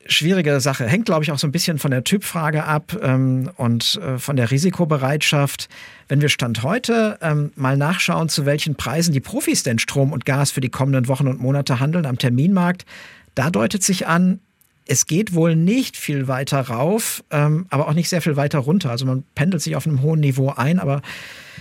schwierige 0.07 0.59
Sache. 0.61 0.87
Hängt, 0.87 1.05
glaube 1.05 1.23
ich, 1.23 1.31
auch 1.31 1.39
so 1.39 1.47
ein 1.47 1.53
bisschen 1.53 1.79
von 1.79 1.91
der 1.91 2.03
Typfrage 2.03 2.65
ab 2.65 2.97
ähm, 3.03 3.51
und 3.57 4.01
äh, 4.03 4.19
von 4.19 4.37
der 4.37 4.51
Risikobereitschaft. 4.51 5.69
Wenn 6.09 6.23
wir 6.23 6.31
Stand 6.31 6.63
heute 6.63 7.19
ähm, 7.21 7.53
mal 7.57 7.77
nachschauen, 7.77 8.31
zu 8.31 8.47
welchen 8.47 8.77
Preisen 8.77 9.13
die 9.13 9.21
Profis 9.21 9.63
denn 9.65 9.79
Strom 9.79 10.13
und 10.13 10.25
Gas 10.25 10.51
für 10.51 10.63
die 10.63 10.71
kommenden 10.71 11.09
Wochen 11.09 11.29
und 11.29 11.41
Monate 11.41 11.79
handeln 11.79 12.07
am 12.07 12.17
Terminmarkt, 12.17 12.87
da 13.35 13.51
deutet 13.51 13.83
sich 13.83 14.07
an, 14.07 14.41
es 14.87 15.07
geht 15.07 15.35
wohl 15.35 15.57
nicht 15.57 15.97
viel 15.97 16.29
weiter 16.29 16.61
rauf, 16.61 17.25
ähm, 17.31 17.67
aber 17.71 17.89
auch 17.89 17.95
nicht 17.95 18.09
sehr 18.09 18.23
viel 18.23 18.37
weiter 18.37 18.61
runter. 18.61 18.91
Also 18.91 19.05
man 19.05 19.25
pendelt 19.35 19.63
sich 19.63 19.77
auf 19.77 19.87
einem 19.87 20.03
hohen 20.03 20.21
Niveau 20.21 20.51
ein, 20.51 20.79
aber 20.79 21.03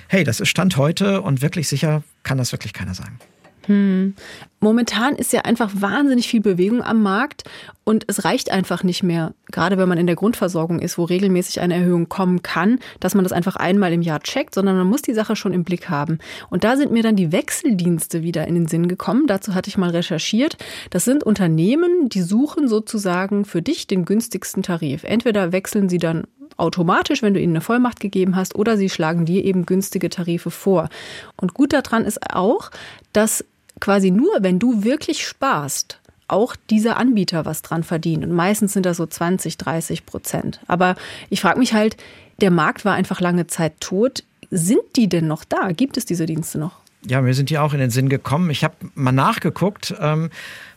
hey, 0.08 0.24
das 0.24 0.40
ist 0.40 0.50
Stand 0.50 0.78
heute 0.78 1.22
und 1.22 1.42
wirklich 1.42 1.68
sicher 1.68 2.04
kann 2.24 2.38
das 2.38 2.52
wirklich 2.52 2.74
keiner 2.74 2.94
sagen. 2.94 3.20
Hm. 3.68 4.14
Momentan 4.60 5.16
ist 5.16 5.32
ja 5.32 5.42
einfach 5.42 5.70
wahnsinnig 5.76 6.28
viel 6.28 6.42
Bewegung 6.42 6.82
am 6.82 7.04
Markt 7.04 7.44
und 7.84 8.04
es 8.08 8.26
reicht 8.26 8.52
einfach 8.52 8.84
nicht 8.84 9.04
mehr, 9.04 9.34
gerade 9.52 9.78
wenn 9.78 9.88
man 9.88 10.00
in 10.00 10.08
der 10.08 10.16
Grundversorgung 10.16 10.80
ist, 10.80 10.98
wo 10.98 11.04
regelmäßig 11.04 11.60
eine 11.60 11.76
Erhöhung 11.76 12.10
kommen 12.10 12.42
kann, 12.42 12.80
dass 13.00 13.14
man 13.14 13.24
das 13.24 13.32
einfach 13.32 13.58
einmal 13.58 13.94
im 13.94 14.02
Jahr 14.02 14.22
checkt, 14.22 14.56
sondern 14.56 14.76
man 14.76 14.88
muss 14.88 15.04
die 15.04 15.14
Sache 15.14 15.36
schon 15.36 15.54
im 15.54 15.64
Blick 15.64 15.90
haben. 15.90 16.18
Und 16.50 16.64
da 16.64 16.78
sind 16.78 16.92
mir 16.92 17.04
dann 17.04 17.16
die 17.16 17.32
Wechseldienste 17.32 18.24
wieder 18.24 18.48
in 18.48 18.56
den 18.56 18.68
Sinn 18.68 18.88
gekommen. 18.88 19.28
Dazu 19.28 19.54
hatte 19.54 19.70
ich 19.70 19.78
mal 19.78 19.92
recherchiert. 19.92 20.58
Das 20.90 21.06
sind 21.06 21.24
Unternehmen, 21.24 22.10
die 22.10 22.22
suchen 22.22 22.68
sozusagen 22.68 23.46
für 23.46 23.62
dich 23.62 23.86
den 23.86 24.04
günstigsten 24.04 24.64
Tarif. 24.64 25.04
Entweder 25.04 25.52
wechseln 25.52 25.90
sie 25.90 26.00
dann 26.00 26.24
automatisch, 26.58 27.22
wenn 27.22 27.34
du 27.34 27.40
ihnen 27.40 27.54
eine 27.54 27.62
Vollmacht 27.62 28.00
gegeben 28.00 28.36
hast, 28.36 28.56
oder 28.56 28.78
sie 28.78 28.90
schlagen 28.90 29.26
dir 29.26 29.44
eben 29.44 29.66
günstige 29.66 30.10
Tarife 30.10 30.52
vor. 30.52 30.90
Und 31.38 31.54
gut 31.54 31.74
daran 31.74 32.06
ist 32.06 32.34
auch, 32.34 32.72
dass 33.14 33.44
quasi 33.80 34.12
nur, 34.12 34.32
wenn 34.42 34.60
du 34.60 34.84
wirklich 34.84 35.26
sparst, 35.26 36.00
auch 36.28 36.56
dieser 36.70 36.98
Anbieter 36.98 37.46
was 37.46 37.62
dran 37.62 37.84
verdient. 37.84 38.24
Und 38.24 38.32
meistens 38.32 38.74
sind 38.74 38.86
das 38.86 38.98
so 38.98 39.06
20, 39.06 39.58
30 39.58 40.06
Prozent. 40.06 40.60
Aber 40.68 40.96
ich 41.30 41.42
frage 41.42 41.60
mich 41.60 41.74
halt, 41.74 41.98
der 42.42 42.52
Markt 42.52 42.86
war 42.86 42.96
einfach 42.96 43.22
lange 43.22 43.48
Zeit 43.48 43.80
tot. 43.80 44.24
Sind 44.52 44.84
die 44.96 45.08
denn 45.08 45.28
noch 45.28 45.44
da? 45.44 45.72
Gibt 45.72 45.98
es 45.98 46.06
diese 46.06 46.26
Dienste 46.26 46.58
noch? 46.58 46.80
Ja, 47.08 47.22
mir 47.22 47.34
sind 47.34 47.50
die 47.52 47.60
auch 47.60 47.74
in 47.74 47.80
den 47.80 47.92
Sinn 47.92 48.10
gekommen. 48.10 48.50
Ich 48.50 48.64
habe 48.64 48.76
mal 48.96 49.12
nachgeguckt 49.12 49.94
ähm, 50.00 50.32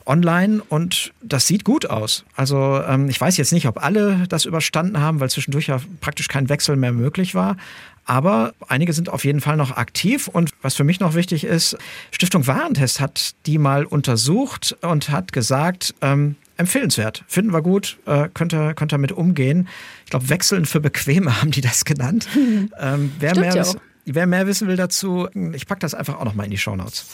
online 0.08 0.62
und 0.68 1.12
das 1.22 1.46
sieht 1.46 1.64
gut 1.64 1.88
aus. 1.88 2.24
Also 2.34 2.82
ähm, 2.86 3.08
ich 3.08 3.20
weiß 3.20 3.36
jetzt 3.36 3.52
nicht, 3.52 3.68
ob 3.68 3.82
alle 3.82 4.26
das 4.28 4.44
überstanden 4.44 5.00
haben, 5.00 5.20
weil 5.20 5.30
zwischendurch 5.30 5.68
ja 5.68 5.80
praktisch 6.00 6.28
kein 6.28 6.48
Wechsel 6.48 6.76
mehr 6.76 6.92
möglich 6.92 7.34
war. 7.34 7.56
Aber 8.04 8.54
einige 8.68 8.94
sind 8.94 9.10
auf 9.10 9.26
jeden 9.26 9.42
Fall 9.42 9.58
noch 9.58 9.76
aktiv. 9.76 10.28
Und 10.28 10.52
was 10.62 10.74
für 10.74 10.84
mich 10.84 10.98
noch 10.98 11.14
wichtig 11.14 11.44
ist, 11.44 11.76
Stiftung 12.10 12.46
Warentest 12.46 13.00
hat 13.00 13.34
die 13.44 13.58
mal 13.58 13.84
untersucht 13.84 14.76
und 14.80 15.10
hat 15.10 15.34
gesagt, 15.34 15.94
ähm, 16.00 16.36
empfehlenswert, 16.56 17.22
finden 17.28 17.52
wir 17.52 17.60
gut, 17.60 17.98
äh, 18.06 18.30
könnt, 18.32 18.54
ihr, 18.54 18.72
könnt 18.72 18.92
ihr 18.94 18.98
mit 18.98 19.12
umgehen. 19.12 19.68
Ich 20.04 20.10
glaube, 20.10 20.30
wechseln 20.30 20.64
für 20.64 20.80
bequeme 20.80 21.40
haben 21.42 21.50
die 21.50 21.60
das 21.60 21.84
genannt. 21.84 22.26
ähm, 22.80 23.12
wer, 23.18 23.38
mehr, 23.38 23.54
ja 23.54 23.64
wer 24.06 24.26
mehr 24.26 24.46
wissen 24.46 24.68
will 24.68 24.76
dazu, 24.76 25.28
ich 25.52 25.66
packe 25.66 25.80
das 25.80 25.94
einfach 25.94 26.18
auch 26.18 26.24
noch 26.24 26.34
mal 26.34 26.44
in 26.44 26.50
die 26.50 26.58
Show 26.58 26.76
Notes. 26.76 27.04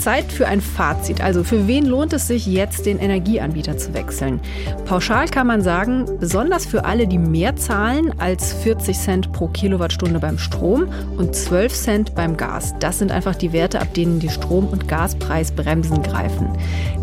Zeit 0.00 0.32
für 0.32 0.46
ein 0.46 0.60
Fazit. 0.60 1.20
Also 1.20 1.44
für 1.44 1.66
wen 1.66 1.86
lohnt 1.86 2.12
es 2.12 2.26
sich 2.26 2.46
jetzt, 2.46 2.86
den 2.86 2.98
Energieanbieter 2.98 3.76
zu 3.76 3.94
wechseln? 3.94 4.40
Pauschal 4.86 5.28
kann 5.28 5.46
man 5.46 5.62
sagen, 5.62 6.06
besonders 6.18 6.66
für 6.66 6.84
alle, 6.84 7.06
die 7.06 7.18
mehr 7.18 7.56
zahlen 7.56 8.12
als 8.18 8.52
40 8.54 8.98
Cent 8.98 9.32
pro 9.32 9.48
Kilowattstunde 9.48 10.18
beim 10.18 10.38
Strom 10.38 10.88
und 11.16 11.34
12 11.34 11.72
Cent 11.74 12.14
beim 12.14 12.36
Gas. 12.36 12.74
Das 12.80 12.98
sind 12.98 13.12
einfach 13.12 13.36
die 13.36 13.52
Werte, 13.52 13.80
ab 13.80 13.92
denen 13.94 14.20
die 14.20 14.30
Strom- 14.30 14.68
und 14.68 14.88
Gaspreisbremsen 14.88 16.02
greifen. 16.02 16.48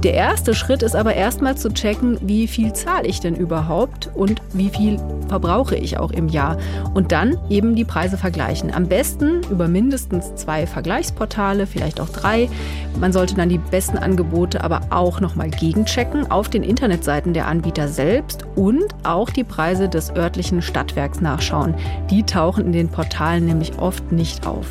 Der 0.03 0.13
erste 0.13 0.53
Schritt 0.53 0.83
ist 0.83 0.95
aber 0.95 1.15
erstmal 1.15 1.57
zu 1.57 1.69
checken, 1.69 2.17
wie 2.21 2.47
viel 2.47 2.73
zahle 2.73 3.07
ich 3.07 3.19
denn 3.19 3.36
überhaupt 3.36 4.10
und 4.13 4.41
wie 4.53 4.69
viel 4.69 4.99
verbrauche 5.27 5.75
ich 5.75 5.97
auch 5.97 6.12
im 6.12 6.29
Jahr. 6.29 6.57
Und 6.93 7.12
dann 7.12 7.38
eben 7.49 7.75
die 7.75 7.86
Preise 7.86 8.17
vergleichen. 8.17 8.73
Am 8.73 8.88
besten 8.88 9.41
über 9.49 9.67
mindestens 9.67 10.36
zwei 10.36 10.67
Vergleichsportale, 10.67 11.67
vielleicht 11.67 11.99
auch 11.99 12.10
drei. 12.10 12.49
Man 13.00 13.13
sollte 13.13 13.36
dann 13.36 13.50
die 13.50 13.60
besten 13.60 13.97
Angebote 13.97 14.63
aber 14.63 14.82
auch 14.89 15.19
nochmal 15.19 15.50
gegenchecken 15.50 16.32
auf 16.32 16.50
den 16.50 16.63
Internetseiten 16.63 17.34
der 17.34 17.47
Anbieter 17.47 17.88
selbst 17.88 18.45
und 18.56 18.86
auch 19.04 19.30
die 19.30 19.43
Preise 19.43 19.88
des 19.88 20.15
örtlichen 20.15 20.62
Stadtwerks 20.62 21.21
nachschauen. 21.21 21.76
Die 22.10 22.23
tauchen 22.23 22.65
in 22.65 22.71
den 22.71 22.89
Portalen 22.89 23.45
nämlich 23.45 23.78
oft 23.78 24.12
nicht 24.12 24.47
auf. 24.47 24.65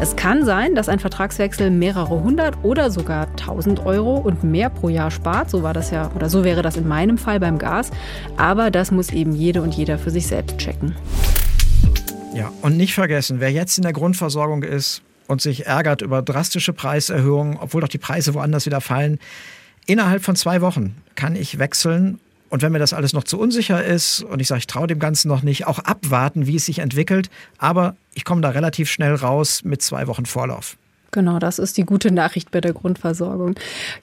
Es 0.00 0.16
kann 0.16 0.44
sein, 0.44 0.74
dass 0.74 0.88
ein 0.88 0.98
Vertragswechsel 0.98 1.70
mehrere 1.70 2.22
hundert 2.22 2.56
oder 2.64 2.90
sogar 2.90 3.34
tausend 3.36 3.86
Euro 3.86 4.16
und 4.16 4.42
mehr 4.42 4.70
pro 4.70 4.88
Jahr 4.88 5.10
spart. 5.10 5.50
So 5.50 5.62
war 5.62 5.74
das 5.74 5.90
ja, 5.90 6.10
oder 6.16 6.28
so 6.28 6.42
wäre 6.44 6.62
das 6.62 6.76
in 6.76 6.88
meinem 6.88 7.18
Fall 7.18 7.38
beim 7.38 7.58
Gas. 7.58 7.90
Aber 8.36 8.70
das 8.70 8.90
muss 8.90 9.12
eben 9.12 9.32
jede 9.32 9.62
und 9.62 9.74
jeder 9.74 9.98
für 9.98 10.10
sich 10.10 10.26
selbst 10.26 10.58
checken. 10.58 10.96
Ja, 12.34 12.50
und 12.62 12.76
nicht 12.76 12.94
vergessen, 12.94 13.40
wer 13.40 13.50
jetzt 13.50 13.78
in 13.78 13.82
der 13.82 13.92
Grundversorgung 13.92 14.62
ist, 14.62 15.02
und 15.28 15.40
sich 15.40 15.66
ärgert 15.66 16.02
über 16.02 16.22
drastische 16.22 16.72
Preiserhöhungen, 16.72 17.56
obwohl 17.56 17.82
doch 17.82 17.88
die 17.88 17.98
Preise 17.98 18.34
woanders 18.34 18.66
wieder 18.66 18.80
fallen. 18.80 19.20
Innerhalb 19.86 20.24
von 20.24 20.34
zwei 20.34 20.60
Wochen 20.60 20.96
kann 21.14 21.36
ich 21.36 21.60
wechseln 21.60 22.18
und 22.50 22.62
wenn 22.62 22.72
mir 22.72 22.78
das 22.78 22.92
alles 22.92 23.12
noch 23.12 23.24
zu 23.24 23.38
unsicher 23.38 23.84
ist 23.84 24.22
und 24.22 24.40
ich 24.40 24.48
sage, 24.48 24.60
ich 24.60 24.66
traue 24.66 24.86
dem 24.86 24.98
Ganzen 24.98 25.28
noch 25.28 25.42
nicht, 25.42 25.66
auch 25.66 25.78
abwarten, 25.80 26.46
wie 26.46 26.56
es 26.56 26.66
sich 26.66 26.78
entwickelt. 26.78 27.30
Aber 27.58 27.94
ich 28.14 28.24
komme 28.24 28.40
da 28.40 28.50
relativ 28.50 28.90
schnell 28.90 29.14
raus 29.14 29.64
mit 29.64 29.82
zwei 29.82 30.06
Wochen 30.06 30.26
Vorlauf. 30.26 30.76
Genau, 31.10 31.38
das 31.38 31.58
ist 31.58 31.76
die 31.76 31.84
gute 31.84 32.10
Nachricht 32.10 32.50
bei 32.50 32.60
der 32.60 32.72
Grundversorgung. 32.72 33.54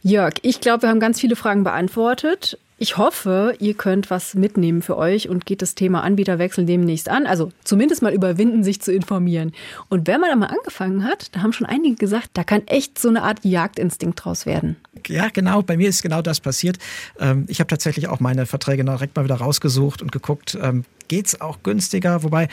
Jörg, 0.01 0.33
ich 0.41 0.59
glaube, 0.59 0.83
wir 0.83 0.89
haben 0.89 0.99
ganz 0.99 1.19
viele 1.19 1.35
Fragen 1.35 1.63
beantwortet. 1.63 2.57
Ich 2.77 2.97
hoffe, 2.97 3.55
ihr 3.59 3.73
könnt 3.73 4.09
was 4.09 4.33
mitnehmen 4.33 4.81
für 4.81 4.97
euch 4.97 5.29
und 5.29 5.45
geht 5.45 5.61
das 5.61 5.75
Thema 5.75 6.03
Anbieterwechsel 6.03 6.65
demnächst 6.65 7.07
an. 7.07 7.25
Also 7.25 7.53
zumindest 7.63 8.01
mal 8.01 8.13
überwinden, 8.13 8.65
sich 8.65 8.81
zu 8.81 8.91
informieren. 8.91 9.53
Und 9.87 10.07
wenn 10.07 10.19
man 10.19 10.29
da 10.29 10.35
mal 10.35 10.47
angefangen 10.47 11.05
hat, 11.05 11.33
da 11.33 11.41
haben 11.41 11.53
schon 11.53 11.67
einige 11.67 11.95
gesagt, 11.95 12.31
da 12.33 12.43
kann 12.43 12.67
echt 12.67 12.99
so 12.99 13.07
eine 13.07 13.23
Art 13.23 13.45
Jagdinstinkt 13.45 14.25
draus 14.25 14.45
werden. 14.45 14.75
Ja, 15.07 15.29
genau. 15.29 15.61
Bei 15.61 15.77
mir 15.77 15.87
ist 15.87 16.01
genau 16.01 16.21
das 16.21 16.41
passiert. 16.41 16.77
Ähm, 17.17 17.45
ich 17.47 17.61
habe 17.61 17.67
tatsächlich 17.67 18.09
auch 18.09 18.19
meine 18.19 18.45
Verträge 18.45 18.83
direkt 18.83 19.15
mal 19.15 19.23
wieder 19.23 19.35
rausgesucht 19.35 20.01
und 20.01 20.11
geguckt, 20.11 20.57
ähm, 20.61 20.83
geht 21.07 21.27
es 21.27 21.39
auch 21.39 21.63
günstiger? 21.63 22.23
Wobei 22.23 22.49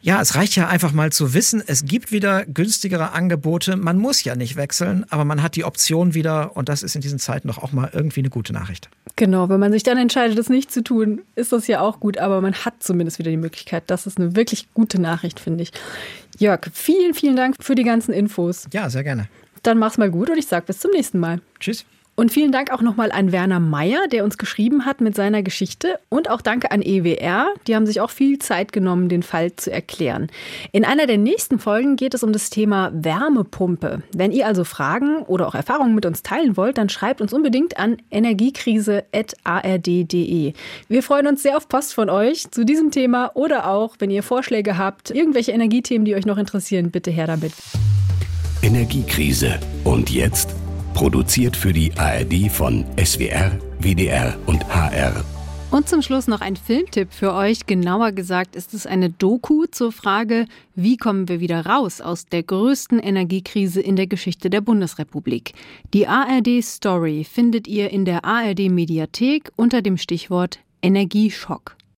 ja, 0.00 0.20
es 0.20 0.36
reicht 0.36 0.54
ja 0.54 0.68
einfach 0.68 0.92
mal 0.92 1.10
zu 1.10 1.34
wissen, 1.34 1.62
es 1.66 1.84
gibt 1.84 2.12
wieder 2.12 2.44
günstigere 2.46 3.12
Angebote. 3.12 3.76
Man 3.76 3.98
muss 3.98 4.22
ja 4.22 4.36
nicht 4.36 4.54
wechseln, 4.54 5.04
aber 5.10 5.24
man 5.24 5.42
hat 5.42 5.56
die 5.56 5.64
Option 5.64 6.14
wieder 6.14 6.56
und 6.56 6.68
das 6.68 6.84
ist 6.84 6.94
in 6.94 7.00
diesen 7.00 7.18
Zeiten 7.18 7.48
doch 7.48 7.58
auch 7.58 7.72
mal 7.72 7.90
irgendwie 7.92 8.20
eine 8.20 8.30
gute 8.30 8.52
Nachricht. 8.52 8.88
Genau, 9.16 9.48
wenn 9.48 9.58
man 9.58 9.72
sich 9.72 9.82
dann 9.82 9.98
entscheidet, 9.98 10.38
das 10.38 10.48
nicht 10.48 10.70
zu 10.70 10.84
tun, 10.84 11.22
ist 11.34 11.52
das 11.52 11.66
ja 11.66 11.80
auch 11.80 11.98
gut, 11.98 12.18
aber 12.18 12.40
man 12.40 12.54
hat 12.54 12.74
zumindest 12.80 13.18
wieder 13.18 13.32
die 13.32 13.36
Möglichkeit. 13.36 13.84
Das 13.88 14.06
ist 14.06 14.18
eine 14.18 14.36
wirklich 14.36 14.72
gute 14.72 15.00
Nachricht, 15.00 15.40
finde 15.40 15.64
ich. 15.64 15.72
Jörg, 16.38 16.60
vielen, 16.72 17.14
vielen 17.14 17.34
Dank 17.34 17.56
für 17.60 17.74
die 17.74 17.82
ganzen 17.82 18.12
Infos. 18.12 18.68
Ja, 18.72 18.88
sehr 18.90 19.02
gerne. 19.02 19.28
Dann 19.64 19.78
mach's 19.78 19.98
mal 19.98 20.10
gut 20.10 20.30
und 20.30 20.38
ich 20.38 20.46
sage 20.46 20.66
bis 20.66 20.78
zum 20.78 20.92
nächsten 20.92 21.18
Mal. 21.18 21.40
Tschüss. 21.58 21.84
Und 22.18 22.32
vielen 22.32 22.50
Dank 22.50 22.72
auch 22.72 22.82
nochmal 22.82 23.12
an 23.12 23.30
Werner 23.30 23.60
Meyer, 23.60 24.08
der 24.10 24.24
uns 24.24 24.38
geschrieben 24.38 24.84
hat 24.84 25.00
mit 25.00 25.14
seiner 25.14 25.44
Geschichte. 25.44 26.00
Und 26.08 26.28
auch 26.28 26.40
danke 26.40 26.72
an 26.72 26.82
EWR. 26.82 27.54
Die 27.68 27.76
haben 27.76 27.86
sich 27.86 28.00
auch 28.00 28.10
viel 28.10 28.40
Zeit 28.40 28.72
genommen, 28.72 29.08
den 29.08 29.22
Fall 29.22 29.54
zu 29.54 29.70
erklären. 29.70 30.26
In 30.72 30.84
einer 30.84 31.06
der 31.06 31.18
nächsten 31.18 31.60
Folgen 31.60 31.94
geht 31.94 32.14
es 32.14 32.24
um 32.24 32.32
das 32.32 32.50
Thema 32.50 32.90
Wärmepumpe. 32.92 34.02
Wenn 34.12 34.32
ihr 34.32 34.48
also 34.48 34.64
Fragen 34.64 35.22
oder 35.28 35.46
auch 35.46 35.54
Erfahrungen 35.54 35.94
mit 35.94 36.06
uns 36.06 36.24
teilen 36.24 36.56
wollt, 36.56 36.76
dann 36.76 36.88
schreibt 36.88 37.20
uns 37.20 37.32
unbedingt 37.32 37.78
an 37.78 37.98
energiekrise.ard.de. 38.10 40.52
Wir 40.88 41.02
freuen 41.04 41.28
uns 41.28 41.44
sehr 41.44 41.56
auf 41.56 41.68
Post 41.68 41.94
von 41.94 42.10
euch 42.10 42.50
zu 42.50 42.64
diesem 42.64 42.90
Thema 42.90 43.30
oder 43.34 43.70
auch, 43.70 43.94
wenn 44.00 44.10
ihr 44.10 44.24
Vorschläge 44.24 44.76
habt, 44.76 45.12
irgendwelche 45.12 45.52
Energiethemen, 45.52 46.04
die 46.04 46.16
euch 46.16 46.26
noch 46.26 46.38
interessieren, 46.38 46.90
bitte 46.90 47.12
her 47.12 47.28
damit. 47.28 47.52
Energiekrise. 48.62 49.60
Und 49.84 50.10
jetzt? 50.10 50.56
Produziert 50.98 51.56
für 51.56 51.72
die 51.72 51.92
ARD 51.96 52.50
von 52.50 52.84
SWR, 53.00 53.52
WDR 53.78 54.36
und 54.46 54.66
HR. 54.68 55.24
Und 55.70 55.88
zum 55.88 56.02
Schluss 56.02 56.26
noch 56.26 56.40
ein 56.40 56.56
Filmtipp 56.56 57.12
für 57.12 57.34
euch. 57.34 57.66
Genauer 57.66 58.10
gesagt 58.10 58.56
ist 58.56 58.74
es 58.74 58.84
eine 58.84 59.08
Doku 59.08 59.66
zur 59.66 59.92
Frage, 59.92 60.46
wie 60.74 60.96
kommen 60.96 61.28
wir 61.28 61.38
wieder 61.38 61.64
raus 61.64 62.00
aus 62.00 62.26
der 62.26 62.42
größten 62.42 62.98
Energiekrise 62.98 63.80
in 63.80 63.94
der 63.94 64.08
Geschichte 64.08 64.50
der 64.50 64.60
Bundesrepublik. 64.60 65.52
Die 65.94 66.08
ARD 66.08 66.64
Story 66.64 67.22
findet 67.22 67.68
ihr 67.68 67.90
in 67.90 68.04
der 68.04 68.24
ARD 68.24 68.68
Mediathek 68.68 69.52
unter 69.54 69.82
dem 69.82 69.98
Stichwort 69.98 70.58
Energieschock. 70.82 71.77